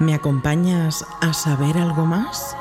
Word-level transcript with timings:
¿Me 0.00 0.12
acompañas 0.12 1.06
a 1.20 1.32
saber 1.32 1.78
algo 1.78 2.04
más? 2.04 2.56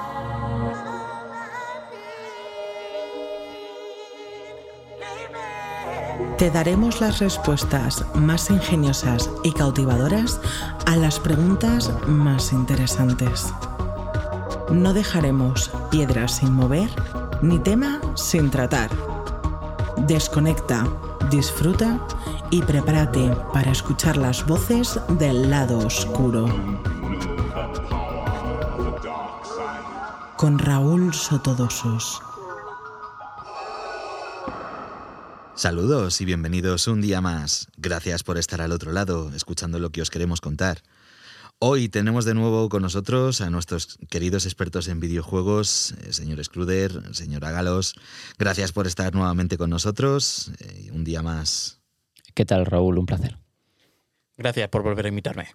Te 6.37 6.51
daremos 6.51 7.01
las 7.01 7.17
respuestas 7.17 8.05
más 8.13 8.51
ingeniosas 8.51 9.31
y 9.43 9.51
cautivadoras 9.51 10.39
a 10.85 10.95
las 10.95 11.19
preguntas 11.19 11.91
más 12.05 12.53
interesantes. 12.53 13.51
No 14.69 14.93
dejaremos 14.93 15.71
piedras 15.89 16.33
sin 16.37 16.53
mover 16.53 16.91
ni 17.41 17.57
tema 17.57 17.99
sin 18.13 18.51
tratar. 18.51 18.91
Desconecta, 19.97 20.87
disfruta 21.31 21.99
y 22.51 22.61
prepárate 22.61 23.35
para 23.51 23.71
escuchar 23.71 24.17
las 24.17 24.45
voces 24.45 24.99
del 25.17 25.49
lado 25.49 25.79
oscuro. 25.79 26.92
Con 30.43 30.59
Raúl 30.59 31.13
Sotodosos. 31.13 32.21
Saludos 35.55 36.19
y 36.19 36.25
bienvenidos 36.25 36.89
un 36.89 36.99
día 36.99 37.21
más. 37.21 37.69
Gracias 37.77 38.23
por 38.23 38.37
estar 38.37 38.59
al 38.59 38.73
otro 38.73 38.91
lado, 38.91 39.31
escuchando 39.33 39.79
lo 39.79 39.91
que 39.91 40.01
os 40.01 40.09
queremos 40.09 40.41
contar. 40.41 40.79
Hoy 41.59 41.87
tenemos 41.87 42.25
de 42.25 42.33
nuevo 42.33 42.67
con 42.67 42.81
nosotros 42.81 43.39
a 43.39 43.49
nuestros 43.49 43.97
queridos 44.09 44.45
expertos 44.45 44.89
en 44.89 44.99
videojuegos, 44.99 45.93
eh, 46.01 46.11
señor 46.11 46.43
Scruder, 46.43 47.15
señor 47.15 47.45
Ágalos. 47.45 47.95
Gracias 48.37 48.73
por 48.73 48.85
estar 48.85 49.15
nuevamente 49.15 49.57
con 49.57 49.69
nosotros. 49.69 50.51
eh, 50.59 50.89
un 50.91 51.05
día 51.05 51.21
más. 51.21 51.79
¿Qué 52.33 52.43
tal, 52.43 52.65
Raúl? 52.65 52.97
Un 52.97 53.05
placer. 53.05 53.37
Gracias 54.35 54.67
por 54.67 54.83
volver 54.83 55.05
a 55.05 55.07
invitarme. 55.07 55.47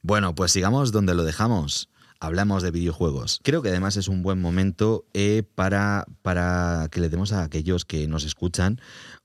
Bueno, 0.00 0.34
pues 0.34 0.52
sigamos 0.52 0.90
donde 0.90 1.14
lo 1.14 1.22
dejamos. 1.24 1.90
Hablamos 2.26 2.64
de 2.64 2.72
videojuegos. 2.72 3.38
Creo 3.44 3.62
que 3.62 3.68
además 3.68 3.96
es 3.96 4.08
un 4.08 4.24
buen 4.24 4.40
momento 4.40 5.06
eh, 5.14 5.44
para, 5.54 6.06
para 6.22 6.88
que 6.90 7.00
le 7.00 7.08
demos 7.08 7.32
a 7.32 7.44
aquellos 7.44 7.84
que 7.84 8.08
nos 8.08 8.24
escuchan 8.24 8.80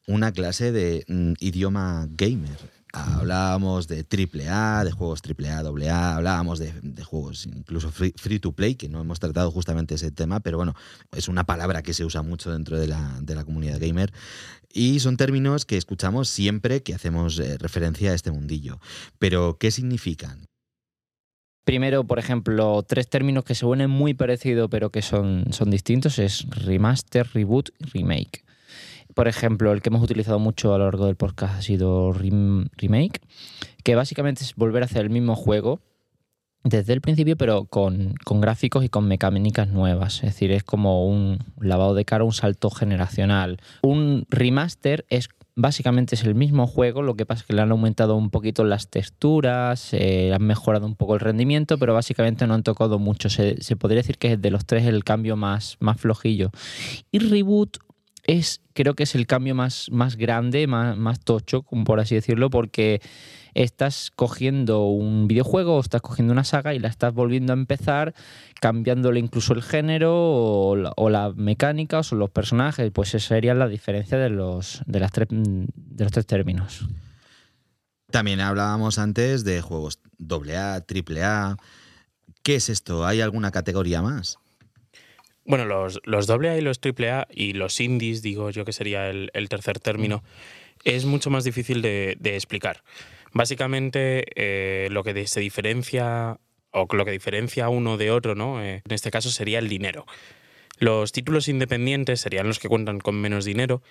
una 0.05 0.31
clase 0.31 0.71
de 0.71 1.03
mm, 1.07 1.33
idioma 1.39 2.07
gamer. 2.11 2.59
Hablábamos 2.93 3.87
de 3.87 4.05
AAA, 4.05 4.83
de 4.83 4.91
juegos 4.91 5.21
AAA, 5.23 5.61
AA, 5.61 6.15
hablábamos 6.17 6.59
de, 6.59 6.73
juegos 7.03 7.47
incluso 7.47 7.89
free, 7.91 8.13
free, 8.17 8.37
to 8.37 8.51
play, 8.51 8.75
que 8.75 8.87
no 8.87 9.01
hemos 9.01 9.19
tratado 9.19 9.49
justamente 9.49 9.95
ese 9.95 10.11
tema, 10.11 10.39
pero 10.41 10.57
bueno, 10.57 10.75
es 11.11 11.27
una 11.27 11.45
palabra 11.45 11.81
que 11.81 11.95
se 11.95 12.05
usa 12.05 12.21
mucho 12.21 12.51
dentro 12.51 12.77
de 12.77 12.85
la, 12.85 13.17
de 13.21 13.33
la 13.33 13.45
comunidad 13.45 13.79
gamer. 13.79 14.13
Y 14.71 14.99
son 14.99 15.17
términos 15.17 15.65
que 15.65 15.77
escuchamos 15.77 16.29
siempre 16.29 16.83
que 16.83 16.93
hacemos 16.93 17.39
eh, 17.39 17.57
referencia 17.57 18.11
a 18.11 18.13
este 18.13 18.31
mundillo. 18.31 18.79
Pero, 19.17 19.57
¿qué 19.57 19.71
significan? 19.71 20.50
Primero, 21.63 22.03
por 22.03 22.17
ejemplo, 22.17 22.83
tres 22.83 23.07
términos 23.07 23.43
que 23.43 23.53
se 23.53 23.61
suenan 23.61 23.89
muy 23.89 24.13
parecidos 24.13 24.67
pero 24.69 24.89
que 24.89 25.01
son, 25.01 25.45
son 25.51 25.69
distintos 25.69 26.17
es 26.19 26.47
remaster, 26.49 27.27
reboot 27.33 27.69
y 27.79 27.85
remake. 27.85 28.43
Por 29.13 29.27
ejemplo, 29.27 29.71
el 29.71 29.81
que 29.81 29.89
hemos 29.89 30.01
utilizado 30.01 30.39
mucho 30.39 30.73
a 30.73 30.77
lo 30.77 30.85
largo 30.85 31.05
del 31.05 31.15
podcast 31.15 31.55
ha 31.55 31.61
sido 31.61 32.13
rem 32.13 32.67
remake, 32.77 33.21
que 33.83 33.95
básicamente 33.95 34.43
es 34.43 34.55
volver 34.55 34.83
a 34.83 34.85
hacer 34.85 35.01
el 35.01 35.09
mismo 35.09 35.35
juego 35.35 35.81
desde 36.63 36.93
el 36.93 37.01
principio, 37.01 37.35
pero 37.37 37.65
con, 37.65 38.13
con, 38.23 38.39
gráficos 38.39 38.85
y 38.85 38.89
con 38.89 39.07
mecánicas 39.07 39.67
nuevas. 39.67 40.15
Es 40.17 40.33
decir, 40.33 40.51
es 40.51 40.63
como 40.63 41.07
un 41.07 41.39
lavado 41.59 41.93
de 41.95 42.05
cara, 42.05 42.23
un 42.23 42.33
salto 42.33 42.69
generacional. 42.69 43.59
Un 43.81 44.25
remaster 44.29 45.05
es 45.09 45.29
básicamente 45.61 46.15
es 46.15 46.23
el 46.23 46.35
mismo 46.35 46.67
juego, 46.67 47.01
lo 47.01 47.15
que 47.15 47.25
pasa 47.25 47.41
es 47.41 47.47
que 47.47 47.53
le 47.53 47.61
han 47.61 47.71
aumentado 47.71 48.15
un 48.15 48.29
poquito 48.29 48.63
las 48.63 48.89
texturas, 48.89 49.93
eh, 49.93 50.33
han 50.33 50.43
mejorado 50.43 50.85
un 50.85 50.95
poco 50.95 51.13
el 51.13 51.19
rendimiento, 51.19 51.77
pero 51.77 51.93
básicamente 51.93 52.47
no 52.47 52.53
han 52.53 52.63
tocado 52.63 52.99
mucho. 52.99 53.29
Se, 53.29 53.55
podría 53.77 54.01
decir 54.01 54.17
que 54.17 54.33
es 54.33 54.41
de 54.41 54.51
los 54.51 54.65
tres 54.65 54.85
el 54.85 55.03
cambio 55.03 55.35
más, 55.35 55.77
más 55.79 55.99
flojillo. 55.99 56.51
Y 57.11 57.19
reboot 57.19 57.77
es, 58.23 58.61
creo 58.73 58.95
que 58.95 59.03
es 59.03 59.15
el 59.15 59.27
cambio 59.27 59.55
más, 59.55 59.87
más 59.91 60.17
grande, 60.17 60.67
más, 60.67 60.97
más 60.97 61.19
tocho, 61.19 61.63
por 61.63 61.99
así 61.99 62.15
decirlo, 62.15 62.49
porque 62.49 63.01
estás 63.53 64.11
cogiendo 64.15 64.85
un 64.87 65.27
videojuego 65.27 65.77
o 65.77 65.79
estás 65.79 66.01
cogiendo 66.01 66.33
una 66.33 66.43
saga 66.43 66.73
y 66.73 66.79
la 66.79 66.87
estás 66.87 67.13
volviendo 67.13 67.53
a 67.53 67.55
empezar, 67.55 68.13
cambiándole 68.59 69.19
incluso 69.19 69.53
el 69.53 69.63
género 69.63 70.13
o 70.15 70.75
la, 70.75 70.93
o 70.95 71.09
la 71.09 71.31
mecánica 71.35 71.99
o 71.99 72.03
son 72.03 72.19
los 72.19 72.29
personajes, 72.29 72.91
pues 72.91 73.13
esa 73.13 73.29
sería 73.29 73.53
la 73.53 73.67
diferencia 73.67 74.17
de 74.17 74.29
los, 74.29 74.81
de, 74.85 74.99
las 74.99 75.11
tres, 75.11 75.27
de 75.29 76.03
los 76.03 76.11
tres 76.11 76.25
términos. 76.25 76.87
También 78.11 78.41
hablábamos 78.41 78.99
antes 78.99 79.43
de 79.43 79.61
juegos 79.61 79.99
AA, 80.19 80.83
AAA. 80.83 81.57
¿Qué 82.43 82.55
es 82.55 82.69
esto? 82.69 83.05
¿Hay 83.05 83.21
alguna 83.21 83.51
categoría 83.51 84.01
más? 84.01 84.37
Bueno, 85.45 85.65
los, 85.65 85.99
los 86.03 86.29
AA 86.29 86.57
y 86.57 86.61
los 86.61 86.79
AAA 86.83 87.27
y 87.31 87.53
los 87.53 87.79
indies, 87.79 88.21
digo 88.21 88.49
yo 88.51 88.65
que 88.65 88.73
sería 88.73 89.09
el, 89.09 89.31
el 89.33 89.49
tercer 89.49 89.79
término, 89.79 90.23
es 90.83 91.05
mucho 91.05 91.29
más 91.29 91.43
difícil 91.43 91.81
de, 91.81 92.17
de 92.19 92.35
explicar. 92.35 92.83
Básicamente, 93.33 94.25
eh, 94.35 94.89
lo 94.91 95.03
que 95.03 95.27
se 95.27 95.39
diferencia 95.39 96.39
o 96.71 96.87
lo 96.91 97.05
que 97.05 97.11
diferencia 97.11 97.69
uno 97.69 97.97
de 97.97 98.11
otro, 98.11 98.35
¿no? 98.35 98.63
Eh, 98.63 98.81
en 98.85 98.93
este 98.93 99.11
caso 99.11 99.29
sería 99.29 99.59
el 99.59 99.69
dinero. 99.69 100.05
Los 100.77 101.11
títulos 101.11 101.47
independientes 101.47 102.21
serían 102.21 102.47
los 102.47 102.59
que 102.59 102.67
cuentan 102.67 102.99
con 102.99 103.15
menos 103.15 103.45
dinero 103.45 103.81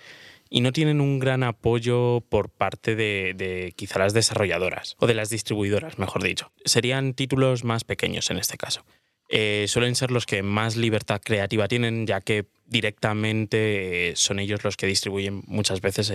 y 0.49 0.61
no 0.61 0.73
tienen 0.73 0.99
un 0.99 1.19
gran 1.19 1.43
apoyo 1.43 2.21
por 2.27 2.49
parte 2.49 2.95
de, 2.95 3.33
de, 3.35 3.73
quizá 3.75 3.99
las 3.99 4.13
desarrolladoras 4.13 4.95
o 4.99 5.07
de 5.07 5.13
las 5.13 5.29
distribuidoras, 5.29 5.97
mejor 5.97 6.23
dicho. 6.23 6.51
Serían 6.65 7.13
títulos 7.13 7.63
más 7.63 7.83
pequeños 7.83 8.29
en 8.29 8.37
este 8.37 8.57
caso. 8.57 8.83
Eh, 9.29 9.65
suelen 9.69 9.95
ser 9.95 10.11
los 10.11 10.25
que 10.25 10.43
más 10.43 10.75
libertad 10.75 11.21
creativa 11.23 11.69
tienen, 11.69 12.05
ya 12.05 12.19
que 12.19 12.47
directamente 12.65 14.11
son 14.15 14.39
ellos 14.39 14.65
los 14.65 14.75
que 14.75 14.87
distribuyen 14.87 15.41
muchas 15.47 15.79
veces 15.79 16.11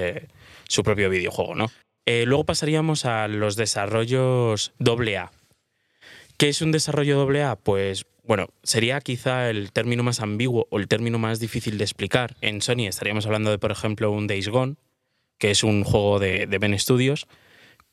su 0.68 0.82
propio 0.82 1.08
videojuego, 1.08 1.54
¿no? 1.54 1.70
Eh, 2.06 2.24
luego 2.24 2.44
pasaríamos 2.44 3.04
a 3.04 3.26
los 3.26 3.56
desarrollos 3.56 4.72
AA. 4.78 5.32
¿Qué 6.38 6.48
es 6.48 6.62
un 6.62 6.70
desarrollo 6.70 7.28
AA? 7.28 7.56
Pues 7.56 8.06
bueno, 8.22 8.48
sería 8.62 9.00
quizá 9.00 9.50
el 9.50 9.72
término 9.72 10.04
más 10.04 10.20
ambiguo 10.20 10.68
o 10.70 10.78
el 10.78 10.86
término 10.86 11.18
más 11.18 11.40
difícil 11.40 11.78
de 11.78 11.84
explicar. 11.84 12.36
En 12.40 12.62
Sony 12.62 12.86
estaríamos 12.86 13.26
hablando 13.26 13.50
de, 13.50 13.58
por 13.58 13.72
ejemplo, 13.72 14.10
un 14.12 14.28
Days 14.28 14.48
Gone, 14.48 14.76
que 15.38 15.50
es 15.50 15.64
un 15.64 15.82
juego 15.82 16.20
de, 16.20 16.46
Ben 16.46 16.78
Studios, 16.78 17.26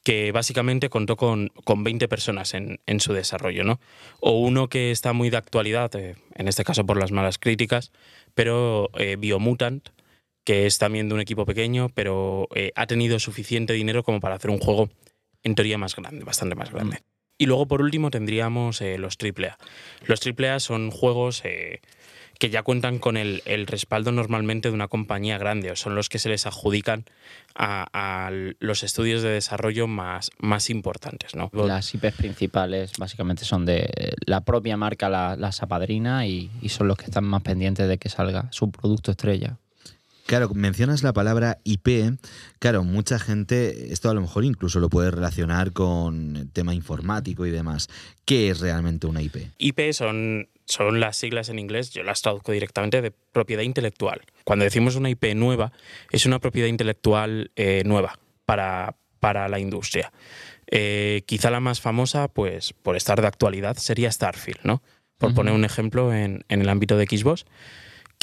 que 0.03 0.31
básicamente 0.31 0.89
contó 0.89 1.17
con, 1.17 1.49
con 1.63 1.83
20 1.83 2.07
personas 2.07 2.53
en, 2.53 2.79
en, 2.85 2.99
su 2.99 3.13
desarrollo, 3.13 3.63
¿no? 3.63 3.79
O 4.19 4.39
uno 4.39 4.69
que 4.69 4.91
está 4.91 5.13
muy 5.13 5.29
de 5.29 5.37
actualidad, 5.37 5.95
eh, 5.95 6.15
en 6.35 6.47
este 6.47 6.63
caso 6.63 6.85
por 6.85 6.97
las 6.97 7.11
malas 7.11 7.37
críticas, 7.39 7.91
pero 8.35 8.89
eh, 8.95 9.15
Biomutant, 9.17 9.89
que 10.43 10.65
es 10.65 10.77
también 10.77 11.07
de 11.09 11.15
un 11.15 11.21
equipo 11.21 11.45
pequeño, 11.45 11.89
pero 11.89 12.47
eh, 12.55 12.71
ha 12.75 12.87
tenido 12.87 13.19
suficiente 13.19 13.73
dinero 13.73 14.03
como 14.03 14.19
para 14.19 14.35
hacer 14.35 14.51
un 14.51 14.59
juego 14.59 14.89
en 15.43 15.55
teoría 15.55 15.77
más 15.77 15.95
grande, 15.95 16.23
bastante 16.23 16.55
más 16.55 16.71
grande. 16.71 16.97
Mm. 16.97 17.03
Y 17.37 17.45
luego, 17.45 17.67
por 17.67 17.81
último, 17.81 18.11
tendríamos 18.11 18.81
eh, 18.81 18.97
los 18.97 19.17
AAA. 19.21 19.57
Los 20.05 20.21
AAA 20.25 20.59
son 20.59 20.91
juegos 20.91 21.41
eh, 21.43 21.81
que 22.39 22.49
ya 22.49 22.61
cuentan 22.61 22.99
con 22.99 23.17
el, 23.17 23.41
el, 23.45 23.67
respaldo 23.67 24.11
normalmente 24.11 24.69
de 24.69 24.75
una 24.75 24.87
compañía 24.87 25.37
grande, 25.37 25.71
o 25.71 25.75
son 25.75 25.95
los 25.95 26.09
que 26.09 26.19
se 26.19 26.29
les 26.29 26.45
adjudican 26.45 27.05
a, 27.55 27.87
a 27.91 28.31
los 28.59 28.83
estudios 28.83 29.23
de 29.23 29.29
desarrollo 29.29 29.87
más, 29.87 30.29
más 30.39 30.69
importantes. 30.69 31.35
¿no? 31.35 31.49
Las 31.53 31.93
IPs 31.93 32.15
principales 32.15 32.93
básicamente 32.97 33.45
son 33.45 33.65
de 33.65 34.13
la 34.25 34.41
propia 34.41 34.77
marca, 34.77 35.09
la, 35.09 35.35
la 35.35 35.51
Sapadrina, 35.51 36.27
y, 36.27 36.51
y 36.61 36.69
son 36.69 36.87
los 36.87 36.97
que 36.97 37.05
están 37.05 37.23
más 37.23 37.41
pendientes 37.41 37.87
de 37.87 37.97
que 37.97 38.09
salga 38.09 38.47
su 38.51 38.71
producto 38.71 39.11
estrella. 39.11 39.57
Claro, 40.25 40.49
mencionas 40.53 41.03
la 41.03 41.11
palabra 41.11 41.59
IP. 41.65 42.17
Claro, 42.59 42.83
mucha 42.83 43.19
gente, 43.19 43.91
esto 43.91 44.09
a 44.09 44.13
lo 44.13 44.21
mejor 44.21 44.45
incluso 44.45 44.79
lo 44.79 44.89
puede 44.89 45.11
relacionar 45.11 45.73
con 45.73 46.37
el 46.37 46.51
tema 46.51 46.73
informático 46.73 47.45
y 47.45 47.51
demás. 47.51 47.89
¿Qué 48.25 48.49
es 48.49 48.61
realmente 48.61 49.05
una 49.05 49.21
IP? 49.21 49.35
IP 49.57 49.91
son, 49.91 50.47
son 50.65 51.01
las 51.01 51.17
siglas 51.17 51.49
en 51.49 51.59
inglés, 51.59 51.91
yo 51.91 52.03
las 52.03 52.21
traduzco 52.21 52.53
directamente 52.53 53.01
de 53.01 53.11
propiedad 53.11 53.63
intelectual. 53.63 54.21
Cuando 54.45 54.63
decimos 54.63 54.95
una 54.95 55.09
IP 55.09 55.35
nueva, 55.35 55.73
es 56.09 56.25
una 56.25 56.39
propiedad 56.39 56.67
intelectual 56.69 57.51
eh, 57.57 57.83
nueva 57.85 58.17
para, 58.45 58.95
para 59.19 59.49
la 59.49 59.59
industria. 59.59 60.13
Eh, 60.67 61.23
quizá 61.25 61.51
la 61.51 61.59
más 61.59 61.81
famosa, 61.81 62.29
pues 62.29 62.73
por 62.73 62.95
estar 62.95 63.19
de 63.19 63.27
actualidad, 63.27 63.75
sería 63.75 64.09
Starfield, 64.09 64.61
¿no? 64.63 64.81
Por 65.17 65.29
uh 65.29 65.33
-huh. 65.33 65.35
poner 65.35 65.53
un 65.53 65.65
ejemplo 65.65 66.13
en, 66.13 66.45
en 66.47 66.61
el 66.61 66.69
ámbito 66.69 66.95
de 66.97 67.05
Xbox 67.05 67.45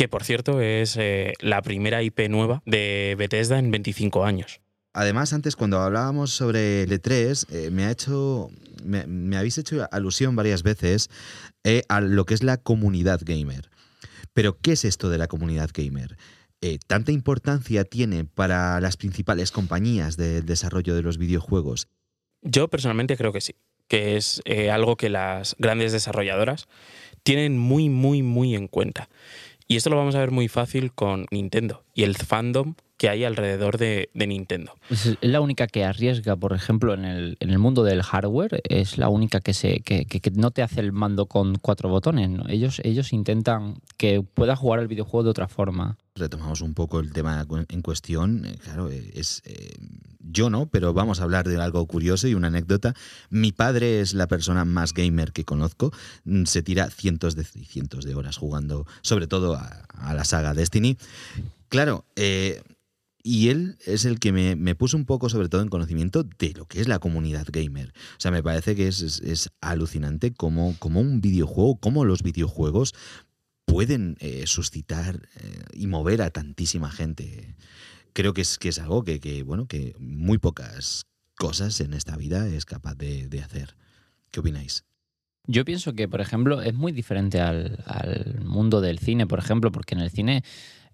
que 0.00 0.08
por 0.08 0.25
cierto 0.25 0.62
es 0.62 0.97
eh, 0.97 1.35
la 1.41 1.61
primera 1.61 2.02
IP 2.02 2.31
nueva 2.31 2.62
de 2.64 3.14
Bethesda 3.19 3.58
en 3.58 3.70
25 3.70 4.25
años. 4.25 4.62
Además, 4.94 5.35
antes 5.35 5.56
cuando 5.56 5.79
hablábamos 5.79 6.31
sobre 6.31 6.85
el 6.85 6.91
E3, 6.91 7.47
eh, 7.50 7.70
me 7.70 7.85
ha 7.85 7.91
hecho. 7.91 8.49
Me, 8.82 9.06
me, 9.06 9.37
habéis 9.37 9.58
hecho 9.58 9.87
alusión 9.93 10.37
varias 10.37 10.62
veces 10.62 11.11
eh, 11.64 11.82
a 11.91 12.00
lo 12.00 12.25
que 12.25 12.32
es 12.32 12.43
la 12.43 12.56
comunidad 12.56 13.20
gamer. 13.23 13.69
Pero, 14.32 14.56
¿qué 14.56 14.73
es 14.73 14.87
esto 14.87 15.11
de 15.11 15.19
la 15.19 15.26
comunidad 15.26 15.69
gamer? 15.75 16.17
Eh, 16.62 16.79
¿Tanta 16.87 17.12
importancia 17.12 17.85
tiene 17.85 18.25
para 18.25 18.81
las 18.81 18.96
principales 18.96 19.50
compañías 19.50 20.17
del 20.17 20.46
desarrollo 20.46 20.94
de 20.94 21.03
los 21.03 21.19
videojuegos? 21.19 21.88
Yo 22.41 22.69
personalmente 22.69 23.19
creo 23.19 23.35
que 23.35 23.43
sí. 23.43 23.55
que 23.87 24.17
es 24.17 24.41
algo 24.73 24.96
que 24.96 25.11
las 25.11 25.56
grandes 25.58 25.93
desarrolladoras 25.93 26.69
tienen 27.23 27.58
muy, 27.58 27.91
muy, 27.91 28.23
muy 28.23 28.55
en 28.55 28.67
cuenta. 28.67 29.11
Y 29.70 29.76
esto 29.76 29.88
lo 29.88 29.96
vamos 29.96 30.17
a 30.17 30.19
ver 30.19 30.32
muy 30.32 30.49
fácil 30.49 30.93
con 30.93 31.26
Nintendo 31.31 31.84
y 31.94 32.02
el 32.02 32.17
fandom 32.17 32.75
que 33.00 33.08
hay 33.08 33.25
alrededor 33.25 33.79
de, 33.79 34.11
Nintendo. 34.12 34.75
Es 34.91 35.17
la 35.23 35.41
única 35.41 35.67
que 35.67 35.87
arriesga, 35.87 36.37
por 36.37 36.52
ejemplo, 36.52 36.93
en 36.93 37.06
el, 37.06 37.38
en 37.41 37.49
el 37.49 37.58
mundo 37.58 37.82
del 37.82 38.02
hardware, 38.02 38.61
es 38.69 38.99
la 38.99 39.08
única 39.08 39.41
que, 39.41 39.55
se, 39.55 39.81
que, 39.81 40.06
no 40.35 40.50
te 40.50 40.62
hace 40.62 40.81
el 40.81 40.93
mando 40.93 41.25
con 41.25 41.55
cuatro 41.55 41.88
botones. 41.88 42.29
Ellos, 42.50 42.79
ellos 42.85 43.14
intentan 43.14 43.76
que 43.97 44.20
puedas 44.20 44.58
jugar 44.58 44.81
el 44.81 44.87
videojuego 44.87 45.25
de 45.25 45.31
otra 45.31 45.49
forma. 45.49 45.97
Retomamos 46.14 46.61
un 46.61 46.75
poco 46.75 47.00
el 47.00 47.11
tema 47.14 47.47
en 47.70 47.81
cuestión. 47.81 48.44
Eh, 48.44 48.58
claro, 48.62 48.91
eh, 48.91 49.12
es 49.14 49.41
eh, 49.46 49.79
yo 50.19 50.50
no, 50.50 50.67
pero 50.67 50.93
vamos 50.93 51.20
a 51.20 51.23
hablar 51.23 51.49
de 51.49 51.56
algo 51.56 51.87
curioso 51.87 52.29
y 52.29 52.35
una 52.35 52.49
anécdota. 52.49 52.93
Mi 53.31 53.50
padre 53.50 54.03
es 54.03 54.12
la 54.12 54.26
persona 54.26 54.67
más 54.67 54.93
gamer 54.93 55.32
que 55.32 55.46
conozco. 55.46 55.91
Mm, 56.25 56.44
se 56.44 56.62
tira 56.62 56.91
cientos 56.91 57.35
de 57.35 57.44
cientos 57.44 58.05
de 58.05 58.14
horas 58.14 58.37
jugando, 58.37 58.87
sobre 59.00 59.26
todo 59.26 59.55
a, 59.55 60.12
la 60.12 60.25
saga 60.26 60.53
Destiny. 60.53 60.99
Claro, 61.70 62.05
eh, 62.17 62.61
y 63.22 63.49
él 63.49 63.76
es 63.84 64.05
el 64.05 64.19
que 64.19 64.32
me, 64.32 64.75
puso 64.75 64.96
un 64.96 65.05
poco, 65.05 65.28
sobre 65.28 65.49
todo, 65.49 65.62
en 65.62 65.69
conocimiento 65.69 66.25
de 66.25 66.52
lo 66.55 66.67
que 66.67 66.81
es 66.81 66.88
la 66.88 66.99
comunidad 66.99 67.46
gamer. 67.50 67.93
O 68.12 68.20
sea, 68.20 68.31
me 68.31 68.43
parece 68.43 68.75
que 68.75 68.88
es, 68.88 69.50
alucinante 69.61 70.32
cómo, 70.32 70.75
un 70.82 71.20
videojuego, 71.20 71.76
cómo 71.76 72.05
los 72.05 72.22
videojuegos 72.22 72.94
pueden 73.67 74.17
eh, 74.20 74.44
suscitar 74.46 75.28
eh, 75.37 75.62
y 75.75 75.87
mover 75.87 76.22
a 76.22 76.31
tantísima 76.31 76.90
gente. 76.90 77.56
Creo 78.12 78.32
que 78.32 78.40
es, 78.40 78.58
que 78.58 78.70
es 78.70 78.78
algo 78.78 79.05
que, 79.05 79.43
bueno, 79.44 79.67
que 79.67 79.94
muy 79.99 80.38
pocas 80.38 81.06
cosas 81.37 81.81
en 81.81 81.94
esta 81.94 82.17
vida 82.17 82.49
es 82.49 82.64
capaz 82.64 82.94
de, 82.96 83.40
hacer. 83.44 83.76
¿Qué 84.31 84.40
opináis? 84.40 84.84
Yo 85.46 85.64
pienso 85.64 85.94
que, 85.94 86.08
por 86.08 86.20
ejemplo, 86.20 86.62
es 86.62 86.75
muy 86.75 86.93
diferente 86.93 87.40
al, 87.40 87.82
al 87.87 88.40
mundo 88.44 88.81
del 88.81 88.99
cine, 88.99 89.26
por 89.26 89.38
ejemplo, 89.38 89.72
porque 89.72 89.94
en 89.94 90.00
el 90.00 90.11
cine 90.11 90.43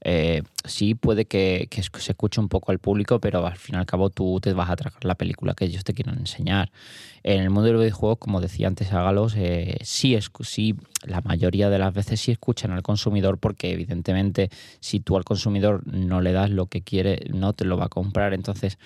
eh, 0.02 0.42
sí 0.64 0.94
puede 0.94 1.24
que, 1.24 1.68
se 1.70 2.12
escuche 2.12 2.40
un 2.40 2.48
poco 2.48 2.70
al 2.70 2.78
público, 2.78 3.20
pero 3.20 3.46
al 3.46 3.56
fin 3.56 3.76
y 3.76 3.78
al 3.78 3.86
cabo 3.86 4.10
tú 4.10 4.38
te 4.40 4.52
vas 4.52 4.70
a 4.70 4.76
tragar 4.76 5.04
la 5.04 5.14
película 5.14 5.54
que 5.54 5.64
ellos 5.64 5.84
te 5.84 5.94
quieran 5.94 6.18
enseñar. 6.18 6.70
En 7.22 7.42
el 7.42 7.50
mundo 7.50 7.68
del 7.68 7.78
videojuego, 7.78 8.16
como 8.16 8.40
decía 8.40 8.68
antes 8.68 8.92
Ágalos, 8.92 9.34
eh, 9.36 9.78
sí, 9.82 10.16
sí, 10.42 10.74
la 11.04 11.22
mayoría 11.22 11.70
de 11.70 11.78
las 11.78 11.92
veces 11.92 12.20
sí 12.20 12.30
escuchan 12.30 12.70
al 12.70 12.82
consumidor 12.82 13.38
porque 13.38 13.72
evidentemente 13.72 14.50
si 14.80 15.00
tú 15.00 15.16
al 15.16 15.24
consumidor 15.24 15.86
no 15.86 16.20
le 16.20 16.32
das 16.32 16.50
lo 16.50 16.66
que 16.66 16.82
quiere, 16.82 17.26
no 17.32 17.52
te 17.52 17.64
lo 17.64 17.76
va 17.76 17.86
a 17.86 17.88
comprar. 17.88 18.32
Entonces 18.34 18.78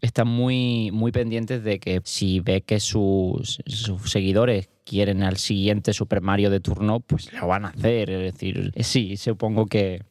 están 0.00 0.28
muy, 0.28 0.90
muy 0.92 1.12
pendientes 1.12 1.64
de 1.64 1.78
que 1.80 2.00
si 2.04 2.40
ve 2.40 2.62
que 2.62 2.80
sus, 2.80 3.60
sus, 3.66 4.10
seguidores 4.10 4.68
quieren 4.84 5.22
al 5.22 5.36
siguiente 5.36 5.92
Super 5.92 6.20
Mario 6.20 6.50
de 6.50 6.60
turno, 6.60 7.00
pues 7.00 7.32
lo 7.32 7.46
van 7.46 7.64
a 7.64 7.68
hacer. 7.68 8.10
Es 8.10 8.32
decir, 8.32 8.72
sí, 8.80 9.16
supongo 9.16 9.66
que, 9.66 10.02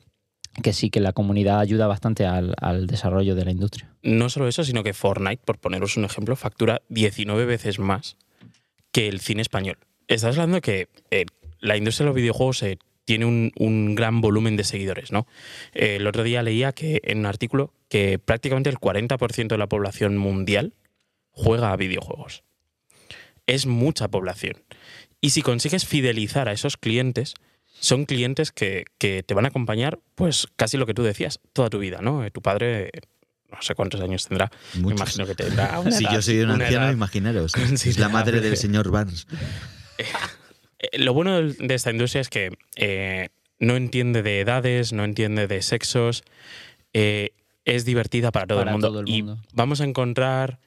que 0.62 0.74
sí, 0.74 0.90
que 0.90 1.00
la 1.00 1.14
comunidad 1.14 1.60
ayuda 1.60 1.88
bastante 1.88 2.26
al, 2.26 2.88
desarrollo 2.88 3.36
de 3.36 3.46
la 3.46 3.52
industria. 3.52 3.90
No 4.04 4.30
solo 4.30 4.48
eso, 4.48 4.64
sino 4.64 4.84
que 4.84 4.94
Fortnite, 4.94 5.42
por 5.44 5.60
poneros 5.60 5.98
un 5.98 6.06
ejemplo, 6.06 6.36
factura 6.36 6.82
19 6.90 7.46
veces 7.46 7.80
más 7.80 8.18
que 8.92 9.08
el 9.08 9.20
cine 9.20 9.42
español. 9.42 9.78
Estás 10.08 10.38
hablando 10.38 10.62
que 10.62 10.88
eh, 11.12 11.26
la 11.60 11.78
industria 11.78 12.06
de 12.06 12.10
los 12.10 12.16
videojuegos 12.16 12.64
eh, 12.64 12.78
tiene 13.04 13.26
un, 13.26 13.96
gran 13.96 14.22
volumen 14.22 14.56
de 14.56 14.64
seguidores, 14.64 15.12
¿no? 15.12 15.28
Eh, 15.74 15.98
el 15.98 16.08
otro 16.08 16.24
día 16.24 16.42
leía 16.42 16.72
que 16.72 17.02
en 17.04 17.20
un 17.20 17.26
artículo 17.26 17.74
que 17.90 18.18
prácticamente 18.20 18.70
el 18.70 18.78
40% 18.78 19.48
de 19.48 19.58
la 19.58 19.68
población 19.68 20.18
mundial 20.18 20.74
juega 21.32 21.72
a 21.72 21.76
videojuegos. 21.76 22.44
Es 23.46 23.68
mucha 23.68 24.08
población. 24.08 24.64
Y 25.22 25.32
si 25.32 25.42
consigues 25.42 25.86
fidelizar 25.86 26.50
a 26.50 26.52
esos 26.52 26.78
clientes, 26.78 27.36
son 27.86 28.06
clientes 28.06 28.52
que, 28.52 28.86
te 28.98 29.34
van 29.36 29.46
a 29.46 29.50
acompañar, 29.50 30.00
pues 30.16 30.48
casi 30.56 30.76
lo 30.78 30.88
que 30.88 30.96
tú 30.96 31.04
decías, 31.04 31.40
toda 31.54 31.70
tu 31.70 31.78
vida, 31.78 32.00
¿no? 32.02 32.26
Eh, 32.26 32.32
tu 32.32 32.42
padre 32.42 32.90
no 33.52 33.62
sé 33.62 33.76
cuántos 33.76 34.02
años 34.02 34.28
tendrá. 34.28 34.52
Me 34.74 34.92
imagino 34.92 35.26
que 35.28 35.36
tendrá. 35.36 35.80
si 35.92 36.04
yo 36.12 36.22
soy 36.22 36.40
un 36.40 36.52
anciano, 36.52 36.92
imaginaros. 36.92 37.54
es 37.56 38.00
la 38.00 38.10
madre 38.10 38.42
del 38.42 38.58
señor 38.58 38.92
Barnes. 38.92 39.28
Eh, 40.78 41.00
lo 41.00 41.14
bueno 41.14 41.42
de 41.42 41.74
esta 41.74 41.90
industria 41.90 42.20
es 42.20 42.28
que 42.28 42.52
eh, 42.76 43.30
no 43.60 43.78
entiende 43.78 44.22
de 44.24 44.42
edades, 44.42 44.92
no 44.92 45.06
entiende 45.06 45.48
de 45.48 45.62
sexos. 45.62 46.26
es 46.92 47.86
divertida 47.86 48.34
para 48.34 48.46
todo, 48.46 48.62
el, 48.62 48.72
mundo. 48.72 49.04
Y 49.06 49.24
vamos 49.54 49.80
a 49.80 49.86
encontrar. 49.86 50.60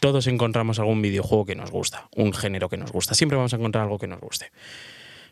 todos 0.00 0.26
encontramos 0.26 0.80
algún 0.80 1.02
videojuego 1.02 1.46
que 1.46 1.54
nos 1.54 1.70
gusta, 1.70 2.08
un 2.16 2.32
género 2.32 2.68
que 2.68 2.78
nos 2.78 2.90
gusta. 2.90 3.14
Siempre 3.14 3.36
vamos 3.36 3.52
a 3.52 3.58
encontrar 3.58 3.84
algo 3.84 4.00
que 4.00 4.08
nos 4.08 4.20
guste. 4.20 4.50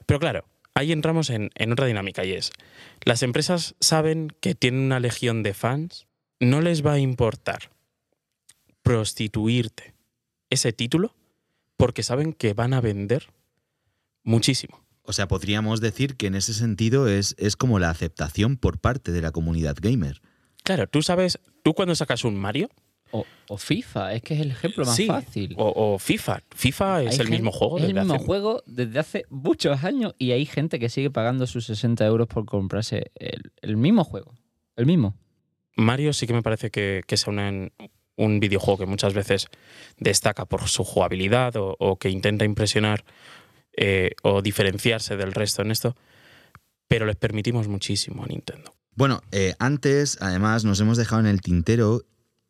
Pero 0.06 0.20
claro, 0.20 0.44
ahí 0.74 0.92
entramos 0.92 1.30
en, 1.30 1.50
otra 1.72 1.86
dinámica 1.86 2.24
y 2.24 2.32
es, 2.32 2.52
las 3.04 3.22
empresas 3.22 3.74
saben 3.80 4.32
que 4.40 4.54
tienen 4.54 4.80
una 4.82 5.00
legión 5.00 5.42
de 5.42 5.54
fans, 5.54 6.06
no 6.38 6.60
les 6.60 6.84
va 6.84 6.94
a 6.94 6.98
importar 6.98 7.70
prostituirte 8.82 9.94
ese 10.48 10.72
título 10.72 11.14
porque 11.76 12.02
saben 12.02 12.32
que 12.32 12.54
van 12.54 12.74
a 12.74 12.80
vender 12.80 13.28
muchísimo. 14.22 14.84
O 15.02 15.12
sea, 15.12 15.28
podríamos 15.28 15.80
decir 15.80 16.16
que 16.16 16.26
en 16.26 16.34
ese 16.34 16.54
sentido 16.54 17.08
es, 17.08 17.34
es 17.38 17.56
como 17.56 17.78
la 17.78 17.90
aceptación 17.90 18.56
por 18.56 18.78
parte 18.78 19.12
de 19.12 19.22
la 19.22 19.32
comunidad 19.32 19.76
gamer. 19.80 20.20
Claro, 20.62 20.86
tú 20.86 21.02
sabes, 21.02 21.38
tú 21.62 21.74
cuando 21.74 21.94
sacas 21.94 22.24
un 22.24 22.36
Mario, 22.36 22.68
o, 23.12 23.56
FIFA, 23.56 24.14
es 24.14 24.22
que 24.22 24.34
es 24.34 24.40
el 24.40 24.52
ejemplo 24.52 24.84
más 24.84 25.00
fácil. 25.06 25.54
O, 25.56 25.98
FIFA. 25.98 26.42
FIFA 26.54 27.02
es 27.02 27.18
el 27.18 27.30
mismo 27.30 27.50
juego. 27.50 27.78
Es 27.78 27.84
el 27.84 27.94
mismo 27.94 28.18
juego 28.18 28.62
desde 28.66 28.98
hace 28.98 29.24
muchos 29.28 29.82
años 29.84 30.14
y 30.18 30.32
hay 30.32 30.46
gente 30.46 30.78
que 30.78 30.88
sigue 30.88 31.10
pagando 31.10 31.46
sus 31.46 31.66
60 31.66 32.06
euros 32.06 32.28
por 32.28 32.44
comprarse 32.44 33.10
el, 33.16 33.76
mismo 33.76 34.04
juego. 34.04 34.34
El 34.76 34.86
mismo. 34.86 35.16
Mario 35.76 36.12
sí 36.12 36.26
que 36.26 36.32
me 36.32 36.42
parece 36.42 36.70
que, 36.70 37.02
que 37.06 37.14
es 37.14 37.26
un, 37.26 37.70
un 38.20 38.38
videojuego 38.38 38.78
que 38.78 38.86
muchas 38.86 39.14
veces 39.14 39.48
destaca 39.98 40.44
por 40.44 40.68
su 40.68 40.84
jugabilidad 40.84 41.54
o, 41.56 41.96
que 41.96 42.10
intenta 42.10 42.44
impresionar 42.44 43.04
eh, 43.76 44.12
o 44.22 44.42
diferenciarse 44.42 45.16
del 45.16 45.32
resto 45.32 45.62
en 45.62 45.70
esto, 45.70 45.96
pero 46.86 47.06
les 47.06 47.16
permitimos 47.16 47.66
muchísimo 47.68 48.22
a 48.22 48.26
Nintendo. 48.26 48.74
Bueno, 48.94 49.22
eh, 49.32 49.54
antes 49.58 50.18
además 50.20 50.64
nos 50.64 50.80
hemos 50.80 50.98
dejado 50.98 51.20
en 51.20 51.28
el 51.28 51.40
tintero 51.40 52.02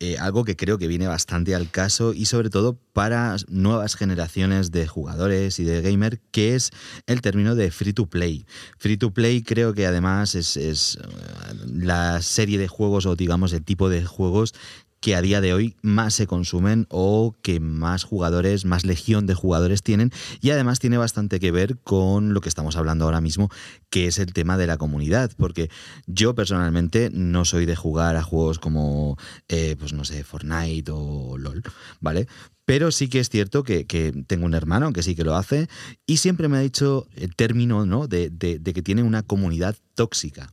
eh, 0.02 0.16
algo 0.18 0.44
que 0.44 0.56
creo 0.56 0.78
que 0.78 0.86
viene 0.88 1.06
bastante 1.06 1.54
al 1.54 1.70
caso 1.70 2.14
y 2.14 2.24
sobre 2.24 2.48
todo 2.48 2.78
para 2.94 3.36
nuevas 3.48 3.96
generaciones 3.96 4.70
de 4.70 4.86
jugadores 4.86 5.60
y 5.60 5.64
de 5.64 5.82
gamer, 5.82 6.20
que 6.30 6.54
es 6.54 6.70
el 7.06 7.20
término 7.20 7.54
de 7.54 7.70
free 7.70 7.92
to 7.92 8.06
play. 8.06 8.46
Free 8.78 8.96
to 8.96 9.12
play 9.12 9.42
creo 9.42 9.74
que 9.74 9.86
además 9.86 10.34
es, 10.34 10.56
es 10.56 10.96
eh, 10.96 11.54
la 11.66 12.22
serie 12.22 12.56
de 12.56 12.66
juegos 12.66 13.04
o 13.04 13.14
digamos 13.14 13.52
el 13.52 13.62
tipo 13.62 13.90
de 13.90 14.02
juegos 14.06 14.54
que 15.00 15.14
a 15.14 15.22
día 15.22 15.40
de 15.40 15.54
hoy 15.54 15.76
más 15.82 16.14
se 16.14 16.26
consumen 16.26 16.86
o 16.90 17.34
que 17.42 17.58
más 17.58 18.04
jugadores, 18.04 18.64
más 18.64 18.84
legión 18.84 19.26
de 19.26 19.34
jugadores 19.34 19.82
tienen 19.82 20.12
y 20.40 20.50
además 20.50 20.78
tiene 20.78 20.98
bastante 20.98 21.40
que 21.40 21.50
ver 21.50 21.78
con 21.78 22.34
lo 22.34 22.40
que 22.40 22.48
estamos 22.50 22.76
hablando 22.76 23.06
ahora 23.06 23.20
mismo, 23.20 23.50
que 23.88 24.06
es 24.06 24.18
el 24.18 24.32
tema 24.32 24.58
de 24.58 24.66
la 24.66 24.76
comunidad, 24.76 25.30
porque 25.36 25.70
yo 26.06 26.34
personalmente 26.34 27.10
no 27.12 27.44
soy 27.44 27.66
de 27.66 27.76
jugar 27.76 28.16
a 28.16 28.22
juegos 28.22 28.58
como, 28.58 29.16
eh, 29.48 29.76
pues 29.78 29.92
no 29.92 30.04
sé, 30.04 30.22
Fortnite 30.22 30.90
o 30.92 31.38
LOL, 31.38 31.62
¿vale? 32.00 32.28
Pero 32.66 32.92
sí 32.92 33.08
que 33.08 33.18
es 33.18 33.30
cierto 33.30 33.64
que, 33.64 33.84
tengo 34.28 34.46
un 34.46 34.54
hermano 34.54 34.92
que 34.92 35.02
sí 35.02 35.16
que 35.16 35.24
lo 35.24 35.34
hace 35.34 35.68
y 36.06 36.18
siempre 36.18 36.46
me 36.46 36.58
ha 36.58 36.60
dicho 36.60 37.08
el 37.16 37.34
término 37.34 37.84
¿no? 37.84 38.06
de, 38.06 38.30
de 38.30 38.72
que 38.72 38.82
tiene 38.82 39.02
una 39.02 39.24
comunidad 39.24 39.74
tóxica. 39.96 40.52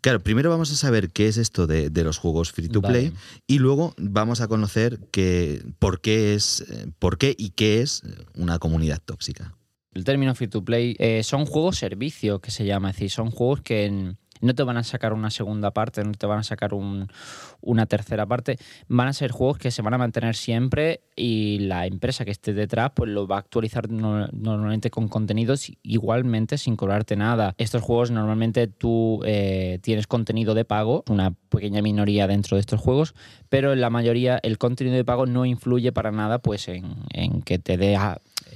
Claro, 0.00 0.20
primero 0.20 0.50
vamos 0.50 0.70
a 0.70 0.76
saber 0.76 1.10
qué 1.10 1.26
es 1.26 1.36
esto 1.36 1.66
de, 1.66 1.90
los 2.04 2.18
juegos 2.18 2.52
free 2.52 2.68
to 2.68 2.80
play 2.80 3.12
y 3.46 3.58
luego 3.58 3.94
vamos 3.98 4.40
a 4.40 4.46
conocer 4.46 5.00
que, 5.10 5.64
por, 5.78 6.00
qué 6.00 6.34
es, 6.34 6.64
eh, 6.70 6.86
por 6.98 7.18
qué 7.18 7.34
y 7.36 7.50
qué 7.50 7.82
es 7.82 8.02
una 8.34 8.58
comunidad 8.58 9.00
tóxica. 9.04 9.56
El 9.92 10.04
término 10.04 10.34
free 10.34 10.48
to 10.48 10.64
play 10.64 10.94
eh, 10.98 11.22
son 11.22 11.46
juegos 11.46 11.78
servicio 11.78 12.40
que 12.40 12.50
se 12.50 12.66
llama, 12.66 12.90
es 12.90 12.96
decir, 12.96 13.10
son 13.10 13.30
juegos 13.30 13.62
que 13.62 14.14
no 14.40 14.54
te 14.54 14.62
van 14.62 14.76
a 14.76 14.84
sacar 14.84 15.12
una 15.12 15.30
segunda 15.30 15.70
parte, 15.72 16.02
no 16.04 16.12
te 16.12 16.26
van 16.26 16.40
a 16.40 16.42
sacar 16.42 16.72
una 16.74 17.86
tercera 17.86 18.26
parte. 18.26 18.58
Van 18.88 19.08
a 19.08 19.12
ser 19.12 19.30
juegos 19.30 19.58
que 19.58 19.70
se 19.70 19.82
van 19.82 19.94
a 19.94 19.98
mantener 19.98 20.34
siempre 20.34 21.00
y 21.14 21.60
la 21.60 21.86
empresa 21.86 22.24
que 22.24 22.30
esté 22.30 22.52
detrás 22.52 22.92
pues 22.94 23.10
lo 23.10 23.26
va 23.26 23.36
a 23.36 23.38
actualizar 23.40 23.90
normalmente 23.90 24.90
con 24.90 25.08
contenidos 25.08 25.70
igualmente 25.82 26.58
sin 26.58 26.76
cobrarte 26.76 27.16
nada. 27.16 27.54
Estos 27.58 27.82
juegos 27.82 28.10
normalmente 28.10 28.66
tú 28.66 29.20
eh, 29.24 29.78
tienes 29.82 30.06
contenido 30.06 30.54
de 30.54 30.64
pago, 30.64 31.04
una 31.08 31.32
pequeña 31.48 31.82
minoría 31.82 32.26
dentro 32.26 32.56
de 32.56 32.60
estos 32.60 32.80
juegos, 32.80 33.14
pero 33.48 33.72
en 33.72 33.80
la 33.80 33.90
mayoría 33.90 34.38
el 34.42 34.58
contenido 34.58 34.96
de 34.96 35.04
pago 35.04 35.26
no 35.26 35.46
influye 35.46 35.92
para 35.92 36.10
nada 36.10 36.38
pues 36.38 36.68
en, 36.68 36.96
en 37.12 37.42
que 37.42 37.58
te 37.58 37.76
dé 37.76 37.96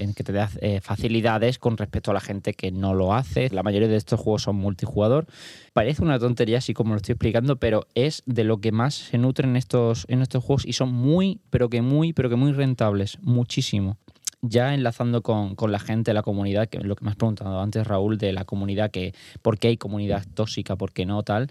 en 0.01 0.15
que 0.15 0.25
te 0.25 0.33
dé 0.33 0.47
eh, 0.61 0.81
facilidades 0.81 1.59
con 1.59 1.77
respecto 1.77 2.11
a 2.11 2.15
la 2.15 2.21
gente 2.21 2.55
que 2.55 2.73
no 2.73 2.95
lo 2.95 3.15
hace. 3.15 3.51
La 3.51 3.63
mayoría 3.63 3.89
de 3.89 3.97
estos 3.97 4.21
juegos 4.21 4.43
son 4.43 4.57
multijugador. 4.57 5.27
Parece 5.73 6.03
una 6.03 6.19
tontería 6.19 6.59
así 6.59 6.75
como 6.75 6.91
lo 6.91 6.97
estoy 6.97 7.13
explicando, 7.13 7.57
pero 7.57 7.87
es 7.95 8.23
de 8.27 8.45
lo 8.45 8.61
que 8.61 8.73
más 8.73 8.95
se 8.95 9.19
nutren 9.19 9.57
estos, 9.57 10.07
en 10.09 10.23
estos 10.23 10.43
juegos 10.43 10.67
y 10.67 10.73
son 10.73 10.93
muy, 10.93 11.41
pero 11.51 11.69
que 11.69 11.83
muy, 11.83 12.13
pero 12.13 12.29
que 12.29 12.37
muy 12.37 12.53
rentables, 12.53 13.19
muchísimo. 13.23 13.99
Ya 14.43 14.75
enlazando 14.75 15.23
con, 15.23 15.55
con, 15.55 15.73
la 15.73 15.79
gente, 15.79 16.15
la 16.15 16.23
comunidad, 16.23 16.69
que 16.69 16.79
lo 16.79 16.97
que 16.97 17.05
me 17.05 17.11
has 17.11 17.17
preguntado 17.17 17.61
antes, 17.61 17.87
Raúl, 17.87 18.19
de 18.19 18.33
la 18.33 18.45
comunidad, 18.45 18.91
que 18.91 19.15
por 19.43 19.59
qué 19.59 19.69
hay 19.69 19.77
comunidad 19.77 20.25
tóxica, 20.35 20.77
por 20.77 20.93
qué 20.93 21.07
no, 21.07 21.23
tal. 21.23 21.51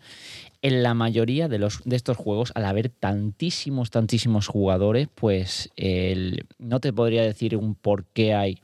En 0.61 0.83
la 0.83 0.93
mayoría 0.93 1.47
de, 1.47 1.59
los, 1.59 1.81
de 1.85 1.95
estos 1.95 2.17
juegos, 2.17 2.51
al 2.55 2.65
haber 2.65 2.89
tantísimos, 2.89 3.91
tantísimos 3.91 4.47
jugadores, 4.47 5.07
pues 5.13 5.69
el, 5.75 6.45
no 6.57 6.79
te 6.79 6.91
podría 6.91 7.23
decir 7.23 7.55
un 7.55 7.75
por 7.75 8.05
qué 8.05 8.33
hay 8.33 8.59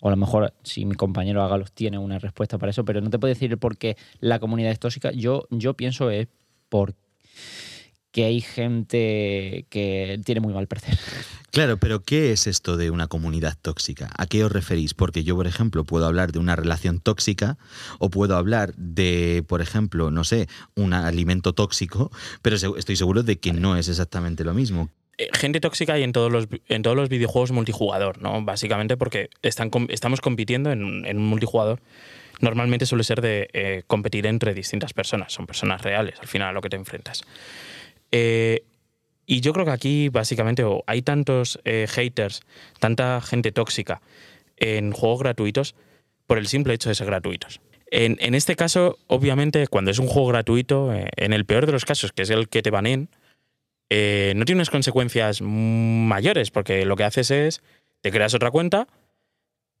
o 0.00 0.08
a 0.08 0.10
lo 0.10 0.16
mejor 0.16 0.54
si 0.62 0.86
mi 0.86 0.94
compañero 0.94 1.42
Agalos 1.42 1.72
tiene 1.72 1.98
una 1.98 2.18
respuesta 2.18 2.58
para 2.58 2.70
eso, 2.70 2.84
pero 2.84 3.00
no 3.00 3.10
te 3.10 3.18
puedo 3.18 3.32
decir 3.32 3.56
por 3.58 3.76
qué 3.76 3.96
la 4.20 4.38
comunidad 4.38 4.72
es 4.72 4.80
tóxica. 4.80 5.12
Yo, 5.12 5.46
yo 5.50 5.74
pienso 5.74 6.10
es 6.10 6.26
porque 8.10 8.24
hay 8.24 8.40
gente 8.40 9.66
que 9.70 10.20
tiene 10.24 10.40
muy 10.40 10.52
mal 10.52 10.66
parecer. 10.66 10.98
Claro, 11.52 11.76
pero 11.76 12.02
¿qué 12.02 12.32
es 12.32 12.48
esto 12.48 12.76
de 12.76 12.90
una 12.90 13.06
comunidad 13.06 13.56
tóxica? 13.62 14.10
¿A 14.18 14.26
qué 14.26 14.42
os 14.44 14.50
referís? 14.50 14.94
Porque 14.94 15.22
yo, 15.22 15.36
por 15.36 15.46
ejemplo, 15.46 15.84
puedo 15.84 16.06
hablar 16.06 16.32
de 16.32 16.40
una 16.40 16.56
relación 16.56 16.98
tóxica 16.98 17.56
o 18.00 18.10
puedo 18.10 18.36
hablar 18.36 18.74
de, 18.74 19.44
por 19.46 19.60
ejemplo, 19.60 20.10
no 20.10 20.24
sé, 20.24 20.48
un 20.74 20.92
alimento 20.92 21.52
tóxico, 21.52 22.10
pero 22.42 22.56
estoy 22.56 22.96
seguro 22.96 23.22
de 23.22 23.38
que 23.38 23.52
no 23.52 23.76
es 23.76 23.88
exactamente 23.88 24.42
lo 24.42 24.54
mismo. 24.54 24.90
Eh, 25.16 25.28
gente 25.32 25.60
tóxica 25.60 25.92
hay 25.92 26.02
en 26.02 26.10
todos 26.10 26.32
los, 26.32 26.48
en 26.68 26.82
todos 26.82 26.96
los 26.96 27.08
videojuegos 27.08 27.52
multijugador, 27.52 28.20
¿no? 28.20 28.44
Básicamente 28.44 28.96
porque 28.96 29.30
están, 29.42 29.70
estamos 29.88 30.20
compitiendo 30.20 30.72
en, 30.72 30.82
un 30.82 31.26
multijugador. 31.26 31.80
Normalmente 32.40 32.86
suele 32.86 33.04
ser 33.04 33.20
de 33.20 33.50
eh, 33.52 33.82
competir 33.86 34.26
entre 34.26 34.52
distintas 34.52 34.94
personas, 34.94 35.32
son 35.32 35.46
personas 35.46 35.82
reales 35.82 36.18
al 36.20 36.26
final 36.26 36.48
a 36.48 36.52
lo 36.52 36.60
que 36.60 36.70
te 36.70 36.76
enfrentas. 36.76 37.22
Eh, 38.10 38.64
y 39.26 39.40
yo 39.40 39.52
creo 39.52 39.64
que 39.64 39.70
aquí 39.70 40.08
básicamente 40.08 40.64
hay 40.86 41.02
tantos 41.02 41.60
haters, 41.64 42.40
tanta 42.80 43.20
gente 43.20 43.52
tóxica 43.52 44.00
en 44.56 44.90
juegos 44.90 45.20
gratuitos 45.20 45.76
por 46.26 46.36
el 46.38 46.48
simple 46.48 46.74
hecho 46.74 46.88
de 46.88 46.96
ser 46.96 47.06
gratuitos. 47.06 47.60
En, 47.92 48.34
este 48.34 48.54
caso, 48.54 48.98
obviamente, 49.08 49.66
cuando 49.66 49.90
es 49.90 49.98
un 49.98 50.06
juego 50.06 50.28
gratuito, 50.28 50.92
en 50.92 51.32
el 51.32 51.44
peor 51.44 51.66
de 51.66 51.72
los 51.72 51.84
casos, 51.84 52.12
que 52.12 52.22
es 52.22 52.30
el 52.30 52.48
que 52.48 52.62
te 52.62 52.70
banen, 52.70 53.08
eh, 53.90 54.32
no 54.36 54.44
tiene 54.44 54.58
unas 54.58 54.70
consecuencias 54.70 55.42
mayores, 55.42 56.52
porque 56.52 56.84
lo 56.84 56.94
que 56.94 57.04
haces 57.04 57.32
es, 57.32 57.62
te 58.00 58.12
creas 58.12 58.32
otra 58.34 58.52
cuenta 58.52 58.86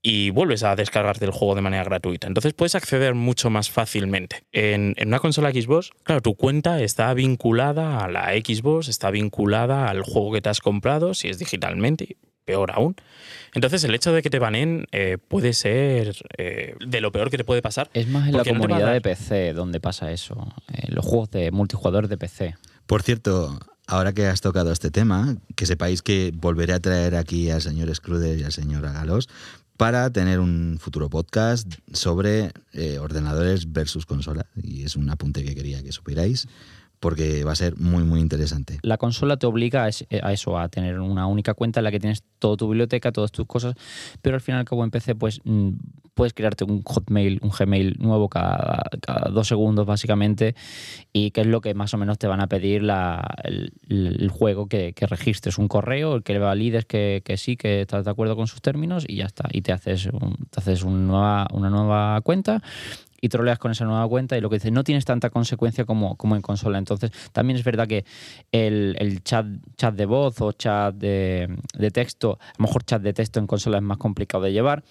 y 0.02 0.30
vuelves 0.30 0.62
a 0.62 0.76
descargarte 0.76 1.24
el 1.24 1.30
juego 1.30 1.54
de 1.54 1.60
manera 1.60 1.84
gratuita. 1.84 2.26
Entonces 2.26 2.54
puedes 2.54 2.74
acceder 2.74 3.14
mucho 3.14 3.50
más 3.50 3.70
fácilmente. 3.70 4.44
En, 4.52 4.94
una 5.04 5.18
consola 5.18 5.50
Xbox, 5.50 5.90
claro, 6.04 6.22
tu 6.22 6.34
cuenta 6.34 6.80
está 6.80 7.12
vinculada 7.14 7.98
a 7.98 8.08
la 8.08 8.30
Xbox, 8.32 8.88
está 8.88 9.10
vinculada 9.10 9.88
al 9.88 10.02
juego 10.02 10.32
que 10.32 10.40
te 10.40 10.48
has 10.48 10.60
comprado, 10.60 11.12
si 11.14 11.28
es 11.28 11.38
digitalmente, 11.38 12.16
peor 12.44 12.70
aún. 12.72 12.96
Entonces 13.54 13.84
el 13.84 13.94
hecho 13.94 14.12
de 14.12 14.22
que 14.22 14.30
te 14.30 14.38
banen 14.38 14.86
eh, 14.92 15.18
puede 15.28 15.52
ser 15.52 16.16
eh, 16.38 16.74
de 16.84 17.00
lo 17.00 17.12
peor 17.12 17.30
que 17.30 17.36
te 17.36 17.44
puede 17.44 17.60
pasar. 17.60 17.90
Es 17.92 18.08
más 18.08 18.28
en 18.28 18.36
la 18.36 18.44
comunidad 18.44 18.92
de 18.92 19.00
PC 19.00 19.52
donde 19.52 19.80
pasa 19.80 20.10
eso, 20.12 20.54
en 20.72 20.94
los 20.94 21.04
juegos 21.04 21.30
de 21.30 21.50
multijugador 21.50 22.08
de 22.08 22.16
PC. 22.16 22.56
Por 22.86 23.02
cierto, 23.02 23.60
ahora 23.86 24.12
que 24.12 24.26
has 24.26 24.40
tocado 24.40 24.72
este 24.72 24.90
tema, 24.90 25.36
que 25.56 25.66
sepáis 25.66 26.00
que 26.00 26.32
volveré 26.34 26.72
a 26.72 26.80
traer 26.80 27.16
aquí 27.16 27.50
al 27.50 27.60
señor 27.60 27.94
Scruder 27.94 28.38
y 28.38 28.44
al 28.44 28.52
señor 28.52 28.86
Agalos 28.86 29.28
para 29.80 30.12
tener 30.12 30.40
un 30.40 30.76
futuro 30.78 31.08
podcast 31.08 31.72
sobre 31.94 32.52
eh, 32.74 32.98
ordenadores 32.98 33.72
versus 33.72 34.04
consola. 34.04 34.44
Y 34.62 34.82
es 34.82 34.94
un 34.94 35.08
apunte 35.08 35.42
que 35.42 35.54
quería 35.54 35.82
que 35.82 35.90
supierais 35.90 36.46
porque 37.00 37.44
va 37.44 37.52
a 37.52 37.56
ser 37.56 37.76
muy, 37.78 38.04
muy 38.04 38.20
interesante. 38.20 38.78
La 38.82 38.98
consola 38.98 39.38
te 39.38 39.46
obliga 39.46 39.84
a 39.84 40.32
eso, 40.32 40.58
a 40.58 40.68
tener 40.68 41.00
una 41.00 41.26
única 41.26 41.54
cuenta 41.54 41.80
en 41.80 41.84
la 41.84 41.90
que 41.90 41.98
tienes 41.98 42.22
toda 42.38 42.58
tu 42.58 42.68
biblioteca, 42.68 43.10
todas 43.10 43.32
tus 43.32 43.46
cosas, 43.46 43.74
pero 44.20 44.36
al 44.36 44.42
final, 44.42 44.66
como 44.66 44.84
en 44.84 44.90
PC, 44.90 45.14
pues 45.14 45.40
mm, 45.44 45.70
puedes 46.14 46.34
crearte 46.34 46.64
un 46.64 46.82
Hotmail, 46.82 47.40
un 47.42 47.50
Gmail 47.50 47.96
nuevo 47.98 48.28
cada, 48.28 48.82
dos 49.32 49.48
segundos, 49.48 49.86
básicamente, 49.86 50.54
y 51.12 51.30
que 51.30 51.40
es 51.40 51.46
lo 51.46 51.62
que 51.62 51.72
más 51.72 51.94
o 51.94 51.96
menos 51.96 52.18
te 52.18 52.26
van 52.26 52.40
a 52.40 52.46
pedir 52.46 52.82
el, 53.44 54.30
juego 54.30 54.68
que, 54.68 54.94
registres 55.00 55.56
un 55.56 55.68
correo, 55.68 56.20
que 56.20 56.38
valides 56.38 56.84
que, 56.84 57.22
sí, 57.38 57.56
que 57.56 57.80
estás 57.80 58.04
de 58.04 58.10
acuerdo 58.10 58.36
con 58.36 58.46
sus 58.46 58.60
términos, 58.60 59.06
y 59.08 59.16
ya 59.16 59.24
está. 59.24 59.48
Y 59.50 59.62
te 59.62 59.72
haces, 59.72 60.10
te 60.50 60.60
haces 60.60 60.82
una 60.82 61.48
nueva 61.50 62.20
cuenta 62.20 62.62
y 63.20 63.28
troleas 63.28 63.58
con 63.58 63.72
esa 63.72 63.84
nueva 63.84 64.06
cuenta 64.08 64.36
y 64.36 64.40
lo 64.40 64.48
que 64.48 64.56
dices, 64.56 64.72
no 64.72 64.84
tienes 64.84 65.04
tanta 65.04 65.30
consecuencia 65.30 65.84
como, 65.84 66.16
como 66.16 66.36
en 66.36 66.42
consola. 66.42 66.78
Entonces, 66.78 67.10
también 67.32 67.58
es 67.58 67.64
verdad 67.64 67.86
que 67.86 68.04
el, 68.52 69.22
chat, 69.24 69.46
chat 69.76 69.94
de 69.94 70.06
voz 70.06 70.40
o 70.40 70.52
chat 70.52 70.94
de, 70.94 71.48
texto, 71.92 72.38
a 72.40 72.52
lo 72.58 72.66
mejor 72.66 72.84
chat 72.84 73.02
de 73.02 73.12
texto 73.12 73.40
en 73.40 73.46
consola 73.46 73.78
es 73.78 73.82
más 73.82 73.98
complicado 73.98 74.44
de 74.44 74.52
llevar, 74.52 74.84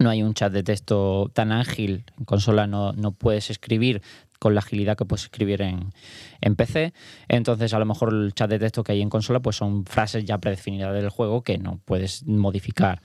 no 0.00 0.10
hay 0.10 0.22
un 0.22 0.34
chat 0.34 0.52
de 0.52 0.62
texto 0.62 1.30
tan 1.32 1.52
ágil. 1.52 2.04
En 2.18 2.24
consola 2.24 2.66
no, 2.66 2.92
no 2.92 3.12
puedes 3.12 3.50
escribir 3.50 4.02
con 4.40 4.54
la 4.54 4.60
agilidad 4.60 4.96
que 4.96 5.04
puedes 5.04 5.24
escribir 5.24 5.62
en, 5.62 5.92
en, 6.40 6.56
PC. 6.56 6.92
Entonces, 7.28 7.72
a 7.72 7.78
lo 7.78 7.86
mejor 7.86 8.12
el 8.12 8.34
chat 8.34 8.50
de 8.50 8.58
texto 8.58 8.82
que 8.82 8.92
hay 8.92 9.00
en 9.00 9.08
consola 9.08 9.40
pues 9.40 9.56
son 9.56 9.86
frases 9.86 10.24
ya 10.24 10.38
predefinidas 10.38 10.92
del 10.92 11.08
juego 11.08 11.42
que 11.42 11.58
no 11.58 11.80
puedes 11.84 12.26
modificar. 12.26 13.00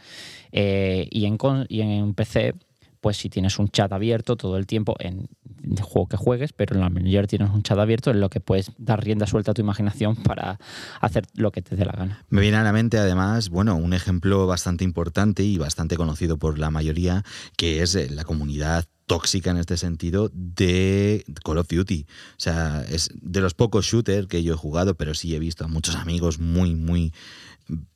Eh, 0.51 1.07
y, 1.11 1.25
en, 1.25 1.37
y 1.69 1.81
en 1.81 2.13
PC 2.13 2.55
pues 3.01 3.17
si 3.17 3.29
tienes 3.29 3.59
un 3.59 3.69
chat 3.69 3.91
abierto 3.91 4.35
todo 4.35 4.57
el 4.57 4.67
tiempo 4.67 4.95
en 4.99 5.27
el 5.63 5.81
juego 5.81 6.07
que 6.07 6.17
juegues, 6.17 6.53
pero 6.53 6.75
en 6.75 6.81
la 6.81 6.89
mayoría 6.89 7.23
tienes 7.23 7.49
un 7.49 7.63
chat 7.63 7.77
abierto 7.77 8.11
en 8.11 8.19
lo 8.19 8.29
que 8.29 8.39
puedes 8.39 8.71
dar 8.77 9.03
rienda 9.03 9.27
suelta 9.27 9.51
a 9.51 9.53
tu 9.53 9.61
imaginación 9.61 10.15
para 10.15 10.59
hacer 11.01 11.25
lo 11.33 11.51
que 11.51 11.61
te 11.61 11.75
dé 11.75 11.85
la 11.85 11.93
gana. 11.93 12.25
Me 12.29 12.41
viene 12.41 12.57
a 12.57 12.63
la 12.63 12.73
mente 12.73 12.97
además, 12.97 13.49
bueno, 13.49 13.75
un 13.75 13.93
ejemplo 13.93 14.47
bastante 14.47 14.83
importante 14.83 15.43
y 15.43 15.57
bastante 15.57 15.97
conocido 15.97 16.37
por 16.37 16.59
la 16.59 16.71
mayoría, 16.71 17.23
que 17.57 17.81
es 17.81 17.95
eh, 17.95 18.09
la 18.09 18.23
comunidad 18.23 18.85
tóxica 19.09 19.49
en 19.49 19.57
este 19.57 19.75
sentido 19.75 20.29
de 20.33 21.25
Call 21.43 21.57
of 21.57 21.67
Duty. 21.67 22.05
O 22.07 22.39
sea, 22.39 22.85
es 22.87 23.09
de 23.19 23.41
los 23.41 23.55
pocos 23.55 23.85
shooters 23.85 24.27
que 24.27 24.43
yo 24.43 24.53
he 24.53 24.57
jugado, 24.57 24.95
pero 24.95 25.15
sí 25.15 25.33
he 25.33 25.39
visto 25.39 25.65
a 25.65 25.67
muchos 25.67 25.95
amigos 25.95 26.39
muy, 26.39 26.75
muy 26.75 27.11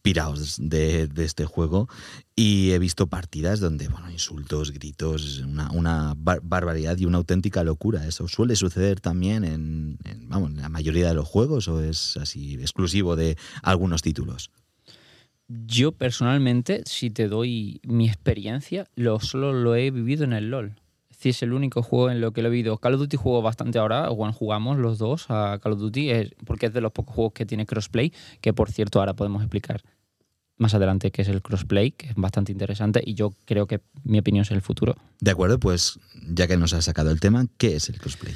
pirados 0.02 0.58
de, 0.60 1.10
este 1.18 1.46
juego 1.46 1.88
y 2.36 2.72
he 2.72 2.80
visto 2.80 3.08
partidas 3.08 3.60
donde, 3.60 3.88
bueno, 3.88 4.10
insultos, 4.12 4.72
gritos, 4.72 5.40
una, 5.40 6.14
barbaridad 6.16 6.98
y 6.98 7.06
una 7.06 7.18
auténtica 7.18 7.64
locura. 7.64 8.06
¿Eso 8.06 8.28
suele 8.28 8.56
suceder 8.56 9.00
también 9.00 9.44
en, 9.44 9.98
vamos, 10.28 10.52
en 10.52 10.62
la 10.62 10.70
mayoría 10.70 11.08
de 11.08 11.14
los 11.14 11.28
juegos 11.28 11.68
o 11.68 11.82
es 11.82 12.18
así 12.18 12.56
exclusivo 12.56 13.16
de 13.16 13.38
algunos 13.62 14.02
títulos? 14.02 14.52
Yo 15.48 15.92
personalmente, 15.92 16.84
si 16.86 17.10
te 17.10 17.28
doy 17.28 17.80
mi 17.84 18.08
experiencia, 18.08 18.88
lo 18.96 19.20
solo 19.20 19.54
lo 19.54 19.76
he 19.76 19.92
vivido 19.92 20.24
en 20.24 20.34
el 20.34 20.50
LOL 20.50 20.76
es 21.30 21.44
el 21.44 21.54
único 21.54 21.82
juego 21.82 22.10
en 22.10 22.22
lo 22.22 22.32
que 22.32 22.42
lo 22.42 22.48
he 22.50 22.52
vivido. 22.52 22.78
Call 22.78 22.96
of 22.96 23.00
Duty 23.00 23.18
juego 23.18 23.42
bastante 23.42 23.80
ahora, 23.80 24.10
bueno, 24.10 24.34
jugamos 24.34 24.78
los 24.78 24.98
dos 24.98 25.26
a 25.30 25.60
Call 25.62 25.74
of 25.74 25.80
Duty, 25.80 26.32
porque 26.46 26.68
es 26.68 26.74
de 26.74 26.82
los 26.82 26.92
pocos 26.92 27.16
juegos 27.16 27.34
que 27.34 27.46
tiene 27.46 27.66
crossplay, 27.66 28.14
que 28.42 28.54
por 28.54 28.72
cierto 28.72 29.00
ahora 29.00 29.14
podemos 29.14 29.42
explicar 29.42 29.82
más 30.58 30.74
adelante 30.74 31.12
qué 31.12 31.24
es 31.24 31.28
el 31.28 31.42
crossplay, 31.42 31.92
que 31.92 32.08
es 32.10 32.16
bastante 32.16 32.52
interesante 32.52 33.02
y 33.04 33.16
yo 33.16 33.34
creo 33.46 33.68
que 33.68 33.82
mi 34.04 34.20
opinión 34.20 34.44
es 34.44 34.52
el 34.52 34.62
futuro. 34.62 34.96
De 35.20 35.32
acuerdo, 35.32 35.60
pues 35.60 36.00
ya 36.28 36.48
que 36.48 36.58
nos 36.58 36.74
has 36.74 36.86
sacado 36.86 37.12
el 37.12 37.20
tema, 37.20 37.48
¿qué 37.58 37.76
es 37.76 37.90
el 37.90 38.00
crossplay? 38.00 38.34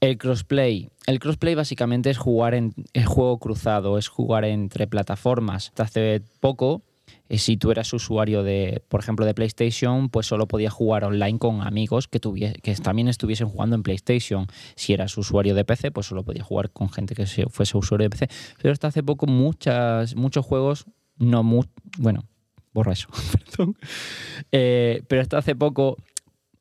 El 0.00 0.18
crossplay. 0.18 0.90
El 1.06 1.18
crossplay 1.18 1.54
básicamente 1.54 2.10
es 2.10 2.18
jugar 2.18 2.54
en 2.54 2.74
el 2.92 3.06
juego 3.06 3.38
cruzado, 3.38 3.98
es 3.98 4.08
jugar 4.08 4.44
entre 4.44 4.86
plataformas. 4.86 5.72
Hace 5.76 6.22
poco 6.40 6.82
si 7.30 7.56
tú 7.56 7.70
eras 7.70 7.92
usuario 7.92 8.42
de, 8.42 8.82
por 8.88 9.00
ejemplo, 9.00 9.26
de 9.26 9.34
PlayStation, 9.34 10.08
pues 10.08 10.26
solo 10.26 10.46
podías 10.46 10.72
jugar 10.72 11.04
online 11.04 11.38
con 11.38 11.62
amigos 11.62 12.08
que, 12.08 12.20
que 12.20 12.74
también 12.76 13.08
estuviesen 13.08 13.48
jugando 13.48 13.76
en 13.76 13.82
PlayStation. 13.82 14.46
Si 14.74 14.92
eras 14.92 15.16
usuario 15.18 15.54
de 15.54 15.64
PC, 15.64 15.90
pues 15.90 16.06
solo 16.06 16.22
podías 16.22 16.46
jugar 16.46 16.70
con 16.70 16.90
gente 16.90 17.14
que 17.14 17.26
fuese 17.26 17.76
usuario 17.76 18.04
de 18.04 18.10
PC. 18.10 18.28
Pero 18.62 18.72
hasta 18.72 18.88
hace 18.88 19.02
poco 19.02 19.26
muchas, 19.26 20.14
muchos 20.14 20.44
juegos, 20.44 20.86
no 21.18 21.42
bueno, 21.98 22.24
borra 22.72 22.92
eso, 22.92 23.08
perdón. 23.32 23.76
Eh, 24.52 25.02
pero 25.08 25.22
hasta 25.22 25.38
hace 25.38 25.54
poco 25.56 25.96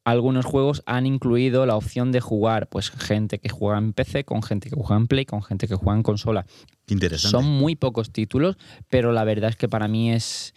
algunos 0.06 0.46
juegos 0.46 0.84
han 0.86 1.08
incluido 1.08 1.66
la 1.66 1.76
opción 1.76 2.12
de 2.12 2.22
jugar, 2.22 2.68
pues 2.68 2.92
gente 2.92 3.40
que 3.40 3.50
juega 3.50 3.80
en 3.80 3.92
PC, 3.92 4.24
con 4.24 4.44
gente 4.44 4.70
que 4.70 4.76
juega 4.76 4.96
en 4.96 5.08
Play, 5.08 5.26
con 5.26 5.42
gente 5.44 5.68
que 5.68 5.76
juega 5.76 5.98
en 5.98 6.04
consola. 6.04 6.46
Interesante. 6.88 7.32
Son 7.32 7.46
muy 7.46 7.76
pocos 7.76 8.12
títulos, 8.12 8.58
pero 8.88 9.12
la 9.12 9.24
verdad 9.24 9.50
es 9.50 9.56
que 9.56 9.68
para 9.68 9.88
mí 9.88 10.12
es 10.12 10.54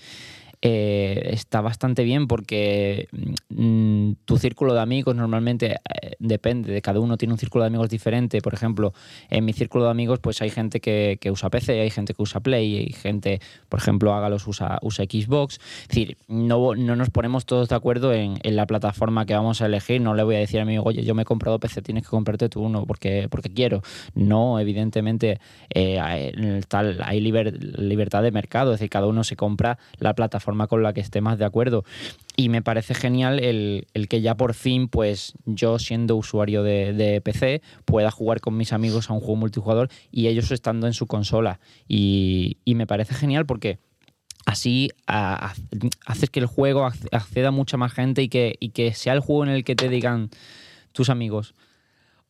eh, 0.61 1.31
está 1.33 1.61
bastante 1.61 2.03
bien 2.03 2.27
porque 2.27 3.09
mm, 3.51 4.13
tu 4.25 4.39
círculo 4.39 4.75
de 4.75 4.81
amigos 4.81 5.15
normalmente 5.15 5.77
eh, 5.77 6.17
depende 6.19 6.73
de 6.73 6.83
cada 6.83 6.99
uno, 6.99 7.17
tiene 7.17 7.35
un 7.35 7.39
círculo 7.39 7.63
de 7.63 7.69
amigos 7.69 7.89
diferente. 7.89 8.41
Por 8.41 8.55
ejemplo, 8.55 8.93
en 9.31 9.45
mi 9.45 9.53
círculo 9.53 9.85
de 9.85 9.91
amigos 9.91 10.19
pues 10.19 10.43
hay 10.43 10.51
gente 10.51 10.81
que, 10.81 11.19
usa 11.31 11.49
PC, 11.51 11.81
hay 11.81 11.91
gente 11.91 12.13
que 12.13 12.23
usa 12.23 12.41
Play, 12.41 12.77
hay 12.77 12.93
gente, 12.93 13.41
por 13.69 13.79
ejemplo, 13.79 14.15
Hágalos 14.15 14.49
usa, 14.49 14.79
usa 14.83 15.05
Xbox. 15.05 15.61
Es 15.83 15.89
decir, 15.89 16.17
no, 16.27 16.75
no 16.75 16.97
nos 16.97 17.11
ponemos 17.11 17.47
todos 17.47 17.69
de 17.69 17.77
acuerdo 17.77 18.13
en, 18.13 18.39
la 18.43 18.67
plataforma 18.67 19.27
que 19.27 19.35
vamos 19.35 19.63
a 19.63 19.67
elegir. 19.67 20.01
No 20.01 20.15
le 20.15 20.25
voy 20.25 20.37
a 20.37 20.39
decir 20.39 20.61
a 20.61 20.65
mi 20.65 20.73
amigo, 20.73 20.85
oye, 20.87 21.05
yo 21.05 21.15
me 21.15 21.23
he 21.23 21.25
comprado 21.25 21.61
PC, 21.61 21.83
tienes 21.83 22.03
que 22.03 22.11
comprarte 22.11 22.49
tú 22.49 22.63
uno 22.63 22.85
porque, 22.85 23.29
porque 23.31 23.51
quiero. 23.51 23.83
No, 24.15 24.59
evidentemente 24.59 25.39
eh, 25.71 26.01
hay, 26.01 26.33
tal, 26.67 27.01
hay 27.05 27.21
libertad 27.21 28.23
de 28.23 28.33
mercado, 28.33 28.73
es 28.73 28.81
decir, 28.81 28.91
cada 28.91 29.07
uno 29.07 29.23
se 29.23 29.37
compra 29.37 29.79
la 29.99 30.15
plataforma 30.15 30.48
plataforma 30.49 30.67
con 30.67 30.83
la 30.83 30.93
que 30.93 31.01
esté 31.01 31.21
más 31.21 31.39
de 31.39 31.45
acuerdo. 31.45 31.85
Y 32.37 32.49
me 32.49 32.63
parece 32.63 32.95
genial 32.95 33.41
el, 33.41 33.87
que 34.09 34.21
ya 34.21 34.37
por 34.37 34.55
fin, 34.55 34.89
pues 34.89 35.35
yo 35.45 35.79
siendo 35.79 36.17
usuario 36.17 36.63
de, 36.63 37.21
PC, 37.23 37.63
pueda 37.85 38.11
jugar 38.11 38.41
con 38.41 38.57
mis 38.57 38.73
amigos 38.73 39.11
a 39.11 39.13
un 39.13 39.21
juego 39.21 39.37
multijugador 39.37 39.89
y 40.11 40.29
ellos 40.29 40.51
estando 40.51 40.87
en 40.87 40.93
su 40.93 41.07
consola. 41.07 41.61
Y, 41.89 42.57
me 42.67 42.87
parece 42.87 43.15
genial 43.15 43.45
porque 43.45 43.79
así 44.47 44.91
haces 45.07 46.31
que 46.31 46.41
el 46.41 46.47
juego 46.47 46.87
acceda 46.87 47.49
a 47.49 47.51
mucha 47.51 47.77
más 47.77 47.93
gente 47.93 48.23
y 48.23 48.29
que, 48.29 48.55
y 48.61 48.71
que 48.71 48.95
sea 48.95 49.15
el 49.15 49.21
juego 49.21 49.45
en 49.45 49.51
el 49.51 49.65
que 49.65 49.75
te 49.75 49.89
digan 49.89 50.31
tus 50.93 51.11
amigos, 51.11 51.55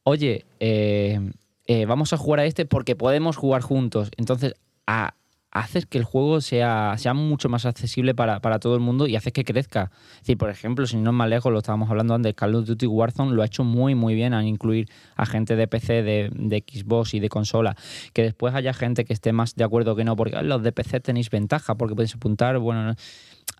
oye, 0.04 0.46
eh, 0.58 1.20
eh, 1.66 1.84
vamos 1.84 2.14
a 2.14 2.16
jugar 2.16 2.40
a 2.40 2.46
este 2.46 2.64
porque 2.64 2.96
podemos 2.96 3.36
jugar 3.36 3.60
juntos. 3.60 4.10
Entonces, 4.16 4.54
a, 4.86 5.14
haces 5.50 5.86
que 5.86 5.98
el 5.98 6.04
juego 6.04 6.40
sea, 6.40 6.94
sea 6.98 7.14
mucho 7.14 7.48
más 7.48 7.64
accesible 7.66 8.14
para, 8.14 8.40
todo 8.58 8.74
el 8.74 8.80
mundo 8.80 9.06
y 9.06 9.16
haces 9.16 9.32
que 9.32 9.44
crezca. 9.44 9.90
Es 10.26 10.36
por 10.36 10.50
ejemplo, 10.50 10.86
si 10.86 10.96
no 10.96 11.10
es 11.10 11.16
más 11.16 11.28
lejos, 11.28 11.52
lo 11.52 11.58
estábamos 11.58 11.90
hablando 11.90 12.14
antes, 12.14 12.34
Call 12.34 12.54
of 12.54 12.66
Duty 12.66 12.86
Warzone 12.86 13.34
lo 13.34 13.42
ha 13.42 13.46
hecho 13.46 13.64
muy, 13.64 13.94
muy 13.94 14.14
bien 14.14 14.34
a 14.34 14.44
incluir 14.44 14.88
a 15.16 15.26
gente 15.26 15.56
de 15.56 15.66
PC, 15.66 16.02
de, 16.02 16.64
Xbox 16.66 17.14
y 17.14 17.20
de 17.20 17.28
consola. 17.28 17.76
Que 18.12 18.22
después 18.22 18.54
haya 18.54 18.74
gente 18.74 19.04
que 19.04 19.12
esté 19.12 19.32
más 19.32 19.54
de 19.54 19.64
acuerdo 19.64 19.96
que 19.96 20.04
no, 20.04 20.16
porque 20.16 20.42
los 20.42 20.62
de 20.62 20.72
PC 20.72 21.00
tenéis 21.00 21.30
ventaja, 21.30 21.74
porque 21.76 21.94
podéis 21.94 22.14
apuntar, 22.14 22.58
bueno... 22.58 22.94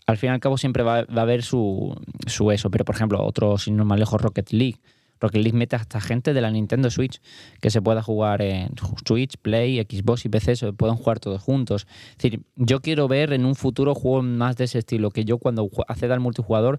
Al 0.07 0.17
fin 0.17 0.31
y 0.31 0.33
al 0.33 0.41
cabo 0.41 0.57
siempre 0.57 0.83
va, 0.83 1.01
a 1.01 1.21
haber 1.21 1.43
su, 1.43 1.95
su 2.27 2.51
eso, 2.51 2.71
pero 2.71 2.87
por 2.87 2.95
ejemplo, 2.95 3.23
otro, 3.23 3.59
si 3.59 3.71
no 3.71 3.83
es 3.83 3.87
más 3.87 3.99
lejos, 3.99 4.21
Rocket 4.21 4.53
League 4.53 4.79
Rocket 5.21 5.43
League 5.43 5.57
mete 5.57 5.77
hasta 5.77 6.01
gente 6.01 6.33
de 6.33 6.41
la 6.41 6.51
Nintendo 6.51 6.91
Switch 6.91 7.21
que 7.61 7.71
se 7.71 7.83
pueda 7.83 8.03
jugar 8.03 8.43
en 8.43 8.71
Switch, 9.07 9.37
Play, 9.37 9.81
Xbox 9.81 10.25
y 10.25 10.29
PC, 10.29 10.57
se 10.57 10.73
pueden 10.73 10.97
jugar 10.97 11.21
todos 11.21 11.43
juntos. 11.43 11.87
Es 12.11 12.19
decir, 12.19 12.43
yo 12.57 12.81
quiero 12.81 13.09
ver 13.09 13.33
en 13.33 13.45
un 13.45 13.55
futuro 13.55 13.95
juegos 13.95 14.25
más 14.25 14.57
de 14.57 14.65
ese 14.65 14.79
estilo, 14.79 15.11
que 15.11 15.25
yo 15.25 15.39
cuando 15.39 15.69
acceda 15.89 16.15
al 16.15 16.21
multijugador 16.21 16.79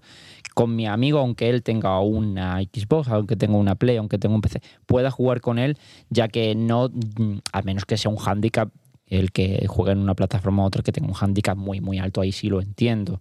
con 0.54 0.74
mi 0.74 0.86
amigo, 0.86 1.18
aunque 1.18 1.48
él 1.50 1.62
tenga 1.62 2.00
una 2.00 2.60
Xbox, 2.60 3.08
aunque 3.08 3.36
tenga 3.36 3.56
una 3.56 3.74
Play, 3.74 3.96
aunque 3.96 4.18
tenga 4.18 4.34
un 4.34 4.40
PC, 4.40 4.60
pueda 4.86 5.10
jugar 5.10 5.40
con 5.40 5.58
él, 5.58 5.76
ya 6.08 6.28
que 6.28 6.54
no, 6.54 6.88
mm, 6.88 7.38
a 7.52 7.62
menos 7.62 7.84
que 7.84 7.96
sea 7.96 8.10
un 8.10 8.18
handicap 8.18 8.70
el 9.10 9.32
que 9.32 9.66
juegue 9.66 9.92
en 9.92 9.98
una 9.98 10.14
plataforma 10.14 10.62
u 10.62 10.66
otra 10.66 10.82
que 10.82 10.92
tenga 10.92 11.08
un 11.08 11.16
handicap 11.20 11.58
muy, 11.58 11.80
muy 11.80 11.98
alto, 11.98 12.20
ahí 12.20 12.32
sí 12.32 12.48
lo 12.48 12.60
entiendo. 12.62 13.20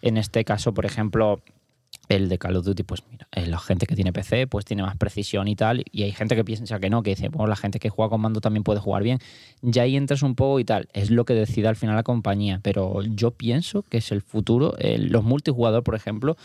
En 0.00 0.16
este 0.16 0.44
caso, 0.44 0.72
por 0.72 0.86
ejemplo, 0.86 1.42
el 2.08 2.28
de 2.28 2.38
Call 2.38 2.56
of 2.56 2.64
Duty, 2.64 2.82
pues 2.82 3.02
mira, 3.10 3.28
eh, 3.32 3.46
la 3.46 3.58
gente 3.58 3.86
que 3.86 3.94
tiene 3.94 4.12
PC, 4.12 4.46
pues 4.46 4.64
tiene 4.64 4.82
más 4.82 4.96
precisión 4.96 5.48
y 5.48 5.56
tal, 5.56 5.84
y 5.90 6.04
hay 6.04 6.12
gente 6.12 6.36
que 6.36 6.44
piensa 6.44 6.78
que 6.80 6.90
no, 6.90 7.02
que 7.02 7.10
dice, 7.10 7.28
bueno, 7.28 7.46
la 7.46 7.56
gente 7.56 7.78
que 7.78 7.90
juega 7.90 8.10
con 8.10 8.20
mando 8.20 8.40
también 8.40 8.64
puede 8.64 8.80
jugar 8.80 9.02
bien. 9.02 9.18
Ya 9.62 9.82
ahí 9.82 9.96
entras 9.96 10.22
un 10.22 10.34
poco 10.34 10.60
y 10.60 10.64
tal, 10.64 10.88
es 10.92 11.10
lo 11.10 11.24
que 11.24 11.34
decida 11.34 11.68
al 11.68 11.76
final 11.76 11.96
la 11.96 12.02
compañía, 12.02 12.60
pero 12.62 13.02
yo 13.02 13.32
pienso 13.32 13.82
que 13.82 13.98
es 13.98 14.12
el 14.12 14.22
futuro. 14.22 14.74
los 14.80 15.24
multijugador, 15.24 15.82
por 15.82 15.94
ejemplo, 15.94 16.36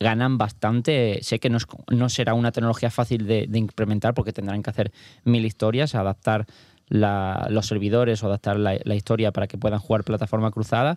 ganan 0.00 0.38
bastante. 0.38 1.18
Sé 1.22 1.38
que 1.38 1.50
no, 1.50 2.08
será 2.08 2.34
una 2.34 2.52
tecnología 2.52 2.90
fácil 2.90 3.26
de, 3.26 3.48
implementar 3.54 4.14
porque 4.14 4.32
tendrán 4.32 4.62
que 4.62 4.70
hacer 4.70 4.92
mil 5.24 5.44
historias, 5.44 5.94
adaptar 5.94 6.46
los 6.90 7.66
servidores 7.66 8.22
o 8.22 8.28
adaptar 8.28 8.58
la, 8.58 8.78
la, 8.82 8.94
historia 8.94 9.30
para 9.30 9.46
que 9.46 9.58
puedan 9.58 9.78
jugar 9.78 10.04
plataforma 10.04 10.50
cruzada, 10.50 10.96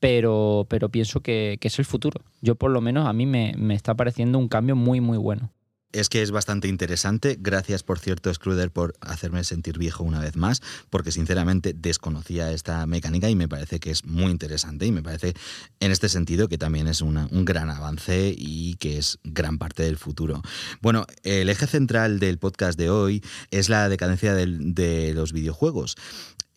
pero, 0.00 0.66
pero 0.68 0.88
pienso 0.88 1.20
que, 1.20 1.58
es 1.60 1.78
el 1.78 1.84
futuro. 1.84 2.20
Yo 2.40 2.54
por 2.54 2.70
lo 2.70 2.80
menos 2.80 3.06
a 3.06 3.12
mí 3.12 3.26
me, 3.26 3.54
está 3.74 3.94
pareciendo 3.94 4.38
un 4.38 4.48
cambio 4.48 4.76
muy, 4.76 5.00
muy 5.00 5.18
bueno. 5.18 5.52
Es 5.92 6.08
que 6.10 6.20
es 6.20 6.30
bastante 6.30 6.68
interesante. 6.68 7.38
Gracias, 7.40 7.82
por 7.82 7.98
cierto, 7.98 8.32
Scruder, 8.32 8.70
por 8.70 8.94
hacerme 9.00 9.44
sentir 9.44 9.78
viejo 9.78 10.04
una 10.04 10.20
vez 10.20 10.36
más, 10.36 10.60
porque 10.90 11.10
sinceramente 11.10 11.72
desconocía 11.74 12.52
esta 12.52 12.84
mecánica 12.86 13.30
y 13.30 13.34
me 13.36 13.48
parece 13.48 13.80
que 13.80 13.90
es 13.90 14.04
muy 14.04 14.30
interesante 14.30 14.84
y 14.84 14.92
me 14.92 15.02
parece 15.02 15.32
en 15.80 15.92
este 15.92 16.08
sentido 16.10 16.48
que 16.48 16.58
también 16.58 16.86
es 16.86 17.00
un 17.00 17.44
gran 17.46 17.70
avance 17.70 18.34
y 18.36 18.74
que 18.74 18.98
es 18.98 19.18
gran 19.24 19.58
parte 19.58 19.84
del 19.84 19.96
futuro. 19.96 20.42
Bueno, 20.82 21.06
el 21.22 21.48
eje 21.48 21.66
central 21.66 22.18
del 22.18 22.38
podcast 22.38 22.78
de 22.78 22.90
hoy 22.90 23.22
es 23.50 23.70
la 23.70 23.88
decadencia 23.88 24.34
de 24.34 25.12
los 25.14 25.32
videojuegos. 25.32 25.96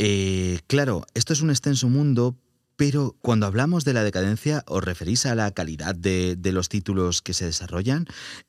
Eh, 0.01 0.59
claro, 0.67 1.05
esto 1.13 1.33
es 1.33 1.41
un 1.41 1.49
extenso 1.49 1.89
mundo, 1.89 2.37
pero 2.79 3.17
cuando 3.21 3.45
hablamos 3.45 3.83
de 3.83 3.91
la 3.91 4.05
decadencia, 4.05 4.63
¿os 4.65 4.81
referís 4.81 5.25
a 5.25 5.35
la 5.35 5.51
calidad 5.51 5.95
de, 5.95 6.37
los 6.53 6.69
títulos 6.69 7.21
que 7.21 7.33
se 7.33 7.43
desarrollan? 7.43 8.05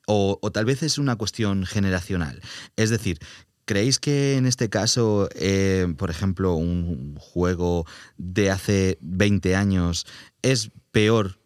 O, 0.07 0.39
tal 0.53 0.63
vez 0.63 0.83
es 0.83 0.97
una 0.97 1.17
cuestión 1.17 1.65
generacional? 1.65 2.41
Es 2.77 2.89
decir, 2.89 3.19
¿Creéis 3.65 3.99
que 3.99 4.37
en 4.37 4.47
este 4.47 4.69
caso, 4.69 5.29
eh, 5.35 5.85
por 5.97 6.09
ejemplo, 6.09 6.55
un 6.55 7.15
juego 7.17 7.85
de 8.17 8.49
hace 8.49 8.97
20 9.01 9.55
años 9.55 10.07
es 10.41 10.71
peor 10.91 11.37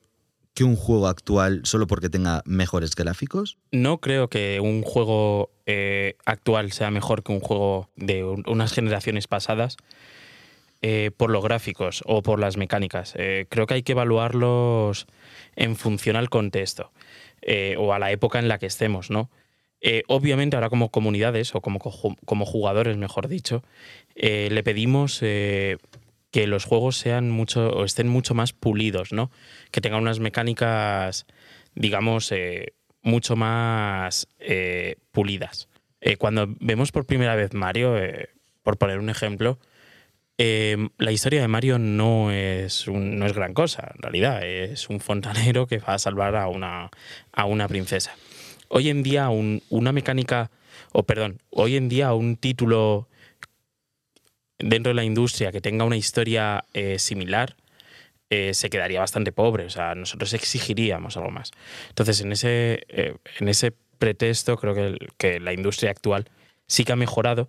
que 0.53 0.63
un 0.63 0.75
juego 0.75 1.07
actual 1.07 1.61
solo 1.65 1.87
porque 1.87 2.09
tenga 2.09 2.41
mejores 2.45 2.95
gráficos? 2.95 3.57
No 3.71 3.99
creo 3.99 4.29
que 4.29 4.59
un 4.59 4.81
juego 4.81 5.51
eh, 5.65 6.15
actual 6.25 6.71
sea 6.71 6.89
mejor 6.89 7.21
que 7.21 7.33
un 7.33 7.41
juego 7.41 7.89
de 7.95 8.23
unas 8.23 8.73
generaciones 8.73 9.27
pasadas. 9.27 9.77
Eh, 10.87 11.09
por 11.09 11.31
los 11.31 11.43
gráficos 11.43 12.03
o 12.05 12.21
por 12.21 12.39
las 12.39 12.57
mecánicas. 12.57 13.15
Eh, 13.17 13.47
creo 13.49 13.65
que 13.65 13.73
hay 13.73 13.81
que 13.81 13.93
evaluarlos 13.93 15.07
en 15.55 15.77
función 15.77 16.15
al 16.15 16.29
contexto 16.29 16.91
eh, 17.41 17.75
o 17.79 17.91
a 17.91 17.97
la 17.97 18.11
época 18.11 18.37
en 18.37 18.47
la 18.47 18.59
que 18.59 18.67
estemos, 18.67 19.09
¿no? 19.09 19.31
obviamente 20.07 20.55
ahora 20.55 20.69
como 20.69 20.89
comunidades 20.89 21.53
o 21.53 21.61
como, 21.61 21.79
como 21.79 22.45
jugadores, 22.45 22.97
mejor 22.97 23.27
dicho, 23.27 23.63
le 24.15 24.63
pedimos 24.63 25.19
que 25.19 25.77
los 26.33 26.65
juegos 26.65 26.97
sean 26.97 27.29
mucho 27.29 27.69
o 27.69 27.85
estén 27.85 28.07
mucho 28.07 28.33
más 28.33 28.51
pulidos, 28.51 29.13
¿no? 29.13 29.29
Que 29.69 29.81
tengan 29.81 30.01
unas 30.01 30.19
mecánicas, 30.19 31.27
digamos, 31.75 32.33
mucho 33.03 33.35
más 33.35 34.27
pulidas. 35.11 35.69
cuando 36.17 36.47
vemos 36.59 36.91
por 36.91 37.05
primera 37.05 37.35
vez 37.35 37.53
Mario, 37.53 37.95
por 38.63 38.79
poner 38.79 38.97
un 38.97 39.11
ejemplo, 39.11 39.59
Em, 40.37 40.89
la 40.97 41.11
historia 41.11 41.41
de 41.41 41.47
Mario 41.47 41.79
no 41.79 42.29
es, 42.31 42.87
no 42.87 43.25
es 43.25 43.33
gran 43.33 43.53
cosa, 43.53 43.91
en 43.95 44.01
realidad. 44.01 44.45
Es 44.45 44.89
un 44.89 44.99
fontanero 44.99 45.67
que 45.67 45.79
va 45.79 45.93
a 45.93 45.99
salvar 45.99 46.35
a 46.35 46.47
una, 46.47 46.89
a 47.31 47.45
una 47.45 47.67
princesa. 47.67 48.15
Hoy 48.67 48.89
en 48.89 49.03
día, 49.03 49.29
una 49.29 49.91
mecánica, 49.91 50.51
o 50.91 51.03
perdón, 51.03 51.41
hoy 51.51 51.77
en 51.77 51.87
día 51.87 52.13
un 52.13 52.35
título 52.35 53.07
dentro 54.57 54.89
de 54.89 54.95
la 54.95 55.03
industria 55.03 55.51
que 55.51 55.61
tenga 55.61 55.85
una 55.85 55.97
historia 55.97 56.65
eh, 56.73 56.97
similar 56.99 57.55
eh, 58.29 58.53
se 58.53 58.69
quedaría 58.69 58.99
bastante 58.99 59.31
pobre. 59.31 59.65
O 59.65 59.69
sea, 59.69 59.95
nosotros 59.95 60.33
exigiríamos 60.33 61.15
algo 61.15 61.31
más. 61.31 61.51
Entonces, 61.89 62.21
en 62.21 62.31
ese, 62.31 62.83
eh, 62.89 63.15
en 63.39 63.47
ese 63.47 63.71
pretexto, 63.99 64.57
creo 64.57 64.73
que, 64.73 64.97
que 65.17 65.39
la 65.39 65.53
industria 65.53 65.91
actual 65.91 66.29
sí 66.67 66.83
que 66.83 66.93
ha 66.93 66.95
mejorado, 66.95 67.47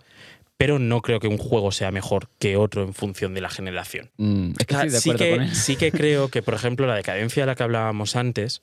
pero 0.57 0.79
no 0.79 1.03
creo 1.03 1.21
que 1.21 1.29
un 1.29 1.39
juego 1.39 1.71
sea 1.71 1.91
mejor 1.91 2.29
que 2.39 2.57
otro 2.57 2.83
en 2.83 2.95
función 2.95 3.35
de 3.35 3.41
la 3.41 3.51
generación. 3.51 4.11
Mm, 4.17 4.53
sí, 4.89 5.13
que, 5.13 5.49
sí 5.53 5.77
que 5.77 5.93
creo 5.93 6.29
que, 6.29 6.43
por 6.43 6.55
ejemplo, 6.55 6.87
la 6.87 6.95
decadencia 6.95 7.43
de 7.43 7.47
la 7.47 7.55
que 7.55 7.63
hablábamos 7.63 8.17
antes, 8.17 8.61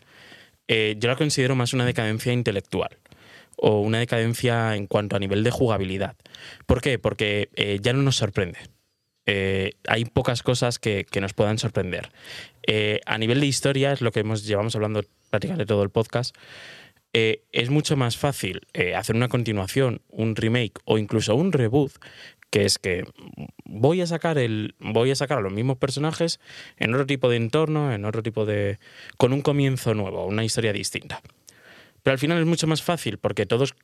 eh, 0.68 0.96
yo 0.98 1.10
la 1.10 1.16
considero 1.16 1.56
más 1.56 1.74
una 1.74 1.86
decadencia 1.86 2.34
intelectual 2.34 2.98
o 3.58 3.82
una 3.82 4.00
decadencia 4.00 4.76
en 4.76 4.88
cuanto 4.88 5.16
a 5.16 5.20
nivel 5.20 5.44
de 5.44 5.52
jugabilidad. 5.52 6.16
¿Por 6.66 6.82
qué? 6.82 6.98
Porque 6.98 7.50
eh, 7.56 7.80
ya 7.82 7.94
no 7.94 8.02
nos 8.02 8.16
sorprende. 8.16 8.58
Eh, 9.26 9.74
hay 9.88 10.06
pocas 10.06 10.42
cosas 10.42 10.80
que, 10.80 11.06
nos 11.22 11.34
puedan 11.34 11.60
sorprender. 11.60 12.12
a 13.06 13.18
nivel 13.18 13.39
de 13.39 13.46
historia, 13.46 13.94
es 13.94 14.02
lo 14.02 14.12
que 14.12 14.22
hemos, 14.22 14.46
llevamos 14.46 14.76
hablando 14.76 15.04
prácticamente 15.30 15.66
todo 15.66 15.84
el 15.84 15.89
podcast, 15.89 16.36
eh, 17.15 17.43
es 17.52 17.69
mucho 17.69 17.95
más 17.95 18.17
fácil 18.17 18.62
eh, 18.73 18.95
hacer 18.95 19.15
una 19.15 19.28
continuación, 19.28 20.02
un 20.10 20.36
remake 20.36 20.80
o 20.86 20.97
incluso 20.97 21.36
un 21.36 21.52
reboot, 21.52 21.91
que 22.49 22.65
es 22.65 22.80
que 22.80 23.04
voy 23.65 24.02
a 24.02 24.08
sacar 24.08 24.39
el. 24.39 24.73
voy 24.80 25.12
a 25.12 25.15
sacar 25.15 25.38
a 25.38 25.41
los 25.41 25.54
mismos 25.54 25.78
personajes 25.78 26.39
en 26.78 26.91
otro 26.93 27.06
tipo 27.06 27.30
de 27.30 27.38
entorno, 27.38 27.93
en 27.93 28.06
otro 28.06 28.23
tipo 28.23 28.45
de. 28.47 28.80
con 29.17 29.32
un 29.32 29.41
comienzo 29.41 29.93
nuevo, 29.93 30.26
una 30.26 30.43
historia 30.43 30.73
distinta. 30.73 31.21
Pero 32.02 32.13
al 32.13 32.19
final 32.19 32.39
es 32.39 32.47
mucho 32.47 32.65
más 32.65 32.82
fácil 32.82 33.19
porque 33.19 33.45
todos 33.45 33.76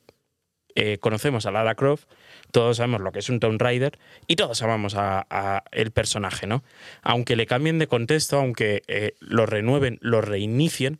eh, 0.74 0.98
conocemos 0.98 1.46
a 1.46 1.52
Lara 1.52 1.76
Croft, 1.76 2.06
todos 2.50 2.78
sabemos 2.78 3.00
lo 3.00 3.12
que 3.12 3.20
es 3.20 3.28
un 3.28 3.38
Tomb 3.38 3.62
Raider 3.62 3.96
y 4.26 4.34
todos 4.36 4.60
amamos 4.62 4.94
a, 4.96 5.62
el 5.70 5.92
personaje, 5.92 6.48
¿no? 6.48 6.64
Aunque 7.02 7.36
le 7.36 7.46
cambien 7.46 7.78
de 7.78 7.86
contexto, 7.86 8.38
aunque 8.38 8.82
lo 9.20 9.46
renueven, 9.46 9.98
lo 10.00 10.20
reinicien, 10.20 10.98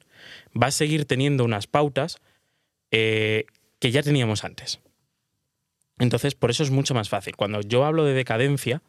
va 0.61 0.69
a 0.69 0.71
seguir 0.73 1.05
teniendo 1.05 1.45
unas 1.45 1.67
pautas 1.67 2.19
eh, 2.91 3.47
que 3.79 3.91
ya 3.91 4.03
teníamos 4.03 4.45
antes. 4.45 4.81
Entonces, 5.99 6.35
por 6.35 6.51
eso 6.51 6.63
es 6.63 6.71
mucho 6.71 6.95
más 6.95 7.09
fácil. 7.09 7.37
Cuando 7.37 7.61
yo 7.61 7.85
hablo 7.85 8.05
de 8.05 8.15
decadencia, 8.15 8.83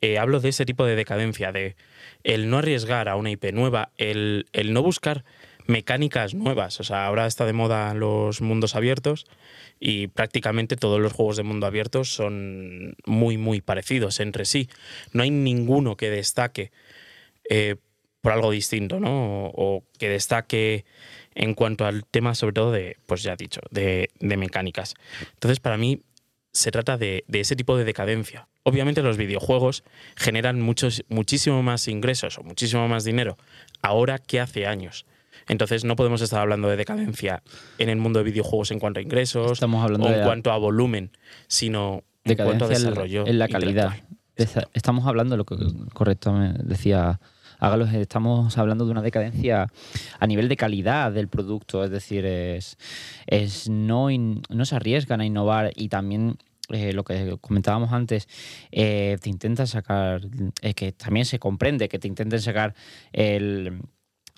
eh, 0.00 0.18
hablo 0.18 0.40
de 0.40 0.48
ese 0.48 0.64
tipo 0.64 0.84
de 0.84 0.96
decadencia, 0.96 1.52
de 1.52 1.76
el 2.24 2.48
no 2.50 2.58
arriesgar 2.58 3.08
a 3.08 3.16
una 3.16 3.30
IP 3.30 3.52
nueva, 3.52 3.92
el, 3.98 4.46
el, 4.52 4.72
no 4.72 4.82
buscar 4.82 5.24
mecánicas 5.66 6.34
nuevas. 6.34 6.80
O 6.80 6.84
sea, 6.84 7.06
ahora 7.06 7.26
está 7.26 7.44
de 7.44 7.52
moda 7.52 7.94
los 7.94 8.40
mundos 8.40 8.74
abiertos 8.74 9.26
y 9.78 10.08
prácticamente 10.08 10.76
todos 10.76 11.00
los 11.00 11.12
juegos 11.12 11.36
de 11.36 11.42
mundo 11.42 11.66
abierto 11.66 12.04
son 12.04 12.96
muy, 13.06 13.36
muy 13.36 13.60
parecidos 13.60 14.20
entre 14.20 14.44
sí. 14.44 14.68
No 15.12 15.22
hay 15.22 15.30
ninguno 15.30 15.96
que 15.96 16.10
destaque. 16.10 16.72
Eh, 17.48 17.76
por 18.20 18.32
algo 18.32 18.50
distinto, 18.50 19.00
¿no? 19.00 19.46
O, 19.46 19.52
o 19.56 19.84
que 19.98 20.08
destaque 20.08 20.84
en 21.34 21.54
cuanto 21.54 21.86
al 21.86 22.04
tema, 22.04 22.34
sobre 22.34 22.52
todo 22.54 22.72
de, 22.72 22.96
pues 23.06 23.22
ya 23.22 23.32
he 23.32 23.36
dicho, 23.36 23.60
de, 23.70 24.10
de 24.18 24.36
mecánicas. 24.36 24.94
Entonces, 25.34 25.60
para 25.60 25.76
mí, 25.76 26.02
se 26.52 26.70
trata 26.70 26.96
de, 26.96 27.24
de 27.28 27.40
ese 27.40 27.56
tipo 27.56 27.76
de 27.76 27.84
decadencia. 27.84 28.48
Obviamente 28.62 29.02
los 29.02 29.16
videojuegos 29.16 29.84
generan 30.16 30.60
muchos, 30.60 31.04
muchísimo 31.08 31.62
más 31.62 31.88
ingresos 31.88 32.38
o 32.38 32.42
muchísimo 32.42 32.88
más 32.88 33.04
dinero 33.04 33.38
ahora 33.82 34.18
que 34.18 34.40
hace 34.40 34.66
años. 34.66 35.06
Entonces 35.48 35.84
no 35.84 35.96
podemos 35.96 36.20
estar 36.20 36.40
hablando 36.40 36.68
de 36.68 36.76
decadencia 36.76 37.42
en 37.78 37.88
el 37.88 37.96
mundo 37.96 38.18
de 38.18 38.24
videos 38.24 38.70
en 38.70 38.78
cuanto 38.78 39.00
a 39.00 39.02
ingresos 39.02 39.52
Estamos 39.52 39.82
hablando 39.82 40.06
o 40.06 40.10
en 40.10 40.18
de 40.18 40.24
cuanto 40.24 40.52
a 40.52 40.58
volumen, 40.58 41.10
sino 41.46 42.04
en 42.24 42.36
cuanto 42.36 42.66
a 42.66 42.68
desarrollo. 42.68 43.26
en 43.26 43.38
la 43.38 43.48
calidad. 43.48 43.96
Estamos 44.74 45.06
hablando, 45.06 45.36
lo 45.36 45.44
que 45.44 45.56
correcto 45.92 46.32
me 46.32 46.52
decía 46.62 47.20
Ágalos, 47.60 47.92
estamos 47.92 48.56
hablando 48.56 48.86
de 48.86 48.90
una 48.90 49.02
decadencia 49.02 49.66
a 50.18 50.26
nivel 50.26 50.48
de 50.48 50.56
calidad 50.56 51.12
del 51.12 51.28
producto, 51.28 51.84
es 51.84 51.90
decir, 51.90 52.24
es, 52.24 52.78
es 53.26 53.68
no, 53.68 54.10
in- 54.10 54.40
no 54.48 54.64
se 54.64 54.76
arriesgan 54.76 55.20
a 55.20 55.26
innovar 55.26 55.70
y 55.76 55.88
también 55.90 56.38
eh, 56.70 56.92
lo 56.94 57.04
que 57.04 57.36
comentábamos 57.40 57.92
antes, 57.92 58.28
eh, 58.72 59.18
te 59.20 59.28
intentan 59.28 59.66
sacar, 59.66 60.22
eh, 60.62 60.72
que 60.72 60.92
también 60.92 61.26
se 61.26 61.38
comprende 61.38 61.88
que 61.88 61.98
te 61.98 62.08
intenten 62.08 62.40
sacar 62.40 62.74
el, 63.12 63.82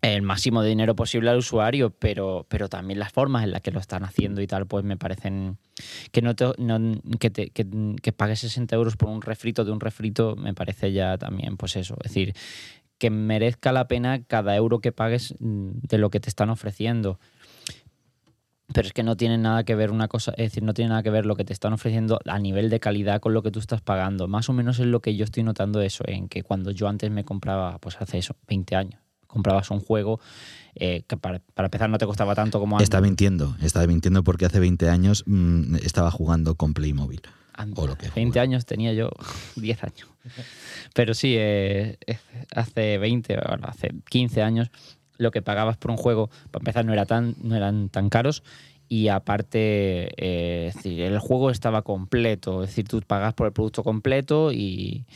el 0.00 0.22
máximo 0.22 0.62
de 0.62 0.70
dinero 0.70 0.96
posible 0.96 1.30
al 1.30 1.38
usuario, 1.38 1.90
pero, 1.90 2.44
pero 2.48 2.68
también 2.68 2.98
las 2.98 3.12
formas 3.12 3.44
en 3.44 3.52
las 3.52 3.60
que 3.60 3.70
lo 3.70 3.78
están 3.78 4.02
haciendo 4.02 4.40
y 4.40 4.48
tal, 4.48 4.66
pues 4.66 4.82
me 4.84 4.96
parecen 4.96 5.58
que 6.10 6.22
no, 6.22 6.34
te- 6.34 6.54
no- 6.58 7.00
que, 7.20 7.30
te- 7.30 7.50
que, 7.50 7.66
que 8.02 8.12
pagues 8.12 8.40
60 8.40 8.74
euros 8.74 8.96
por 8.96 9.10
un 9.10 9.22
refrito 9.22 9.64
de 9.64 9.70
un 9.70 9.78
refrito, 9.80 10.34
me 10.34 10.54
parece 10.54 10.92
ya 10.92 11.18
también, 11.18 11.56
pues 11.56 11.76
eso, 11.76 11.94
es 12.02 12.10
decir, 12.12 12.34
que 13.02 13.10
merezca 13.10 13.72
la 13.72 13.88
pena 13.88 14.22
cada 14.22 14.54
euro 14.54 14.78
que 14.78 14.92
pagues 14.92 15.34
mm, 15.40 15.70
de 15.88 15.98
lo 15.98 16.08
que 16.10 16.20
te 16.20 16.28
están 16.28 16.50
ofreciendo. 16.50 17.18
Pero 18.72 18.86
es 18.86 18.92
que 18.92 19.02
no 19.02 19.16
tiene 19.16 19.38
nada 19.38 19.64
que 19.64 19.74
ver 19.74 19.90
una 19.90 20.06
cosa, 20.06 20.30
es 20.36 20.52
decir, 20.52 20.62
no 20.62 20.72
tiene 20.72 20.90
nada 20.90 21.02
que 21.02 21.10
ver 21.10 21.26
lo 21.26 21.34
que 21.34 21.44
te 21.44 21.52
están 21.52 21.72
ofreciendo 21.72 22.20
a 22.24 22.38
nivel 22.38 22.70
de 22.70 22.78
calidad 22.78 23.20
con 23.20 23.34
lo 23.34 23.42
que 23.42 23.50
tú 23.50 23.58
estás 23.58 23.80
pagando. 23.80 24.28
Más 24.28 24.48
o 24.48 24.52
menos 24.52 24.78
es 24.78 24.86
lo 24.86 25.00
que 25.00 25.16
yo 25.16 25.24
estoy 25.24 25.42
notando 25.42 25.80
eso, 25.80 26.04
en 26.06 26.28
que 26.28 26.44
cuando 26.44 26.70
yo 26.70 26.86
antes 26.86 27.10
me 27.10 27.24
compraba, 27.24 27.76
pues 27.78 28.00
hace 28.00 28.18
eso, 28.18 28.36
20 28.46 28.76
años, 28.76 29.00
comprabas 29.26 29.72
un 29.72 29.80
juego 29.80 30.20
eh, 30.76 31.02
que 31.08 31.16
para, 31.16 31.40
para 31.54 31.66
empezar 31.66 31.90
no 31.90 31.98
te 31.98 32.06
costaba 32.06 32.36
tanto 32.36 32.60
como 32.60 32.76
antes. 32.76 32.84
Está 32.84 33.00
mintiendo, 33.00 33.56
está 33.60 33.84
mintiendo 33.84 34.22
porque 34.22 34.46
hace 34.46 34.60
20 34.60 34.88
años 34.88 35.24
mm, 35.26 35.74
estaba 35.82 36.12
jugando 36.12 36.54
con 36.54 36.72
Playmobil. 36.72 37.22
Anda, 37.54 37.82
O 37.82 37.86
lo 37.86 37.96
que 37.96 38.08
20 38.10 38.22
juega. 38.32 38.42
años 38.42 38.66
tenía 38.66 38.92
yo, 38.92 39.10
10 39.56 39.82
años. 39.84 40.08
Pero 40.94 41.14
sí, 41.14 41.34
eh, 41.36 41.96
eh, 42.06 42.18
hace 42.54 42.98
20, 42.98 43.36
bueno, 43.48 43.66
hace 43.68 43.90
15 44.08 44.42
años, 44.42 44.70
lo 45.18 45.30
que 45.30 45.42
pagabas 45.42 45.76
por 45.76 45.90
un 45.90 45.96
juego, 45.96 46.28
para 46.50 46.62
empezar, 46.62 46.84
no, 46.84 46.92
era 46.92 47.06
tan, 47.06 47.34
no 47.42 47.54
eran 47.56 47.88
tan 47.88 48.08
caros. 48.08 48.42
Y 48.88 49.08
aparte, 49.08 50.10
eh, 50.16 50.66
es 50.68 50.74
decir, 50.76 51.00
el 51.00 51.18
juego 51.18 51.50
estaba 51.50 51.82
completo. 51.82 52.62
Es 52.62 52.70
decir, 52.70 52.86
tú 52.88 53.00
pagas 53.06 53.32
por 53.34 53.46
el 53.46 53.52
producto 53.52 53.82
completo 53.82 54.52
y, 54.52 55.06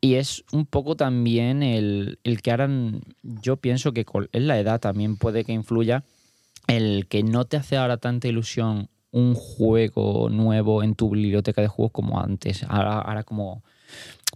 y 0.00 0.14
es 0.14 0.44
un 0.52 0.66
poco 0.66 0.94
también 0.96 1.62
el, 1.64 2.20
el 2.22 2.42
que 2.42 2.50
ahora, 2.52 2.68
yo 3.22 3.56
pienso 3.56 3.92
que 3.92 4.04
con- 4.04 4.28
en 4.32 4.46
la 4.46 4.58
edad 4.58 4.80
también 4.80 5.16
puede 5.16 5.44
que 5.44 5.52
influya 5.52 6.04
el 6.68 7.08
que 7.08 7.24
no 7.24 7.44
te 7.44 7.56
hace 7.56 7.76
ahora 7.76 7.96
tanta 7.96 8.28
ilusión 8.28 8.88
un 9.12 9.34
juego 9.34 10.28
nuevo 10.30 10.82
en 10.82 10.94
tu 10.94 11.10
biblioteca 11.10 11.60
de 11.60 11.68
juegos 11.68 11.92
como 11.92 12.20
antes. 12.20 12.64
Ahora, 12.64 12.98
ahora 12.98 13.22
como 13.22 13.62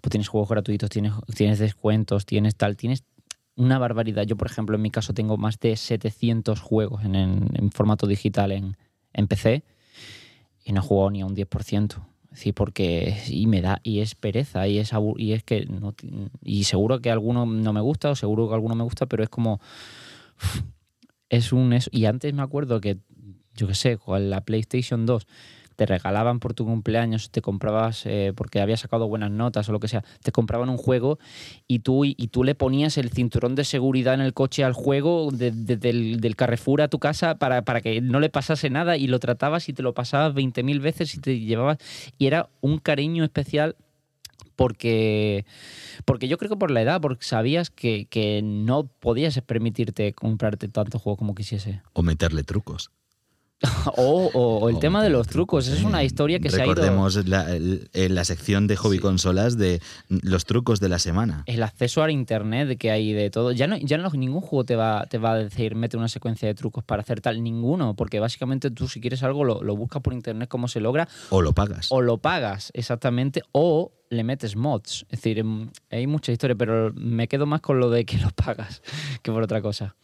pues 0.01 0.11
tienes 0.11 0.29
juegos 0.29 0.49
gratuitos, 0.49 0.91
tienes, 0.91 1.13
tienes 1.35 1.59
descuentos, 1.59 2.27
tienes 2.27 2.55
tal, 2.55 2.77
tienes 2.77 3.05
una 3.57 3.79
barbaridad. 3.79 4.25
Yo, 4.25 4.37
por 4.37 4.49
ejemplo, 4.49 4.77
en 4.77 4.83
mi 4.83 4.91
caso 4.91 5.15
tengo 5.15 5.37
más 5.39 5.59
de 5.59 5.77
700 5.77 6.61
juegos 6.61 7.05
en, 7.05 7.71
formato 7.73 8.07
digital 8.07 8.53
en, 8.53 8.77
en 9.15 9.27
PC 9.27 9.65
y 10.65 10.73
no 10.73 10.81
he 10.81 10.85
jugado 10.85 11.11
ni 11.11 11.23
a 11.23 11.27
un 11.27 11.35
10%. 11.35 11.97
Es 12.25 12.41
decir, 12.41 12.55
porque 12.55 13.17
y 13.29 13.47
me 13.47 13.63
da 13.63 13.81
y 13.83 14.01
es 14.01 14.15
pereza 14.15 14.69
y 14.69 14.79
es 14.79 14.91
y 15.17 15.33
es 15.33 15.43
que 15.43 15.65
no 15.65 15.95
y 16.43 16.65
seguro 16.65 17.01
que 17.01 17.11
alguno 17.11 17.47
no 17.47 17.73
me 17.73 17.81
gusta 17.81 18.11
o 18.11 18.15
seguro 18.15 18.49
que 18.49 18.55
alguno 18.55 18.75
me 18.75 18.85
gusta, 18.85 19.07
pero 19.07 19.23
es 19.23 19.31
como 19.31 19.59
es 21.31 21.53
un 21.53 21.73
eso. 21.73 21.89
Y 21.93 22.05
antes 22.05 22.33
me 22.35 22.43
acuerdo 22.43 22.81
que, 22.81 22.99
yo 23.57 23.67
qué 23.67 23.75
sé, 23.75 23.97
con 23.99 24.31
la 24.31 24.41
PlayStation 24.43 25.07
2 25.07 25.27
te 25.77 25.85
regalaban 25.85 26.41
por 26.41 26.55
tu 26.55 26.65
cumpleaños, 26.65 27.31
te 27.31 27.43
comprabas, 27.43 28.07
eh, 28.07 28.33
porque 28.35 28.63
había 28.63 28.79
sacado 28.79 29.09
buenas 29.09 29.31
notas 29.31 29.69
o 29.69 29.73
lo 29.73 29.79
que 29.79 29.89
sea, 29.89 30.03
te 30.23 30.33
compraban 30.33 30.71
un 30.71 30.79
juego 30.79 31.19
y 31.69 31.81
tú, 31.81 32.07
y 32.07 32.15
tú 32.29 32.45
le 32.45 32.55
ponías 32.55 32.97
el 32.97 33.11
cinturón 33.11 33.55
de 33.55 33.63
seguridad 33.65 34.15
en 34.15 34.23
el 34.23 34.33
coche 34.33 34.65
al 34.65 34.73
juego 34.73 35.31
de- 35.31 35.51
de- 35.51 35.77
del, 35.77 36.35
Carrefour 36.35 36.81
a 36.81 36.89
tu 36.89 36.99
casa 36.99 37.35
para, 37.35 37.61
para 37.61 37.83
que 37.83 38.01
no 38.01 38.21
le 38.21 38.31
pasase 38.31 38.71
nada 38.71 38.97
y 38.97 39.07
lo 39.07 39.19
tratabas 39.19 39.69
y 39.69 39.75
te 39.75 39.83
lo 39.83 39.93
pasabas 39.93 40.33
20.000 40.33 40.81
veces 40.81 41.15
y 41.15 41.21
te 41.21 41.41
llevabas. 41.41 41.77
Y 42.17 42.27
era 42.27 42.49
un 42.63 42.79
cariño 42.79 43.23
especial 43.23 43.77
porque, 44.57 45.45
porque 46.07 46.29
yo 46.29 46.39
creo 46.39 46.51
que 46.51 46.57
por 46.57 46.71
la 46.71 46.81
edad, 46.83 47.01
porque 47.03 47.25
sabías 47.27 47.69
que, 47.71 48.07
que 48.07 48.41
no 48.43 48.85
podías 48.87 49.39
permitirte 49.43 50.15
comprarte 50.15 50.69
tantos 50.69 51.03
juegos 51.03 51.19
como 51.19 51.35
quisiese. 51.35 51.83
O 51.93 52.03
meterle 52.03 52.43
trucos. 52.45 52.91
O, 53.97 54.31
o- 54.35 54.59
o 54.59 54.69
el 54.69 54.79
tema 54.79 55.03
de 55.03 55.11
los 55.11 55.27
trucos, 55.29 55.69
es 55.69 55.83
una 55.83 56.03
historia 56.05 56.39
que 56.41 56.51
se 56.51 56.61
ha 56.61 56.65
ido... 56.67 56.75
Recordemos 56.75 57.27
la, 57.27 57.47
la 57.93 58.25
sección 58.25 58.67
de 58.67 58.77
hobby 58.77 58.97
Sí. 58.97 59.03
consolas 59.03 59.57
de 59.57 59.81
los 60.09 60.45
trucos 60.45 60.81
de 60.81 60.89
la 60.89 60.99
semana. 60.99 61.43
El 61.47 61.63
acceso 61.63 62.03
al 62.03 62.11
internet 62.11 62.77
que 62.79 62.91
hay 62.91 63.13
de 63.13 63.31
todo. 63.31 63.53
Ya 63.53 63.67
no, 63.67 63.77
ya 63.79 63.97
no 63.99 64.11
ningún 64.11 64.41
juego 64.41 64.65
te 64.65 64.77
va, 64.77 65.07
te 65.07 65.19
va 65.19 65.33
a 65.33 65.37
decir 65.39 65.75
mete 65.75 65.97
una 65.97 66.09
secuencia 66.09 66.49
de 66.49 66.55
trucos 66.55 66.85
para 66.85 67.03
hacer 67.03 67.21
tal, 67.21 67.43
ninguno, 67.43 67.95
porque 67.95 68.21
básicamente 68.21 68.71
tú 68.71 68.89
si 68.89 69.01
quieres 69.01 69.23
algo 69.23 69.45
lo, 69.45 69.63
lo 69.63 69.77
buscas 69.77 70.03
por 70.03 70.13
internet 70.13 70.49
cómo 70.49 70.69
se 70.69 70.81
logra 70.81 71.09
O 71.31 71.41
lo 71.43 71.53
pagas. 71.53 71.87
o 71.91 72.03
lo 72.03 72.19
pagas 72.19 72.71
exactamente 72.75 73.43
o 73.53 73.93
le 74.11 74.25
metes 74.25 74.57
mods. 74.57 75.05
Es 75.11 75.19
decir, 75.21 75.39
em, 75.39 75.71
hay 75.91 76.07
mucha 76.07 76.33
historia, 76.33 76.57
pero 76.57 76.93
me 76.95 77.29
quedo 77.29 77.47
más 77.47 77.61
con 77.61 77.81
lo 77.81 77.91
de 77.91 78.05
que 78.05 78.19
lo 78.19 78.31
pagas 78.31 78.83
que 79.23 79.33
por 79.33 79.43
otra 79.43 79.63
cosa. 79.63 79.97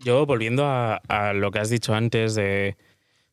Yo, 0.00 0.26
volviendo 0.26 0.64
a, 0.64 0.96
a 1.08 1.32
lo 1.32 1.50
que 1.50 1.58
has 1.58 1.70
dicho 1.70 1.94
antes 1.94 2.34
de, 2.34 2.76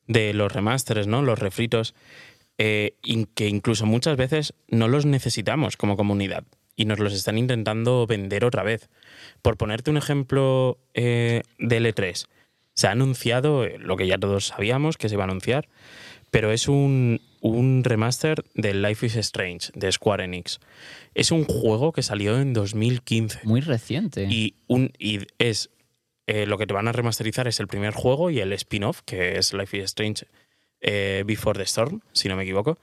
de 0.08 0.34
los 0.34 0.52
remasters, 0.52 1.08
¿no? 1.08 1.22
Los 1.22 1.40
refritos, 1.40 1.94
eh, 2.58 2.96
que 3.36 3.48
incluso 3.48 3.86
muchas 3.86 4.18
veces 4.18 4.54
no 4.68 4.88
los 4.88 5.06
necesitamos 5.06 5.78
como 5.78 5.96
comunidad 5.98 6.44
y 6.76 6.86
nos 6.86 7.00
los 7.00 7.14
están 7.14 7.38
intentando 7.38 8.08
vender 8.08 8.46
otra 8.46 8.64
vez. 8.64 8.90
Por 9.42 9.58
ponerte 9.58 9.92
un 9.92 9.98
ejemplo 9.98 10.80
eh, 10.94 11.44
de 11.60 11.82
L3, 11.82 12.28
se 12.74 12.88
ha 12.88 12.92
anunciado 12.92 13.64
eh, 13.66 13.78
lo 13.80 13.98
que 13.98 14.08
ya 14.08 14.18
todos 14.18 14.48
sabíamos 14.48 14.98
que 14.98 15.10
se 15.10 15.16
iba 15.16 15.24
a 15.24 15.28
anunciar, 15.28 15.68
pero 16.32 16.52
es 16.52 16.68
un, 16.68 17.22
un 17.42 17.84
remaster 17.84 18.44
de 18.54 18.74
Life 18.74 19.06
is 19.06 19.16
Strange 19.16 19.72
de 19.74 19.92
Square 19.92 20.24
Enix. 20.24 20.60
Es 21.16 21.32
un 21.32 21.46
juego 21.46 21.92
que 21.92 22.04
salió 22.04 22.40
en 22.40 22.54
2015. 22.54 23.40
Muy 23.44 23.62
reciente. 23.62 24.28
Y, 24.30 24.56
un, 24.68 24.92
y 25.00 25.20
es 25.40 25.70
eh, 26.28 26.46
lo 26.46 26.58
que 26.58 26.68
te 26.68 26.74
van 26.74 26.90
a 26.90 26.92
remasterizar 26.92 27.48
es 27.48 27.60
el 27.62 27.68
primer 27.68 27.94
juego 27.94 28.30
y 28.30 28.40
el 28.40 28.52
spin-off, 28.54 29.02
que 29.06 29.38
es 29.38 29.54
Life 29.54 29.78
is 29.78 29.86
Strange 29.86 30.28
eh, 30.82 31.24
Before 31.26 31.58
the 31.58 31.64
Storm, 31.64 32.02
si 32.12 32.28
no 32.28 32.36
me 32.36 32.44
equivoco. 32.44 32.78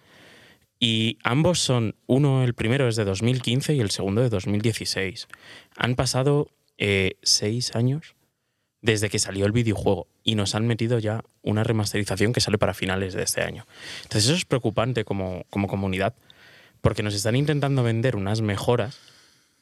Y 0.81 1.19
ambos 1.23 1.61
son, 1.61 1.95
uno, 2.07 2.43
el 2.43 2.55
primero 2.55 2.89
es 2.89 2.97
de 2.97 3.05
2015 3.05 3.75
y 3.75 3.81
el 3.81 3.91
segundo 3.91 4.23
de 4.23 4.31
2016. 4.31 5.29
Han 5.77 5.95
pasado 5.95 6.49
eh, 6.79 7.17
seis 7.23 7.77
años 7.77 8.17
desde 8.81 9.09
que 9.09 9.19
salió 9.19 9.47
el 9.47 9.53
videojuego 9.53 10.09
y 10.25 10.35
nos 10.35 10.55
han 10.55 10.67
metido 10.67 10.99
ya 10.99 11.23
una 11.43 11.65
remasterización 11.65 12.33
que 12.33 12.41
sale 12.41 12.59
para 12.59 12.75
finales 12.75 13.15
de 13.15 13.23
este 13.23 13.43
año. 13.43 13.67
Entonces 14.03 14.25
eso 14.25 14.35
es 14.35 14.45
preocupante 14.45 15.05
como, 15.05 15.45
como 15.51 15.69
comunidad, 15.69 16.15
porque 16.81 17.03
nos 17.03 17.15
están 17.15 17.37
intentando 17.37 17.83
vender 17.83 18.17
unas 18.17 18.41
mejoras 18.41 18.99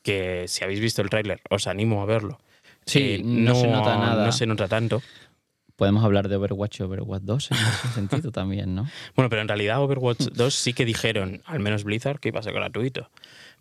que 0.02 0.46
si 0.48 0.64
habéis 0.64 0.80
visto 0.80 1.02
el 1.02 1.10
tráiler 1.10 1.40
os 1.50 1.66
animo 1.66 2.02
a 2.02 2.06
verlo. 2.06 2.38
Sí, 2.86 2.98
Eh, 3.00 3.22
no 3.24 3.54
se 3.54 3.66
nota 3.68 3.96
nada. 3.98 4.26
No 4.26 4.32
se 4.32 4.46
nota 4.46 4.68
tanto. 4.68 5.02
Podemos 5.76 6.04
hablar 6.04 6.28
de 6.28 6.36
Overwatch 6.36 6.80
y 6.80 6.82
Overwatch 6.82 7.22
2 7.22 7.50
en 7.50 7.56
ese 7.56 7.88
sentido 7.94 8.30
también, 8.32 8.74
¿no? 8.74 8.88
Bueno, 9.16 9.28
pero 9.30 9.42
en 9.42 9.48
realidad 9.48 9.82
Overwatch 9.82 10.20
2 10.32 10.54
sí 10.54 10.72
que 10.74 10.84
dijeron, 10.84 11.42
al 11.46 11.60
menos 11.60 11.84
Blizzard, 11.84 12.20
que 12.20 12.28
iba 12.28 12.40
a 12.40 12.42
ser 12.42 12.52
gratuito. 12.52 13.10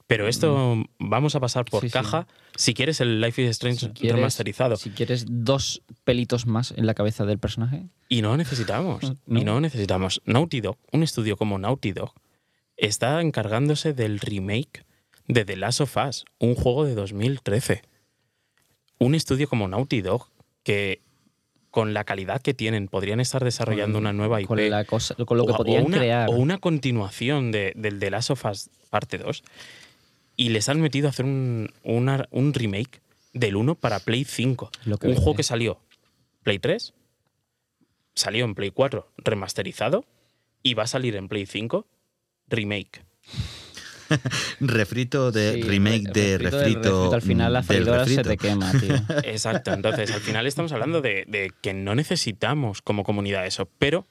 Pero 0.08 0.28
esto 0.28 0.84
vamos 1.00 1.36
a 1.36 1.40
pasar 1.40 1.64
por 1.64 1.84
Mm. 1.84 1.88
Sí. 1.88 1.92
caja 1.94 2.28
si 2.58 2.74
quieres 2.74 3.00
el 3.00 3.22
Life 3.22 3.42
is 3.42 3.50
Strange 3.52 3.80
Si 3.80 3.88
quieres- 3.94 4.18
remasterizado. 4.18 4.76
Si 4.76 4.90
quieres 4.90 5.26
dos 5.30 5.84
pelitos 6.04 6.46
más 6.46 6.72
en 6.76 6.86
la 6.86 6.94
cabeza 6.96 7.26
del 7.26 7.40
personaje. 7.40 7.86
Y 8.10 8.22
no 8.22 8.36
necesitamos. 8.36 9.00
No. 9.26 9.40
Y 9.40 9.46
no 9.46 9.62
necesitamos. 9.62 10.22
Naughty 10.26 10.60
Dog, 10.60 10.78
un 10.92 11.04
estudio 11.04 11.38
como 11.38 11.58
Naughty 11.60 11.94
Dog, 11.94 12.12
está 12.76 13.22
encargándose 13.22 13.94
del 13.94 14.20
remake 14.20 14.84
de 15.28 15.46
The 15.46 15.56
Last 15.56 15.80
of 15.80 15.96
Us, 15.96 16.26
un 16.40 16.56
juego 16.56 16.84
de 16.84 16.94
2013. 16.96 17.84
Un 19.04 19.16
estudio 19.16 19.48
como 19.50 19.68
Naughty 19.68 20.02
Dog, 20.02 20.28
que 20.64 21.02
con 21.72 21.94
la 21.96 22.04
calidad 22.04 22.40
que 22.40 22.54
tienen 22.54 22.88
podrían 22.88 23.20
estar 23.20 23.44
desarrollando 23.44 23.96
Con- 23.98 24.04
una 24.04 24.14
nueva 24.14 24.40
IP. 24.42 24.48
Con, 24.48 24.70
la 24.70 24.86
cosa, 24.86 25.16
con 25.16 25.38
lo 25.38 25.46
que 25.48 25.54
o- 25.54 25.56
o 25.56 25.58
podían 25.58 25.86
una, 25.86 25.98
crear. 25.98 26.30
O 26.30 26.34
una 26.34 26.60
continuación 26.60 27.52
de, 27.52 27.74
del 27.76 27.98
The 27.98 28.12
Last 28.12 28.30
of 28.30 28.46
Us 28.46 28.70
parte 28.92 29.18
2. 29.18 29.44
y 30.38 30.50
les 30.50 30.70
han 30.70 30.82
metido 30.82 31.08
a 31.08 31.10
hacer 31.10 31.26
un, 31.26 31.72
una- 31.84 32.28
un 32.30 32.54
remake 32.54 33.02
del 33.34 33.56
1 33.56 33.74
para 33.76 34.00
Play 34.00 34.24
5. 34.24 34.70
Lo 34.86 34.98
que 34.98 35.08
un 35.08 35.16
juego 35.16 35.36
que 35.36 35.44
salió 35.44 35.80
Play 36.44 36.60
3, 36.60 36.94
salió 38.14 38.46
en 38.46 38.54
Play 38.54 38.70
4 38.72 39.12
remasterizado 39.18 40.06
y 40.62 40.76
va 40.76 40.84
a 40.84 40.88
salir 40.88 41.16
en 41.16 41.28
Play 41.28 41.48
5 41.48 41.88
remake. 42.50 43.04
Refrito 44.60 45.32
de 45.32 45.54
Sí, 45.56 45.62
remake 45.64 46.04
re- 46.08 46.12
de 46.22 46.38
refrito 46.38 46.58
refrito. 46.60 46.82
del 46.82 46.84
refrito. 46.84 47.14
Al 47.16 47.22
final 47.22 47.54
la 47.54 47.64
freidora 47.64 48.06
se 48.06 48.10
refrito. 48.24 48.30
te 48.30 48.38
quema, 48.38 48.72
tío. 48.72 48.96
Exacto. 49.24 49.74
Entonces, 49.74 50.12
al 50.12 50.22
final 50.22 50.46
estamos 50.48 50.72
hablando 50.72 51.02
de, 51.02 51.26
de 51.28 51.52
que 51.62 51.74
no 51.74 51.96
necesitamos 51.96 52.82
como 52.82 53.04
comunidad 53.04 53.46
eso. 53.46 53.70
Pero, 53.80 54.08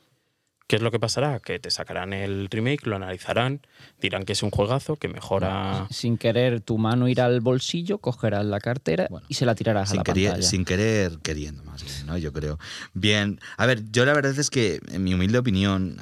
¿qué 0.66 0.76
es 0.76 0.82
lo 0.82 0.90
que 0.90 0.98
pasará? 1.00 1.40
Que 1.40 1.58
te 1.58 1.70
sacarán 1.70 2.12
el 2.12 2.48
remake, 2.50 2.86
lo 2.86 2.96
analizarán, 2.96 3.60
dirán 4.00 4.24
que 4.24 4.32
es 4.34 4.42
un 4.42 4.50
juegazo, 4.50 4.96
que 4.96 5.08
mejora. 5.08 5.86
Sin 5.90 6.16
querer 6.16 6.60
tu 6.60 6.78
mano 6.78 7.08
ir 7.08 7.20
al 7.20 7.40
bolsillo, 7.40 7.98
cogerás 7.98 8.44
la 8.46 8.60
cartera 8.60 9.06
Bueno, 9.10 9.26
y 9.28 9.34
se 9.34 9.46
la 9.46 9.54
tirarás 9.54 9.88
a 9.90 9.92
Sin, 9.92 9.98
la 9.98 10.04
querer- 10.04 10.26
pantalla. 10.30 10.46
sin 10.48 10.64
querer, 10.64 11.18
queriendo 11.22 11.64
más 11.64 11.82
bien, 11.84 12.06
¿no? 12.06 12.16
Yo 12.18 12.32
creo. 12.32 12.58
Bien, 12.94 13.40
a 13.56 13.66
ver, 13.66 13.82
yo 13.90 14.04
la 14.04 14.12
verdad 14.14 14.38
es 14.38 14.50
que, 14.50 14.80
en 14.92 15.02
mi 15.04 15.14
humilde 15.14 15.38
opinión 15.38 15.96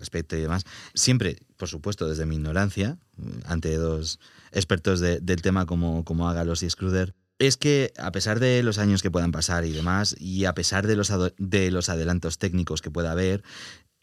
respecto 0.00 0.36
y 0.36 0.40
demás, 0.40 0.64
siempre, 0.94 1.36
por 1.56 1.68
supuesto, 1.68 2.08
desde 2.08 2.26
mi 2.26 2.34
ignorancia, 2.36 2.98
ante 3.44 3.76
dos 3.76 4.18
expertos 4.50 4.98
de- 4.98 5.20
del 5.20 5.42
tema 5.42 5.66
como, 5.66 6.04
como 6.04 6.28
y 6.28 6.68
Scruder, 6.70 7.14
es 7.38 7.56
que 7.56 7.92
a 7.96 8.10
pesar 8.12 8.40
de 8.40 8.62
los 8.62 8.78
años 8.78 9.00
que 9.02 9.10
puedan 9.10 9.32
pasar 9.32 9.64
y 9.64 9.72
demás, 9.72 10.16
y 10.18 10.44
a 10.44 10.54
pesar 10.54 10.86
de 10.86 10.96
los, 10.96 11.12
de 11.38 11.70
los 11.70 11.88
adelantos 11.88 12.38
técnicos 12.38 12.82
que 12.82 12.90
pueda 12.90 13.12
haber, 13.12 13.42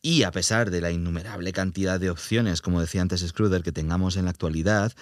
y 0.01 0.23
a 0.23 0.31
pesar 0.31 0.71
de 0.71 0.79
la 0.81 0.91
innumerable 0.91 1.51
cantidad 1.51 1.99
de 1.99 2.09
opciones, 2.09 2.61
como 2.61 2.79
decía 2.81 3.01
antes 3.01 3.21
Scruder, 3.27 3.63
que 3.63 3.71
tengamos 3.71 4.15
en 4.15 4.25
la 4.25 4.31
actualidad, 4.31 4.93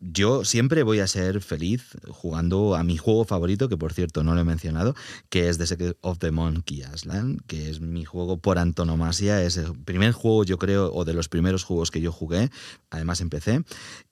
yo 0.00 0.44
siempre 0.44 0.82
voy 0.82 1.00
a 1.00 1.06
ser 1.06 1.40
feliz 1.40 1.96
jugando 2.08 2.74
a 2.74 2.84
mi 2.84 2.96
juego 2.96 3.24
favorito, 3.24 3.68
que 3.68 3.76
por 3.76 3.92
cierto 3.92 4.22
no 4.22 4.34
lo 4.34 4.40
he 4.40 4.44
mencionado, 4.44 4.94
que 5.28 5.48
es 5.48 5.58
The 5.58 5.66
Secret 5.66 5.98
of 6.00 6.18
the 6.18 6.30
Monkey 6.30 6.82
Island, 6.94 7.40
que 7.46 7.70
es 7.70 7.80
mi 7.80 8.04
juego 8.04 8.38
por 8.38 8.58
antonomasia. 8.58 9.42
Es 9.42 9.56
el 9.56 9.76
primer 9.84 10.12
juego, 10.12 10.44
yo 10.44 10.58
creo, 10.58 10.92
o 10.92 11.04
de 11.04 11.14
los 11.14 11.28
primeros 11.28 11.64
juegos 11.64 11.90
que 11.90 12.00
yo 12.00 12.12
jugué, 12.12 12.50
además 12.90 13.20
empecé. 13.20 13.62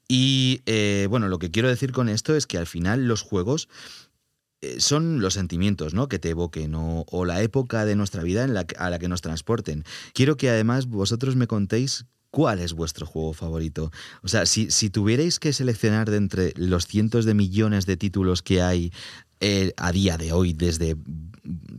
Y 0.08 0.62
eh, 0.66 1.06
bueno, 1.08 1.28
lo 1.28 1.38
que 1.38 1.50
quiero 1.50 1.68
decir 1.68 1.92
con 1.92 2.08
esto 2.08 2.36
es 2.36 2.46
que 2.46 2.58
al 2.58 2.66
final 2.66 3.06
los 3.06 3.22
juegos 3.22 3.68
eh, 4.60 4.80
son 4.80 5.20
los 5.20 5.34
sentimientos 5.34 5.94
¿no? 5.94 6.08
que 6.08 6.18
te 6.18 6.30
evoquen 6.30 6.74
o, 6.74 7.04
o 7.10 7.24
la 7.24 7.42
época 7.42 7.84
de 7.84 7.96
nuestra 7.96 8.22
vida 8.22 8.44
en 8.44 8.54
la, 8.54 8.66
a 8.78 8.90
la 8.90 8.98
que 8.98 9.08
nos 9.08 9.22
transporten. 9.22 9.84
Quiero 10.12 10.36
que 10.36 10.50
además 10.50 10.86
vosotros 10.86 11.36
me 11.36 11.46
contéis 11.46 12.06
cuál 12.34 12.58
es 12.58 12.72
vuestro 12.72 13.06
juego 13.06 13.32
favorito. 13.32 13.92
O 14.22 14.28
sea, 14.28 14.44
si, 14.44 14.68
si 14.72 14.90
tuvierais 14.90 15.38
que 15.38 15.52
seleccionar 15.52 16.10
de 16.10 16.16
entre 16.16 16.52
los 16.56 16.88
cientos 16.88 17.24
de 17.26 17.32
millones 17.32 17.86
de 17.86 17.96
títulos 17.96 18.42
que 18.42 18.60
hay 18.60 18.92
eh, 19.38 19.72
a 19.76 19.92
día 19.92 20.18
de 20.18 20.32
hoy, 20.32 20.52
desde 20.52 20.96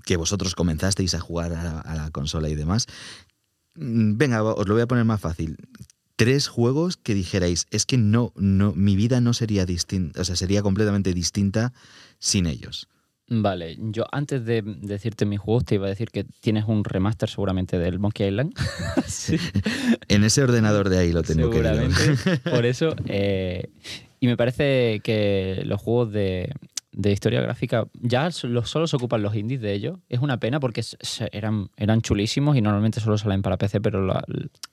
que 0.06 0.16
vosotros 0.16 0.56
comenzasteis 0.56 1.14
a 1.14 1.20
jugar 1.20 1.52
a 1.52 1.62
la, 1.62 1.80
a 1.82 1.96
la 1.96 2.10
consola 2.10 2.48
y 2.48 2.56
demás, 2.56 2.88
mm, 3.76 4.16
venga, 4.16 4.44
os 4.44 4.66
lo 4.66 4.76
voy 4.76 4.84
a 4.84 4.88
poner 4.88 5.04
más 5.04 5.20
fácil. 5.20 5.58
Tres 6.16 6.48
juegos 6.48 6.96
que 6.96 7.14
dijerais, 7.14 7.68
es 7.72 7.86
que 7.86 7.98
no, 7.98 8.32
no, 8.38 8.72
mi 8.72 8.96
vida 8.96 9.20
no 9.20 9.34
sería 9.34 9.66
distinta, 9.66 10.22
o 10.22 10.24
sea, 10.24 10.38
sería 10.38 10.62
completamente 10.62 11.14
distinta 11.14 11.74
sin 12.18 12.46
ellos. 12.46 12.88
Vale, 13.28 13.76
yo 13.80 14.06
antes 14.12 14.46
de 14.46 14.62
decirte 14.64 15.26
mis 15.26 15.40
juegos 15.40 15.66
te 15.66 15.76
iba 15.76 15.88
a 15.88 15.90
decir 15.90 16.10
que 16.12 16.26
tienes 16.42 16.66
un 16.68 16.84
remaster 16.84 17.28
seguramente 17.30 17.80
del 17.80 17.98
Monkey 18.00 18.28
Island. 18.28 18.54
sí, 19.08 19.38
En 20.08 20.24
ese 20.24 20.44
ordenador 20.44 20.90
de 20.90 21.00
ahí 21.00 21.12
lo 21.12 21.24
tengo 21.24 21.50
que 21.50 21.58
seguramente. 21.58 21.96
Por 22.50 22.66
eso. 22.66 22.96
eh, 23.08 23.70
y 24.20 24.28
me 24.28 24.38
parece 24.38 25.00
que 25.04 25.64
los 25.66 25.82
juegos 25.82 26.12
de, 26.12 26.52
de 26.92 27.12
historia 27.12 27.42
gráfica 27.42 27.88
ya 28.00 28.30
so- 28.32 28.64
solo 28.66 28.86
se 28.88 28.96
ocupan 28.96 29.24
los 29.24 29.36
indies 29.36 29.60
de 29.62 29.74
ellos. 29.74 29.98
Es 30.08 30.20
una 30.20 30.38
pena 30.40 30.60
porque 30.60 30.84
eran, 31.32 31.70
eran 31.78 32.02
chulísimos 32.02 32.56
y 32.58 32.62
normalmente 32.62 33.00
solo 33.00 33.18
salen 33.18 33.42
para 33.42 33.58
PC, 33.58 33.82
pero 33.82 34.06
la- 34.06 34.24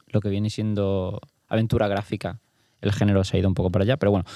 lo 0.08 0.20
que 0.20 0.28
viene 0.28 0.50
siendo 0.50 1.20
aventura 1.48 1.88
gráfica, 1.88 2.38
el 2.82 2.92
género 2.92 3.24
se 3.24 3.36
ha 3.36 3.40
ido 3.40 3.48
un 3.48 3.54
poco 3.54 3.70
para 3.70 3.84
allá. 3.84 3.96
Pero 3.96 4.10
bueno, 4.10 4.26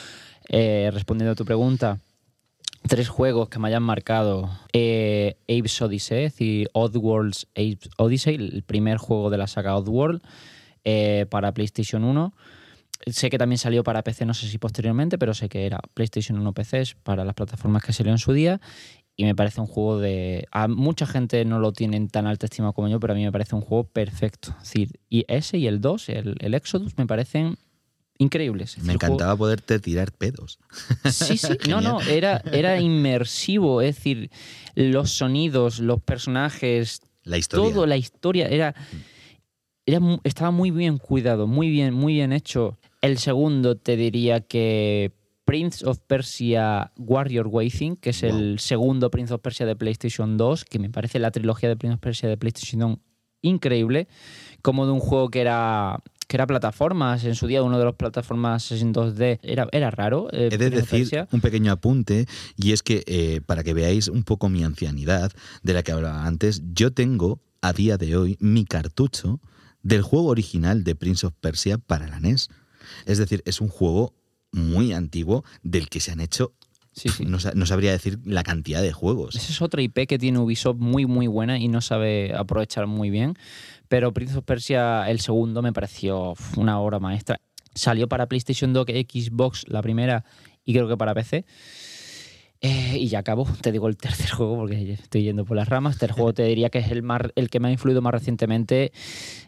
eh, 0.48 0.90
respondiendo 0.92 1.32
a 1.32 1.34
tu 1.36 1.44
pregunta, 1.44 1.98
tres 2.88 3.08
juegos 3.08 3.48
que 3.48 3.58
me 3.58 3.68
hayan 3.68 3.82
marcado. 3.82 4.50
Eh, 4.72 5.36
Apes 5.44 5.80
Odyssey, 5.82 6.24
es 6.24 6.32
decir, 6.32 6.68
Oddworld's 6.72 7.46
Apes 7.52 7.90
Odyssey, 7.96 8.34
el 8.34 8.62
primer 8.62 8.98
juego 8.98 9.30
de 9.30 9.38
la 9.38 9.46
saga 9.46 9.76
Oddworld, 9.76 10.22
eh, 10.84 11.26
para 11.30 11.52
PlayStation 11.52 12.04
1. 12.04 12.32
Sé 13.06 13.28
que 13.28 13.38
también 13.38 13.58
salió 13.58 13.84
para 13.84 14.02
PC, 14.02 14.24
no 14.24 14.34
sé 14.34 14.48
si 14.48 14.58
posteriormente, 14.58 15.18
pero 15.18 15.34
sé 15.34 15.48
que 15.48 15.66
era 15.66 15.80
PlayStation 15.94 16.38
1 16.38 16.52
PCs 16.52 16.94
para 17.02 17.24
las 17.24 17.34
plataformas 17.34 17.82
que 17.82 17.92
salió 17.92 18.12
en 18.12 18.18
su 18.18 18.32
día. 18.32 18.60
Y 19.18 19.24
me 19.24 19.34
parece 19.34 19.60
un 19.60 19.66
juego 19.66 19.98
de. 19.98 20.46
A 20.50 20.68
mucha 20.68 21.06
gente 21.06 21.44
no 21.44 21.58
lo 21.58 21.72
tienen 21.72 22.08
tan 22.08 22.26
alta 22.26 22.46
estima 22.46 22.72
como 22.72 22.88
yo, 22.88 23.00
pero 23.00 23.14
a 23.14 23.16
mí 23.16 23.24
me 23.24 23.32
parece 23.32 23.54
un 23.54 23.62
juego 23.62 23.84
perfecto. 23.84 24.50
Es 24.62 24.64
decir, 24.64 25.00
y 25.08 25.24
ese 25.28 25.56
y 25.56 25.66
el 25.66 25.80
2, 25.80 26.08
el, 26.10 26.36
el 26.40 26.54
Exodus, 26.54 26.98
me 26.98 27.06
parecen 27.06 27.56
increíbles. 28.18 28.72
Es 28.78 28.84
Me 28.84 28.94
juego- 28.94 29.06
encantaba 29.14 29.36
poderte 29.36 29.78
tirar 29.78 30.12
pedos. 30.12 30.58
Sí, 31.10 31.36
sí, 31.38 31.48
no, 31.68 31.80
no, 31.80 32.00
era, 32.02 32.42
era 32.52 32.80
inmersivo, 32.80 33.80
es 33.82 33.96
decir, 33.96 34.30
los 34.74 35.10
sonidos, 35.10 35.80
los 35.80 36.00
personajes, 36.02 37.00
La 37.24 37.38
historia. 37.38 37.72
todo, 37.74 37.86
la 37.86 37.96
historia, 37.96 38.46
era, 38.48 38.74
era, 39.86 40.00
estaba 40.24 40.50
muy 40.50 40.70
bien 40.70 40.98
cuidado, 40.98 41.46
muy 41.46 41.68
bien, 41.70 41.94
muy 41.94 42.14
bien 42.14 42.32
hecho. 42.32 42.78
El 43.02 43.18
segundo 43.18 43.76
te 43.76 43.96
diría 43.96 44.40
que 44.40 45.12
Prince 45.44 45.86
of 45.86 45.98
Persia 46.06 46.92
Warrior 46.96 47.46
Waiting, 47.46 47.96
que 47.96 48.10
es 48.10 48.22
el 48.24 48.58
segundo 48.58 49.10
Prince 49.10 49.32
of 49.32 49.40
Persia 49.40 49.64
de 49.64 49.76
PlayStation 49.76 50.36
2, 50.36 50.64
que 50.64 50.78
me 50.80 50.90
parece 50.90 51.18
la 51.20 51.30
trilogía 51.30 51.68
de 51.68 51.76
Prince 51.76 51.94
of 51.94 52.00
Persia 52.00 52.28
de 52.28 52.36
PlayStation 52.36 52.80
2 52.80 52.98
increíble, 53.42 54.08
como 54.60 54.86
de 54.86 54.92
un 54.92 54.98
juego 54.98 55.28
que 55.30 55.40
era 55.40 56.02
que 56.26 56.36
era 56.36 56.46
plataformas, 56.46 57.24
en 57.24 57.34
su 57.34 57.46
día 57.46 57.62
uno 57.62 57.78
de 57.78 57.84
los 57.84 57.94
plataformas 57.94 58.72
en 58.72 58.92
2D, 58.92 59.38
era, 59.42 59.68
era 59.72 59.90
raro. 59.90 60.28
eh, 60.32 60.48
He 60.50 60.58
de 60.58 60.70
decir 60.70 61.26
un 61.30 61.40
pequeño 61.40 61.70
apunte, 61.72 62.26
y 62.56 62.72
es 62.72 62.82
que 62.82 63.04
eh, 63.06 63.40
para 63.46 63.62
que 63.62 63.74
veáis 63.74 64.08
un 64.08 64.24
poco 64.24 64.48
mi 64.48 64.64
ancianidad 64.64 65.30
de 65.62 65.72
la 65.72 65.82
que 65.82 65.92
hablaba 65.92 66.26
antes, 66.26 66.62
yo 66.72 66.92
tengo 66.92 67.40
a 67.62 67.72
día 67.72 67.96
de 67.96 68.16
hoy 68.16 68.36
mi 68.40 68.64
cartucho 68.64 69.40
del 69.82 70.02
juego 70.02 70.26
original 70.28 70.82
de 70.84 70.96
Prince 70.96 71.26
of 71.26 71.34
Persia 71.40 71.78
para 71.78 72.08
la 72.08 72.18
NES. 72.18 72.48
Es 73.04 73.18
decir, 73.18 73.42
es 73.46 73.60
un 73.60 73.68
juego 73.68 74.14
muy 74.52 74.92
antiguo 74.92 75.44
del 75.62 75.88
que 75.88 76.00
se 76.00 76.12
han 76.12 76.20
hecho, 76.20 76.52
Sí, 76.92 77.10
sí. 77.10 77.24
no, 77.26 77.36
no 77.54 77.66
sabría 77.66 77.92
decir 77.92 78.18
la 78.24 78.42
cantidad 78.42 78.80
de 78.80 78.90
juegos. 78.92 79.36
Esa 79.36 79.52
es 79.52 79.60
otra 79.60 79.82
IP 79.82 80.06
que 80.08 80.18
tiene 80.18 80.38
Ubisoft 80.38 80.78
muy, 80.78 81.04
muy 81.04 81.26
buena 81.26 81.58
y 81.58 81.68
no 81.68 81.82
sabe 81.82 82.32
aprovechar 82.34 82.86
muy 82.86 83.10
bien. 83.10 83.34
Pero 83.88 84.12
Prince 84.12 84.36
of 84.36 84.44
Persia, 84.44 85.08
el 85.10 85.20
segundo, 85.20 85.62
me 85.62 85.72
pareció 85.72 86.34
una 86.56 86.80
obra 86.80 86.98
maestra. 86.98 87.40
Salió 87.74 88.08
para 88.08 88.26
PlayStation 88.26 88.72
2, 88.72 88.86
Xbox, 88.86 89.64
la 89.68 89.82
primera, 89.82 90.24
y 90.64 90.72
creo 90.72 90.88
que 90.88 90.96
para 90.96 91.14
PC. 91.14 91.44
Eh, 92.62 92.96
y 92.98 93.08
ya 93.08 93.18
acabo, 93.18 93.46
te 93.60 93.70
digo 93.70 93.86
el 93.86 93.96
tercer 93.96 94.30
juego 94.30 94.56
porque 94.56 94.94
estoy 94.94 95.22
yendo 95.22 95.44
por 95.44 95.56
las 95.56 95.68
ramas. 95.68 96.02
El 96.02 96.12
juego 96.12 96.32
te 96.32 96.44
diría 96.44 96.70
que 96.70 96.78
es 96.78 96.90
el, 96.90 97.02
más, 97.02 97.22
el 97.34 97.50
que 97.50 97.60
me 97.60 97.68
ha 97.68 97.70
influido 97.70 98.00
más 98.02 98.12
recientemente, 98.12 98.92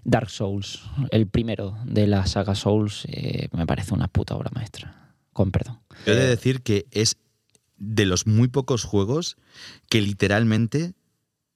Dark 0.05 0.31
Souls. 0.31 0.83
El 1.11 1.27
primero 1.27 1.77
de 1.85 2.07
la 2.07 2.27
saga 2.27 2.55
Souls 2.55 3.07
eh, 3.09 3.49
me 3.53 3.67
parece 3.67 3.95
una 3.95 4.09
puta 4.09 4.35
obra 4.35 4.51
maestra. 4.55 5.15
Con 5.33 5.51
perdón. 5.51 5.81
He 6.07 6.13
de 6.13 6.27
decir 6.27 6.63
que 6.63 6.87
es 6.91 7.17
de 7.77 8.05
los 8.05 8.27
muy 8.27 8.49
pocos 8.49 8.85
juegos 8.85 9.37
que 9.89 10.03
literalmente 10.03 10.95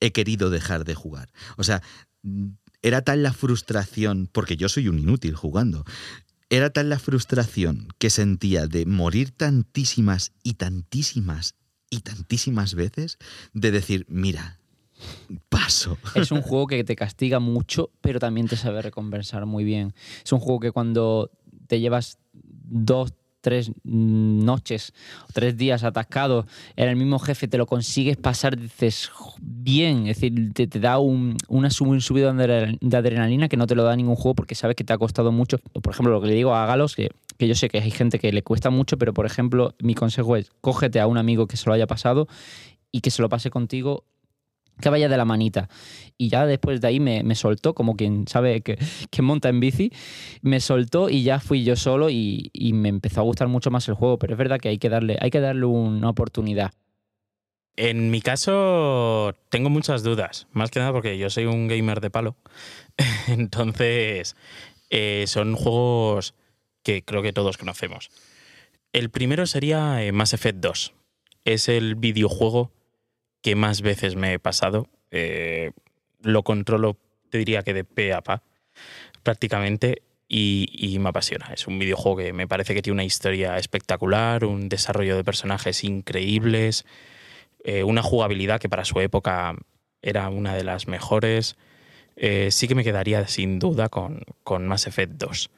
he 0.01 0.13
querido 0.13 0.51
dejar 0.51 0.85
de 0.85 0.95
jugar. 0.95 1.33
O 1.57 1.65
sea, 1.65 1.83
era 2.83 3.03
tal 3.03 3.23
la 3.23 3.33
frustración, 3.33 4.29
porque 4.31 4.57
yo 4.57 4.69
soy 4.69 4.89
un 4.89 4.99
inútil 4.99 5.35
jugando, 5.35 5.85
era 6.51 6.71
tal 6.71 6.91
la 6.91 6.99
frustración 6.99 7.89
que 7.99 8.11
sentía 8.11 8.67
de 8.67 8.85
morir 8.85 9.31
tantísimas 9.31 10.33
y 10.43 10.55
tantísimas 10.55 11.55
y 11.89 12.01
tantísimas 12.01 12.75
veces, 12.75 13.19
de 13.53 13.71
decir, 13.71 14.07
mira, 14.09 14.59
paso. 15.49 15.99
Es 16.15 16.31
un 16.33 16.43
juego 16.43 16.67
que 16.67 16.85
te 16.85 16.97
castiga 16.97 17.39
mucho, 17.39 17.91
pero 18.01 18.19
también 18.19 18.49
te 18.49 18.57
sabe 18.57 18.83
recompensar 18.83 19.47
muy 19.47 19.65
bien. 19.65 19.95
Es 20.25 20.33
un 20.33 20.41
juego 20.41 20.61
que 20.61 20.73
cuando 20.73 21.31
te 21.67 21.81
llevas 21.81 22.19
dos, 22.33 23.15
tres 23.43 23.71
noches, 23.85 24.95
tres 25.35 25.57
días 25.59 25.85
atascado 25.85 26.47
en 26.77 26.89
el 26.89 26.97
mismo 26.97 27.19
jefe, 27.19 27.49
te 27.49 27.59
lo 27.59 27.67
consigues 27.67 28.17
pasar, 28.17 28.57
dices, 28.57 29.09
"Jo, 29.09 29.35
bien, 29.41 30.07
es 30.07 30.17
decir, 30.17 30.55
te, 30.55 30.67
da 30.67 30.99
un, 30.99 31.37
una 31.49 31.69
un 31.81 32.01
subido 32.01 32.33
de 32.33 32.97
adrenalina 32.97 33.49
que 33.49 33.57
no 33.57 33.67
te 33.67 33.75
lo 33.75 33.83
da 33.83 33.97
ningún 33.97 34.17
juego 34.17 34.35
porque 34.35 34.55
sabes 34.55 34.77
que 34.77 34.85
te 34.85 34.93
ha 34.93 34.99
costado 34.99 35.33
mucho. 35.33 35.59
Por 35.59 35.93
ejemplo, 35.93 36.13
lo 36.13 36.21
que 36.21 36.29
le 36.29 36.35
digo 36.35 36.55
a 36.55 36.65
Galos, 36.67 36.97
que, 36.97 37.11
que 37.37 37.49
yo 37.49 37.55
sé 37.55 37.69
que 37.69 37.79
hay 37.79 37.91
gente 37.91 38.19
que 38.19 38.33
le 38.33 38.43
cuesta 38.43 38.71
mucho, 38.71 38.97
pero 38.97 39.13
por 39.13 39.27
ejemplo, 39.27 39.75
mi 39.81 39.95
consejo 39.95 40.37
es, 40.37 40.51
cógete 40.61 41.01
a 41.01 41.07
un 41.07 41.19
amigo 41.19 41.47
que 41.47 41.57
se 41.57 41.67
lo 41.67 41.75
haya 41.75 41.87
pasado 41.87 42.29
y 42.91 43.01
que 43.01 43.11
se 43.11 43.21
lo 43.21 43.29
pase 43.29 43.51
contigo 43.51 44.05
que 44.81 44.89
vaya 44.89 45.09
de 45.09 45.17
la 45.17 45.25
manita. 45.25 45.69
Y 46.19 46.29
ya 46.29 46.47
después 46.47 46.81
de 46.81 46.89
ahí 46.89 47.01
me, 47.01 47.23
me 47.23 47.35
soltó, 47.35 47.75
como 47.75 47.97
quien 47.97 48.27
sabe 48.29 48.61
que, 48.61 48.79
que, 49.11 49.23
monta 49.23 49.49
en 49.49 49.61
bici, 49.61 49.93
me 50.41 50.61
soltó 50.61 51.09
y 51.09 51.23
ya 51.23 51.41
fui 51.41 51.65
yo 51.65 51.77
solo 51.77 52.11
y, 52.11 52.51
y, 52.53 52.73
me 52.73 52.89
empezó 52.89 53.21
a 53.21 53.25
gustar 53.25 53.49
mucho 53.49 53.71
más 53.71 53.89
el 53.89 53.95
juego. 53.95 54.19
Pero 54.19 54.35
es 54.35 54.39
verdad 54.39 54.59
que 54.59 54.69
hay 54.69 54.79
que 54.79 54.89
darle, 54.89 55.19
hay 55.21 55.31
que 55.31 55.41
darle 55.41 55.67
una 55.67 56.11
oportunidad. 56.11 56.73
En 57.77 58.11
mi 58.11 58.21
caso 58.21 59.35
tengo 59.49 59.71
muchas 59.71 60.03
dudas, 60.03 60.47
más 60.53 60.71
que 60.71 60.79
nada 60.79 60.93
porque 60.93 61.17
yo 61.17 61.31
soy 61.31 61.47
un 61.47 61.69
gamer 61.69 62.01
de 62.01 62.11
palo. 62.11 62.37
Entonces, 63.29 64.37
eh, 64.91 65.25
son 65.27 65.55
juegos 65.55 66.35
que 66.83 67.03
creo 67.03 67.23
que 67.23 67.33
todos 67.33 67.57
conocemos. 67.57 68.11
El 68.93 69.11
primero 69.11 69.47
sería 69.47 70.05
eh, 70.05 70.13
Mass 70.13 70.35
Effect 70.35 70.59
2. 70.59 70.93
Es 71.45 71.69
el 71.69 71.95
videojuego 71.95 72.71
que 73.43 73.57
más 73.57 73.83
veces 73.83 74.17
me 74.17 74.35
he 74.35 74.39
pasado. 74.39 74.89
Eh, 75.11 75.73
lo 76.23 76.43
controlo, 76.45 76.97
te 77.29 77.39
diría 77.39 77.63
que 77.63 77.75
de 77.75 77.85
pe 77.85 78.13
a 78.13 78.23
pa, 78.23 78.43
prácticamente, 79.23 80.03
y, 80.29 80.69
y, 80.73 80.99
me 80.99 81.11
apasiona. 81.11 81.51
Es 81.53 81.67
un 81.67 81.79
videojuego 81.79 82.19
que 82.19 82.33
me 82.33 82.49
parece 82.49 82.73
que 82.73 82.81
tiene 82.81 82.95
una 82.95 83.05
historia 83.05 83.59
espectacular, 83.59 84.47
un 84.47 84.71
desarrollo 84.71 85.15
de 85.17 85.25
personajes 85.25 85.85
increíbles, 85.85 86.87
eh, 87.65 87.85
una 87.85 88.03
jugabilidad 88.03 88.59
que 88.59 88.71
para 88.71 88.87
su 88.87 88.99
época 89.01 89.55
era 90.01 90.31
una 90.31 90.55
de 90.55 90.65
las 90.65 90.89
mejores. 90.89 91.59
Eh, 92.17 92.51
sí 92.51 92.67
que 92.67 92.75
me 92.75 92.85
quedaría 92.85 93.27
sin 93.29 93.59
duda 93.59 93.91
con, 93.91 94.23
con 94.43 94.67
Mass 94.67 94.87
Effect 94.87 95.13
2. 95.19 95.51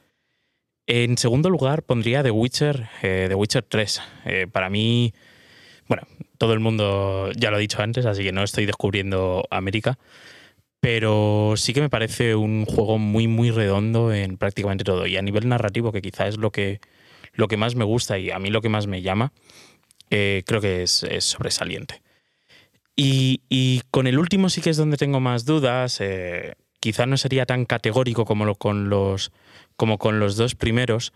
En 0.87 1.17
segundo 1.17 1.49
lugar 1.49 1.83
pondría 1.83 2.21
The 2.21 2.31
Witcher, 2.31 2.89
The 3.01 3.33
Witcher 3.33 3.63
3. 3.63 4.01
para 4.51 4.69
mí, 4.69 5.13
bueno, 5.87 6.03
todo 6.37 6.53
el 6.53 6.59
mundo 6.59 7.31
ya 7.35 7.51
lo 7.51 7.57
ha 7.57 7.59
dicho 7.59 7.81
antes, 7.81 8.05
así 8.05 8.23
que 8.23 8.31
no 8.31 8.43
estoy 8.43 8.65
descubriendo 8.65 9.45
América, 9.49 9.97
pero 10.79 11.53
sí 11.57 11.73
que 11.73 11.81
me 11.81 11.89
parece 11.89 12.35
un 12.35 12.65
juego 12.65 12.97
muy, 12.97 13.27
muy 13.27 13.51
redondo 13.51 14.13
en 14.13 14.37
prácticamente 14.37 14.83
todo. 14.83 15.07
Y 15.07 15.17
a 15.17 15.21
nivel 15.21 15.47
narrativo, 15.47 15.91
que 15.91 16.01
quizá 16.01 16.27
es 16.27 16.37
lo 16.37 16.51
que, 16.51 16.79
lo 17.33 17.47
que 17.47 17.57
más 17.57 17.75
me 17.75 17.85
gusta 17.85 18.19
y 18.19 18.31
a 18.31 18.39
mí 18.39 18.49
lo 18.49 18.61
que 18.61 18.69
más 18.69 18.87
me 18.87 19.01
llama, 19.01 19.33
eh, 20.09 20.43
creo 20.45 20.61
que 20.61 20.83
es, 20.83 21.03
es 21.03 21.23
sobresaliente. 21.23 22.01
Y, 22.95 23.41
y, 23.49 23.81
con 23.91 24.07
el 24.07 24.19
último 24.19 24.49
sí 24.49 24.61
que 24.61 24.69
es 24.69 24.77
donde 24.77 24.97
tengo 24.97 25.19
más 25.19 25.43
dudas. 25.43 25.99
Eh, 25.99 26.55
quizá 26.85 27.07
no 27.07 27.17
sería 27.17 27.47
tan 27.47 27.65
categórico 27.65 28.25
como, 28.25 28.45
lo, 28.45 28.53
con 28.53 28.89
los, 28.89 29.31
como 29.75 29.97
con 29.97 30.19
los 30.19 30.37
dos 30.37 30.53
primeros, 30.53 31.13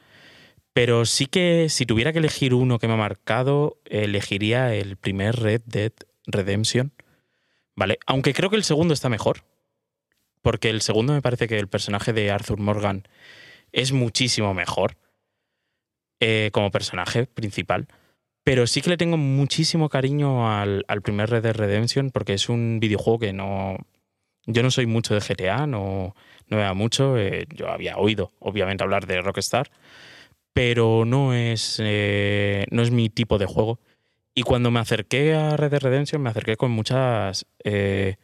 pero 0.80 1.04
sí 1.04 1.26
que 1.26 1.68
si 1.68 1.86
tuviera 1.86 2.14
que 2.14 2.20
elegir 2.20 2.54
uno 2.54 2.80
que 2.80 2.88
me 2.88 2.94
ha 2.94 2.96
marcado, 2.96 3.82
elegiría 3.84 4.74
el 4.74 4.96
primer 4.96 5.36
Red 5.36 5.64
Dead 5.66 5.92
Redemption. 6.26 6.94
¿Vale? 7.76 8.00
Aunque 8.06 8.34
creo 8.34 8.50
que 8.50 8.56
el 8.56 8.64
segundo 8.64 8.94
está 8.94 9.10
mejor. 9.10 9.44
Porque 10.42 10.70
el 10.70 10.80
segundo 10.80 11.12
me 11.12 11.22
parece 11.22 11.50
que 11.50 11.60
el 11.60 11.68
personaje 11.68 12.14
de 12.14 12.32
Arthur 12.32 12.60
Morgan 12.60 13.06
es 13.74 13.92
muchísimo 13.92 14.54
mejor 14.54 14.96
eh, 16.22 16.50
como 16.54 16.72
personaje 16.72 17.26
principal. 17.26 17.90
Pero 18.46 18.66
sí 18.66 18.82
que 18.82 18.92
le 18.92 18.96
tengo 18.96 19.18
muchísimo 19.18 19.90
cariño 19.90 20.50
al, 20.50 20.86
al, 20.88 21.02
primer 21.02 21.30
Red 21.30 21.44
Dead 21.44 21.58
Redemption 21.58 22.10
porque 22.10 22.36
es 22.36 22.48
un 22.48 22.80
videojuego 22.80 23.20
que 23.20 23.34
no. 23.34 23.76
Yo 24.46 24.64
no 24.64 24.72
soy 24.72 24.86
mucho 24.86 25.14
de 25.14 25.20
GTA, 25.20 25.68
no, 25.68 26.16
no 26.48 26.56
veo 26.56 26.74
mucho. 26.74 27.18
Eh, 27.18 27.48
yo 27.54 27.68
había 27.68 27.98
oído, 27.98 28.32
obviamente, 28.40 28.82
hablar 28.82 29.08
de 29.08 29.20
Rockstar, 29.20 29.70
pero 30.54 31.06
no 31.06 31.34
es, 31.34 31.78
eh, 31.80 32.66
no 32.72 32.82
es 32.82 32.92
mi 32.92 33.10
tipo 33.10 33.38
de 33.38 33.46
juego. 33.46 33.80
Y 34.34 34.44
cuando 34.44 34.72
me 34.72 34.80
acerqué 34.80 35.34
a 35.34 35.58
Red 35.58 35.72
Dead 35.72 35.82
Redemption, 35.82 36.22
me 36.22 36.30
acerqué 36.30 36.56
con 36.56 36.72
muchas 36.72 37.46
eh, 37.64 38.16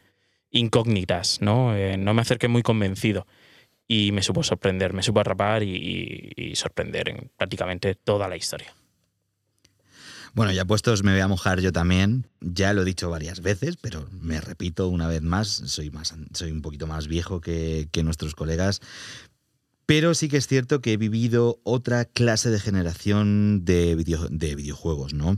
incógnitas, 0.51 1.41
¿no? 1.41 1.75
Eh, 1.75 1.97
no 1.97 2.13
me 2.13 2.21
acerqué 2.21 2.47
muy 2.47 2.61
convencido. 2.61 3.27
Y 3.87 4.11
me 4.11 4.23
supo 4.23 4.41
sorprender, 4.41 4.93
me 4.93 5.03
supo 5.03 5.19
atrapar 5.19 5.63
y, 5.63 6.33
y 6.35 6.55
sorprender 6.55 7.09
en 7.09 7.31
prácticamente 7.37 7.95
toda 7.95 8.27
la 8.27 8.35
historia. 8.35 8.73
Bueno, 10.35 10.51
ya 10.51 10.65
puestos 10.65 11.01
me 11.01 11.13
voy 11.13 11.21
a 11.21 11.29
mojar 11.29 11.61
yo 11.61 11.71
también. 11.71 12.27
Ya 12.41 12.73
lo 12.73 12.81
he 12.81 12.85
dicho 12.85 13.09
varias 13.09 13.39
veces, 13.41 13.77
pero 13.77 14.09
me 14.11 14.41
repito 14.41 14.89
una 14.89 15.07
vez 15.07 15.21
más. 15.21 15.47
Soy, 15.47 15.91
más, 15.91 16.13
soy 16.33 16.51
un 16.51 16.61
poquito 16.61 16.87
más 16.87 17.07
viejo 17.07 17.39
que, 17.39 17.87
que 17.89 18.03
nuestros 18.03 18.35
colegas. 18.35 18.81
Pero 19.85 20.13
sí 20.13 20.29
que 20.29 20.37
es 20.37 20.47
cierto 20.47 20.81
que 20.81 20.93
he 20.93 20.97
vivido 20.97 21.59
otra 21.63 22.05
clase 22.05 22.49
de 22.49 22.59
generación 22.59 23.65
de, 23.65 23.95
video, 23.95 24.27
de 24.29 24.55
videojuegos, 24.55 25.13
¿no? 25.13 25.37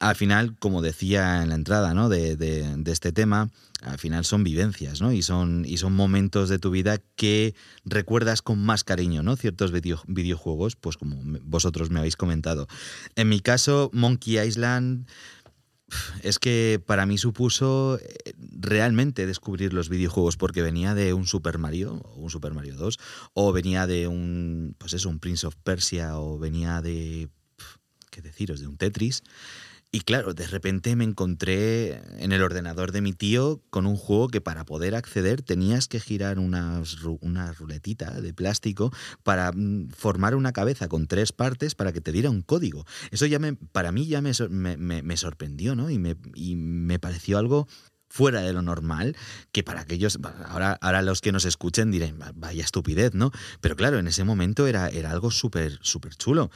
al 0.00 0.16
final, 0.16 0.56
como 0.58 0.80
decía 0.80 1.42
en 1.42 1.50
la 1.50 1.54
entrada 1.54 1.92
¿no? 1.92 2.08
de, 2.08 2.34
de, 2.34 2.90
este 2.90 3.12
tema, 3.12 3.50
al 3.82 3.98
final 3.98 4.24
son 4.24 4.42
vivencias, 4.42 5.02
¿no? 5.02 5.12
Y 5.12 5.20
son, 5.20 5.64
y 5.66 5.76
son 5.76 5.94
momentos 5.94 6.48
de 6.48 6.58
tu 6.58 6.70
vida 6.70 6.98
que 7.16 7.54
recuerdas 7.84 8.40
con 8.40 8.58
más 8.64 8.82
cariño, 8.82 9.22
¿no? 9.22 9.36
Ciertos 9.36 9.72
video, 9.72 10.02
videojuegos, 10.06 10.74
pues 10.74 10.96
como 10.96 11.20
vosotros 11.42 11.90
me 11.90 11.98
habéis 11.98 12.16
comentado. 12.16 12.66
En 13.14 13.28
mi 13.28 13.40
caso, 13.40 13.90
Monkey 13.92 14.38
Island 14.38 15.06
es 16.22 16.38
que 16.38 16.82
para 16.84 17.06
mí 17.06 17.18
supuso 17.18 17.98
eh, 17.98 18.32
realmente 18.58 19.26
descubrir 19.26 19.72
los 19.72 19.88
videojuegos 19.88 20.36
porque 20.36 20.62
venía 20.62 20.94
de 20.94 21.12
un 21.14 21.26
Super 21.26 21.58
Mario, 21.58 22.02
un 22.16 22.30
Super 22.30 22.52
Mario 22.52 22.76
2, 22.76 22.98
o 23.34 23.52
venía 23.52 23.86
de 23.86 24.08
un, 24.08 24.74
pues 24.78 24.94
eso, 24.94 25.08
un 25.08 25.18
Prince 25.18 25.46
of 25.46 25.56
Persia, 25.62 26.18
o 26.18 26.38
venía 26.38 26.80
de, 26.82 27.28
¿qué 28.10 28.22
deciros?, 28.22 28.60
de 28.60 28.66
un 28.66 28.76
Tetris. 28.76 29.22
Y 29.92 30.02
claro, 30.02 30.34
de 30.34 30.46
repente 30.46 30.94
me 30.94 31.02
encontré 31.02 32.00
en 32.22 32.30
el 32.30 32.42
ordenador 32.42 32.92
de 32.92 33.00
mi 33.00 33.12
tío 33.12 33.60
con 33.70 33.86
un 33.86 33.96
juego 33.96 34.28
que 34.28 34.40
para 34.40 34.64
poder 34.64 34.94
acceder 34.94 35.42
tenías 35.42 35.88
que 35.88 35.98
girar 35.98 36.38
una 36.38 37.52
ruletita 37.54 38.20
de 38.20 38.32
plástico 38.32 38.92
para 39.24 39.50
mm, 39.50 39.88
formar 39.90 40.36
una 40.36 40.52
cabeza 40.52 40.86
con 40.86 41.08
tres 41.08 41.32
partes 41.32 41.74
para 41.74 41.92
que 41.92 42.00
te 42.00 42.12
diera 42.12 42.30
un 42.30 42.42
código. 42.42 42.84
Eso 43.10 43.26
ya 43.26 43.40
me, 43.40 43.54
para 43.54 43.90
mí 43.90 44.06
ya 44.06 44.20
me, 44.20 44.32
me, 44.48 45.02
me 45.02 45.16
sorprendió, 45.16 45.74
¿no? 45.74 45.90
Y 45.90 45.98
me, 45.98 46.16
y 46.34 46.54
me 46.54 47.00
pareció 47.00 47.38
algo 47.38 47.66
fuera 48.10 48.42
de 48.42 48.52
lo 48.52 48.60
normal, 48.60 49.16
que 49.52 49.62
para 49.62 49.80
aquellos, 49.80 50.18
ahora, 50.46 50.72
ahora 50.80 51.00
los 51.00 51.20
que 51.20 51.32
nos 51.32 51.44
escuchen 51.44 51.92
dirán, 51.92 52.18
vaya 52.34 52.64
estupidez, 52.64 53.14
¿no? 53.14 53.30
Pero 53.60 53.76
claro, 53.76 53.98
en 53.98 54.08
ese 54.08 54.24
momento 54.24 54.66
era, 54.66 54.88
era 54.88 55.12
algo 55.12 55.30
súper, 55.30 55.78
súper 55.80 56.16
chulo. 56.16 56.50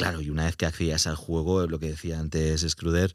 Claro, 0.00 0.22
y 0.22 0.30
una 0.30 0.46
vez 0.46 0.56
que 0.56 0.64
accedías 0.64 1.06
al 1.06 1.14
juego, 1.14 1.66
lo 1.66 1.78
que 1.78 1.88
decía 1.88 2.18
antes 2.18 2.64
Scruder, 2.66 3.12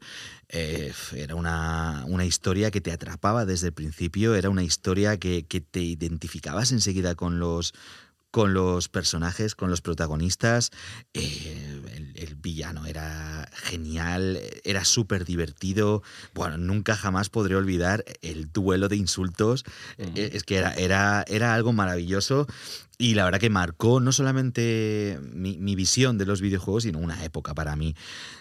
eh, 0.50 0.92
era 1.16 1.34
una, 1.34 2.04
una, 2.06 2.24
historia 2.24 2.70
que 2.70 2.80
te 2.80 2.92
atrapaba 2.92 3.44
desde 3.44 3.66
el 3.66 3.72
principio, 3.72 4.36
era 4.36 4.50
una 4.50 4.62
historia 4.62 5.16
que, 5.16 5.44
que 5.46 5.60
te 5.60 5.80
identificabas 5.80 6.70
enseguida 6.70 7.16
con 7.16 7.40
los, 7.40 7.74
con 8.30 8.54
los 8.54 8.88
personajes, 8.88 9.56
con 9.56 9.68
los 9.68 9.80
protagonistas. 9.80 10.70
Eh, 11.12 11.82
el, 11.96 12.12
el, 12.14 12.36
villano 12.36 12.86
era 12.86 13.50
genial, 13.52 14.38
era 14.62 14.84
súper 14.84 15.24
divertido. 15.24 16.04
Bueno, 16.34 16.56
nunca 16.56 16.94
jamás 16.94 17.30
podré 17.30 17.56
olvidar 17.56 18.04
el 18.22 18.52
duelo 18.52 18.86
de 18.86 18.94
insultos. 18.94 19.64
Mm. 19.98 20.12
Es 20.14 20.44
que 20.44 20.58
era, 20.58 20.72
era, 20.74 21.24
era 21.26 21.52
algo 21.54 21.72
maravilloso. 21.72 22.46
Y 22.98 23.14
la 23.14 23.24
verdad 23.24 23.40
que 23.40 23.50
marcó 23.50 24.00
no 24.00 24.10
solamente 24.10 25.18
mi, 25.20 25.58
mi, 25.58 25.74
visión 25.74 26.16
de 26.16 26.24
los 26.24 26.40
videojuegos, 26.40 26.84
sino 26.84 26.98
una 26.98 27.22
época 27.24 27.54
para 27.54 27.76
mí. 27.76 27.94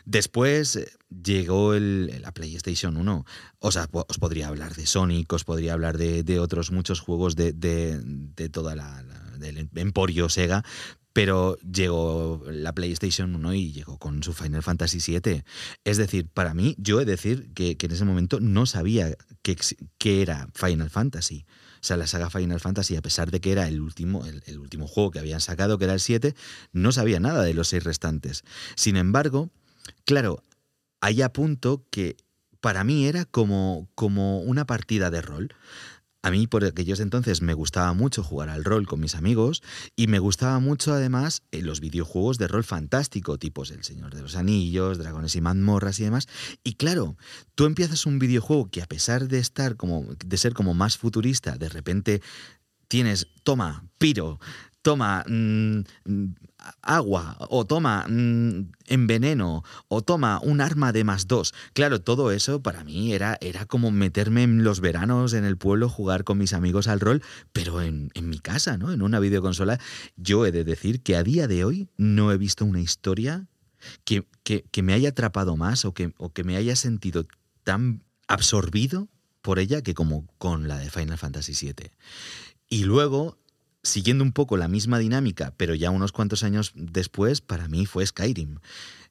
Después 0.05 0.95
llegó 1.09 1.73
el, 1.73 2.21
la 2.21 2.31
PlayStation 2.31 2.95
1. 2.95 3.25
O 3.59 3.71
sea, 3.71 3.89
os 3.91 4.17
podría 4.17 4.47
hablar 4.47 4.75
de 4.75 4.85
Sonic, 4.85 5.33
os 5.33 5.43
podría 5.43 5.73
hablar 5.73 5.97
de, 5.97 6.23
de 6.23 6.39
otros 6.39 6.71
muchos 6.71 7.01
juegos 7.01 7.35
de, 7.35 7.51
de, 7.51 7.99
de 8.01 8.47
toda 8.47 8.75
la, 8.75 9.03
la, 9.03 9.25
del 9.37 9.69
emporio 9.75 10.29
Sega, 10.29 10.63
pero 11.11 11.57
llegó 11.59 12.43
la 12.47 12.73
PlayStation 12.73 13.35
1 13.35 13.53
y 13.53 13.71
llegó 13.71 13.97
con 13.97 14.21
su 14.23 14.33
Final 14.33 14.63
Fantasy 14.63 14.99
VII. 14.99 15.43
Es 15.83 15.97
decir, 15.97 16.27
para 16.33 16.53
mí, 16.53 16.75
yo 16.77 16.99
he 16.99 17.05
de 17.05 17.11
decir 17.11 17.53
que, 17.53 17.77
que 17.77 17.85
en 17.85 17.93
ese 17.93 18.05
momento 18.05 18.39
no 18.39 18.65
sabía 18.65 19.15
qué 19.41 19.55
que 19.97 20.21
era 20.21 20.49
Final 20.53 20.89
Fantasy. 20.89 21.45
Sea, 21.85 21.97
la 21.97 22.07
saga 22.07 22.31
Final 22.31 22.59
Fantasy, 22.59 22.95
a 22.95 23.01
pesar 23.03 23.29
de 23.29 23.39
que 23.39 23.51
era 23.51 23.67
el 23.67 23.79
último, 23.79 24.25
el, 24.25 24.41
el, 24.47 24.57
último 24.57 24.87
juego 24.87 25.11
que 25.11 25.19
habían 25.19 25.39
sacado, 25.39 25.77
que 25.77 25.85
era 25.85 25.93
el 25.93 25.99
7, 25.99 26.33
no 26.73 26.91
sabía 26.91 27.19
nada 27.19 27.43
de 27.43 27.53
los 27.53 27.67
seis 27.67 27.83
restantes. 27.83 28.43
Sin 28.75 28.97
embargo, 28.97 29.51
claro, 30.03 30.43
hay 30.99 31.21
a 31.21 31.31
punto 31.31 31.85
que 31.91 32.17
para 32.59 32.83
mí 32.83 33.05
era 33.05 33.25
como, 33.25 33.87
como 33.93 34.39
una 34.39 34.65
partida 34.65 35.11
de 35.11 35.21
rol. 35.21 35.53
A 36.25 36.31
mí 36.31 36.47
por 36.47 36.65
aquellos 36.65 37.01
entonces 37.01 37.43
me 37.43 37.53
gustaba 37.53 37.93
mucho 37.93 38.23
jugar 38.23 38.49
al 38.49 38.63
rol 38.63 38.87
con 38.87 38.99
mis 38.99 39.13
amigos 39.13 39.61
y 39.95 40.07
me 40.07 40.17
gustaba 40.17 40.57
mucho 40.57 40.91
además 40.91 41.43
eh, 41.51 41.61
los 41.61 41.81
videojuegos 41.81 42.39
de 42.39 42.47
rol 42.47 42.63
fantástico, 42.63 43.37
tipos 43.37 43.69
El 43.69 43.83
Señor 43.83 44.15
de 44.15 44.23
los 44.23 44.35
Anillos, 44.35 44.97
Dragones 44.97 45.35
y 45.35 45.41
Mazmorras 45.41 45.99
y 45.99 46.05
demás. 46.05 46.27
Y 46.63 46.73
claro, 46.73 47.15
tú 47.53 47.65
empiezas 47.65 48.07
un 48.07 48.17
videojuego 48.17 48.71
que 48.71 48.81
a 48.81 48.87
pesar 48.87 49.27
de 49.27 49.37
estar 49.37 49.75
como 49.75 50.03
de 50.25 50.37
ser 50.37 50.55
como 50.55 50.73
más 50.73 50.97
futurista, 50.97 51.59
de 51.59 51.69
repente 51.69 52.23
tienes, 52.87 53.27
toma, 53.43 53.87
piro, 53.99 54.39
toma, 54.81 55.25
mmm, 55.27 55.81
agua, 56.81 57.37
o 57.49 57.65
toma 57.65 58.05
mm, 58.07 58.71
enveneno, 58.87 59.63
o 59.87 60.01
toma 60.01 60.39
un 60.41 60.61
arma 60.61 60.91
de 60.91 61.03
más 61.03 61.27
dos. 61.27 61.53
Claro, 61.73 62.01
todo 62.01 62.31
eso 62.31 62.61
para 62.61 62.83
mí 62.83 63.13
era, 63.13 63.37
era 63.41 63.65
como 63.65 63.91
meterme 63.91 64.43
en 64.43 64.63
los 64.63 64.79
veranos 64.79 65.33
en 65.33 65.45
el 65.45 65.57
pueblo, 65.57 65.89
jugar 65.89 66.23
con 66.23 66.37
mis 66.37 66.53
amigos 66.53 66.87
al 66.87 66.99
rol, 66.99 67.21
pero 67.53 67.81
en, 67.81 68.11
en 68.13 68.29
mi 68.29 68.39
casa, 68.39 68.77
¿no? 68.77 68.91
En 68.91 69.01
una 69.01 69.19
videoconsola. 69.19 69.79
Yo 70.15 70.45
he 70.45 70.51
de 70.51 70.63
decir 70.63 71.01
que 71.01 71.15
a 71.15 71.23
día 71.23 71.47
de 71.47 71.63
hoy 71.63 71.89
no 71.97 72.31
he 72.31 72.37
visto 72.37 72.65
una 72.65 72.81
historia 72.81 73.47
que, 74.03 74.27
que, 74.43 74.65
que 74.71 74.83
me 74.83 74.93
haya 74.93 75.09
atrapado 75.09 75.55
más 75.57 75.85
o 75.85 75.93
que, 75.93 76.13
o 76.17 76.33
que 76.33 76.43
me 76.43 76.57
haya 76.57 76.75
sentido 76.75 77.25
tan 77.63 78.03
absorbido 78.27 79.09
por 79.41 79.59
ella 79.59 79.81
que 79.81 79.93
como 79.93 80.27
con 80.37 80.67
la 80.67 80.77
de 80.77 80.89
Final 80.89 81.17
Fantasy 81.17 81.53
VII. 81.53 81.91
Y 82.67 82.83
luego 82.83 83.37
siguiendo 83.85 84.23
un 84.23 84.31
poco 84.31 84.57
la 84.57 84.67
misma 84.67 84.99
dinámica, 84.99 85.53
pero 85.55 85.75
ya 85.75 85.91
unos 85.91 86.11
cuantos 86.11 86.43
años 86.43 86.71
después, 86.75 87.41
para 87.41 87.67
mí 87.67 87.85
fue 87.85 88.05
Skyrim. 88.05 88.57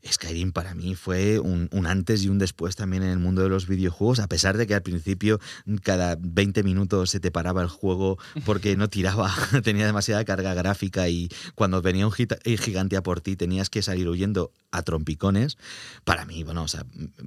Skyrim 0.06 0.52
para 0.52 0.74
mí 0.74 0.94
fue 0.94 1.38
un, 1.38 1.68
antes 1.86 2.24
y 2.24 2.28
un 2.28 2.38
después 2.38 2.76
también 2.76 3.02
en 3.02 3.10
el 3.10 3.18
mundo 3.18 3.42
de 3.42 3.48
los 3.48 3.66
videojuegos, 3.66 4.18
a 4.18 4.28
pesar 4.28 4.58
de 4.58 4.66
que 4.66 4.74
al 4.74 4.82
principio 4.82 5.40
cada 5.82 6.18
20 6.20 6.62
minutos 6.62 7.10
se 7.10 7.20
te 7.20 7.30
paraba 7.30 7.62
el 7.62 7.68
juego 7.68 8.18
porque 8.44 8.76
no 8.76 8.88
tiraba, 8.88 9.34
tenía 9.64 9.86
demasiada 9.86 10.24
carga 10.24 10.52
gráfica 10.54 11.08
y 11.08 11.30
cuando 11.54 11.80
venía 11.80 12.06
un 12.06 12.12
gigante 12.12 12.96
a 12.96 13.02
por 13.02 13.20
ti 13.20 13.36
tenías 13.36 13.70
que 13.70 13.80
salir 13.80 14.08
huyendo 14.08 14.52
a 14.70 14.82
trompicones. 14.82 15.56
Para 16.04 16.26
mí, 16.26 16.42
bueno, 16.44 16.64
o 16.64 16.68
sea, 16.68 16.84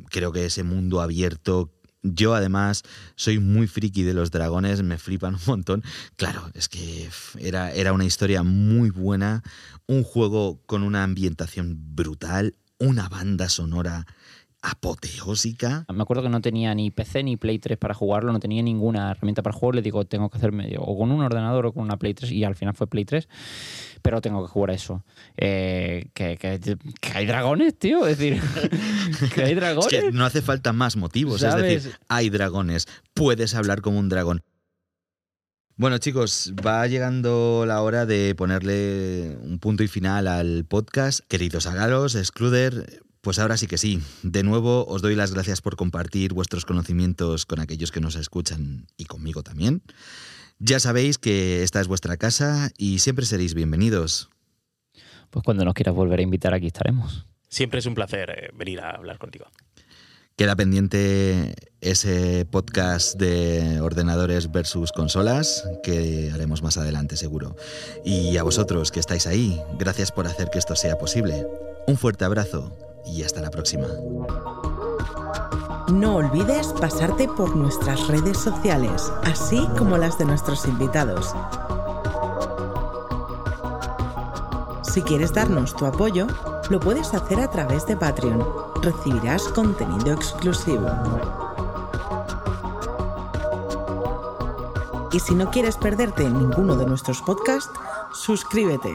creo 0.10 0.32
que 0.32 0.46
ese 0.46 0.64
mundo 0.64 1.02
abierto 1.02 1.72
yo 2.04 2.36
además 2.36 2.84
soy 3.16 3.40
muy 3.40 3.68
friki 3.68 4.04
de 4.04 4.14
los 4.14 4.32
dragones, 4.32 4.84
me 4.84 4.98
flipan 4.98 5.36
un 5.36 5.42
montón. 5.46 5.84
Claro, 6.16 6.50
es 6.54 6.70
que 6.70 7.10
era, 7.40 7.72
era 7.72 7.94
una 7.94 8.06
historia 8.06 8.44
muy 8.44 8.90
buena, 8.90 9.44
un 9.88 10.04
juego 10.04 10.62
con 10.66 10.84
una 10.84 11.04
ambientación 11.04 11.76
brutal, 11.96 12.56
una 12.80 13.10
banda 13.10 13.50
sonora 13.50 14.06
apoteósica. 14.70 15.86
Me 15.94 16.02
acuerdo 16.02 16.24
que 16.24 16.30
no 16.30 16.42
tenía 16.42 16.76
ni 16.76 16.92
PC 16.92 17.24
ni 17.24 17.38
Play 17.38 17.58
3 17.58 17.78
para 17.78 17.94
jugarlo, 17.94 18.34
no 18.34 18.40
tenía 18.40 18.62
ninguna 18.62 19.12
herramienta 19.12 19.42
para 19.42 19.56
jugarlo. 19.56 19.78
Le 19.78 19.82
digo, 19.82 20.04
tengo 20.06 20.30
que 20.30 20.38
hacerme 20.38 20.76
o 20.78 20.98
con 20.98 21.12
un 21.12 21.22
ordenador 21.22 21.68
o 21.68 21.74
con 21.74 21.84
una 21.84 21.98
Play 21.98 22.14
3 22.14 22.32
y 22.32 22.44
al 22.44 22.56
final 22.56 22.74
fue 22.74 22.88
Play 22.88 23.06
3, 23.06 23.30
pero 24.02 24.20
tengo 24.20 24.46
que 24.46 24.52
jugar 24.52 24.72
a 24.72 24.74
eso. 24.74 25.06
Eh, 25.38 26.10
que, 26.14 26.38
que, 26.38 26.60
que, 26.60 27.12
hay 27.14 27.26
dragones, 27.26 27.80
tío. 27.80 28.06
Es 28.08 28.18
decir, 28.18 28.42
que 29.34 29.44
hay 29.44 29.56
dragones. 29.56 29.94
Es 29.94 30.04
que 30.04 30.12
no 30.12 30.26
hace 30.26 30.42
falta 30.42 30.74
más 30.74 30.98
motivos. 30.98 31.42
¿sabes? 31.42 31.66
Es 31.66 31.84
decir, 31.84 32.00
hay 32.10 32.30
dragones, 32.30 32.88
puedes 33.14 33.56
hablar 33.56 33.82
como 33.82 34.00
un 34.00 34.10
dragón. 34.10 34.44
Bueno, 35.78 36.00
chicos, 36.00 36.54
va 36.66 36.88
llegando 36.88 37.64
la 37.68 37.84
hora 37.84 38.08
de 38.08 38.34
ponerle 38.36 39.38
un 39.44 39.60
punto 39.60 39.84
y 39.84 39.88
final 39.88 40.28
al 40.28 40.66
podcast. 40.66 41.20
Queridos 41.28 41.68
agalos, 41.68 42.16
Excluder, 42.16 43.04
pues 43.28 43.40
ahora 43.40 43.58
sí 43.58 43.68
que 43.68 43.78
sí. 43.78 44.00
De 44.24 44.42
nuevo 44.42 44.86
os 44.88 45.02
doy 45.02 45.14
las 45.14 45.34
gracias 45.34 45.60
por 45.60 45.76
compartir 45.76 46.32
vuestros 46.32 46.64
conocimientos 46.64 47.46
con 47.46 47.60
aquellos 47.60 47.92
que 47.92 48.00
nos 48.00 48.16
escuchan 48.16 48.88
y 48.96 49.04
conmigo 49.04 49.44
también. 49.44 49.82
Ya 50.60 50.80
sabéis 50.80 51.18
que 51.18 51.62
esta 51.62 51.82
es 51.82 51.90
vuestra 51.90 52.16
casa 52.16 52.72
y 52.78 53.00
siempre 53.00 53.26
seréis 53.26 53.54
bienvenidos. 53.54 54.30
Pues 55.30 55.44
cuando 55.44 55.66
nos 55.66 55.74
quieras 55.74 55.94
volver 55.94 56.20
a 56.20 56.22
invitar 56.22 56.54
aquí 56.54 56.68
estaremos. 56.68 57.26
Siempre 57.50 57.80
es 57.80 57.86
un 57.86 57.96
placer 57.96 58.54
venir 58.56 58.80
a 58.80 58.92
hablar 58.92 59.18
contigo. 59.18 59.48
Queda 60.38 60.56
pendiente 60.56 61.54
ese 61.82 62.46
podcast 62.46 63.20
de 63.20 63.82
ordenadores 63.82 64.54
versus 64.54 64.94
consolas 64.94 65.68
que 65.84 66.32
haremos 66.34 66.62
más 66.62 66.78
adelante 66.78 67.18
seguro. 67.18 67.58
Y 68.06 68.38
a 68.38 68.44
vosotros 68.44 68.90
que 68.90 69.02
estáis 69.02 69.28
ahí, 69.28 69.60
gracias 69.78 70.14
por 70.14 70.28
hacer 70.28 70.50
que 70.50 70.60
esto 70.60 70.78
sea 70.78 70.98
posible. 70.98 71.46
Un 71.88 71.98
fuerte 71.98 72.24
abrazo 72.24 72.88
y 73.08 73.24
hasta 73.24 73.42
la 73.42 73.50
próxima. 73.50 73.88
No 75.92 76.18
olvides 76.18 76.68
pasarte 76.80 77.28
por 77.28 77.56
nuestras 77.56 78.08
redes 78.08 78.38
sociales, 78.38 79.12
así 79.24 79.66
como 79.78 79.98
las 79.98 80.18
de 80.18 80.26
nuestros 80.26 80.66
invitados. 80.66 81.34
Si 84.84 85.02
quieres 85.02 85.34
darnos 85.34 85.76
tu 85.76 85.86
apoyo, 85.86 86.28
lo 86.70 86.80
puedes 86.80 87.14
hacer 87.14 87.40
a 87.40 87.50
través 87.50 87.86
de 87.86 87.96
Patreon. 87.96 88.44
Recibirás 88.82 89.44
contenido 89.50 90.14
exclusivo. 90.14 90.88
Y 95.12 95.20
si 95.20 95.36
no 95.36 95.50
quieres 95.50 95.78
perderte 95.78 96.30
ninguno 96.30 96.76
de 96.76 96.86
nuestros 96.86 97.22
podcasts, 97.22 97.72
suscríbete. 98.12 98.94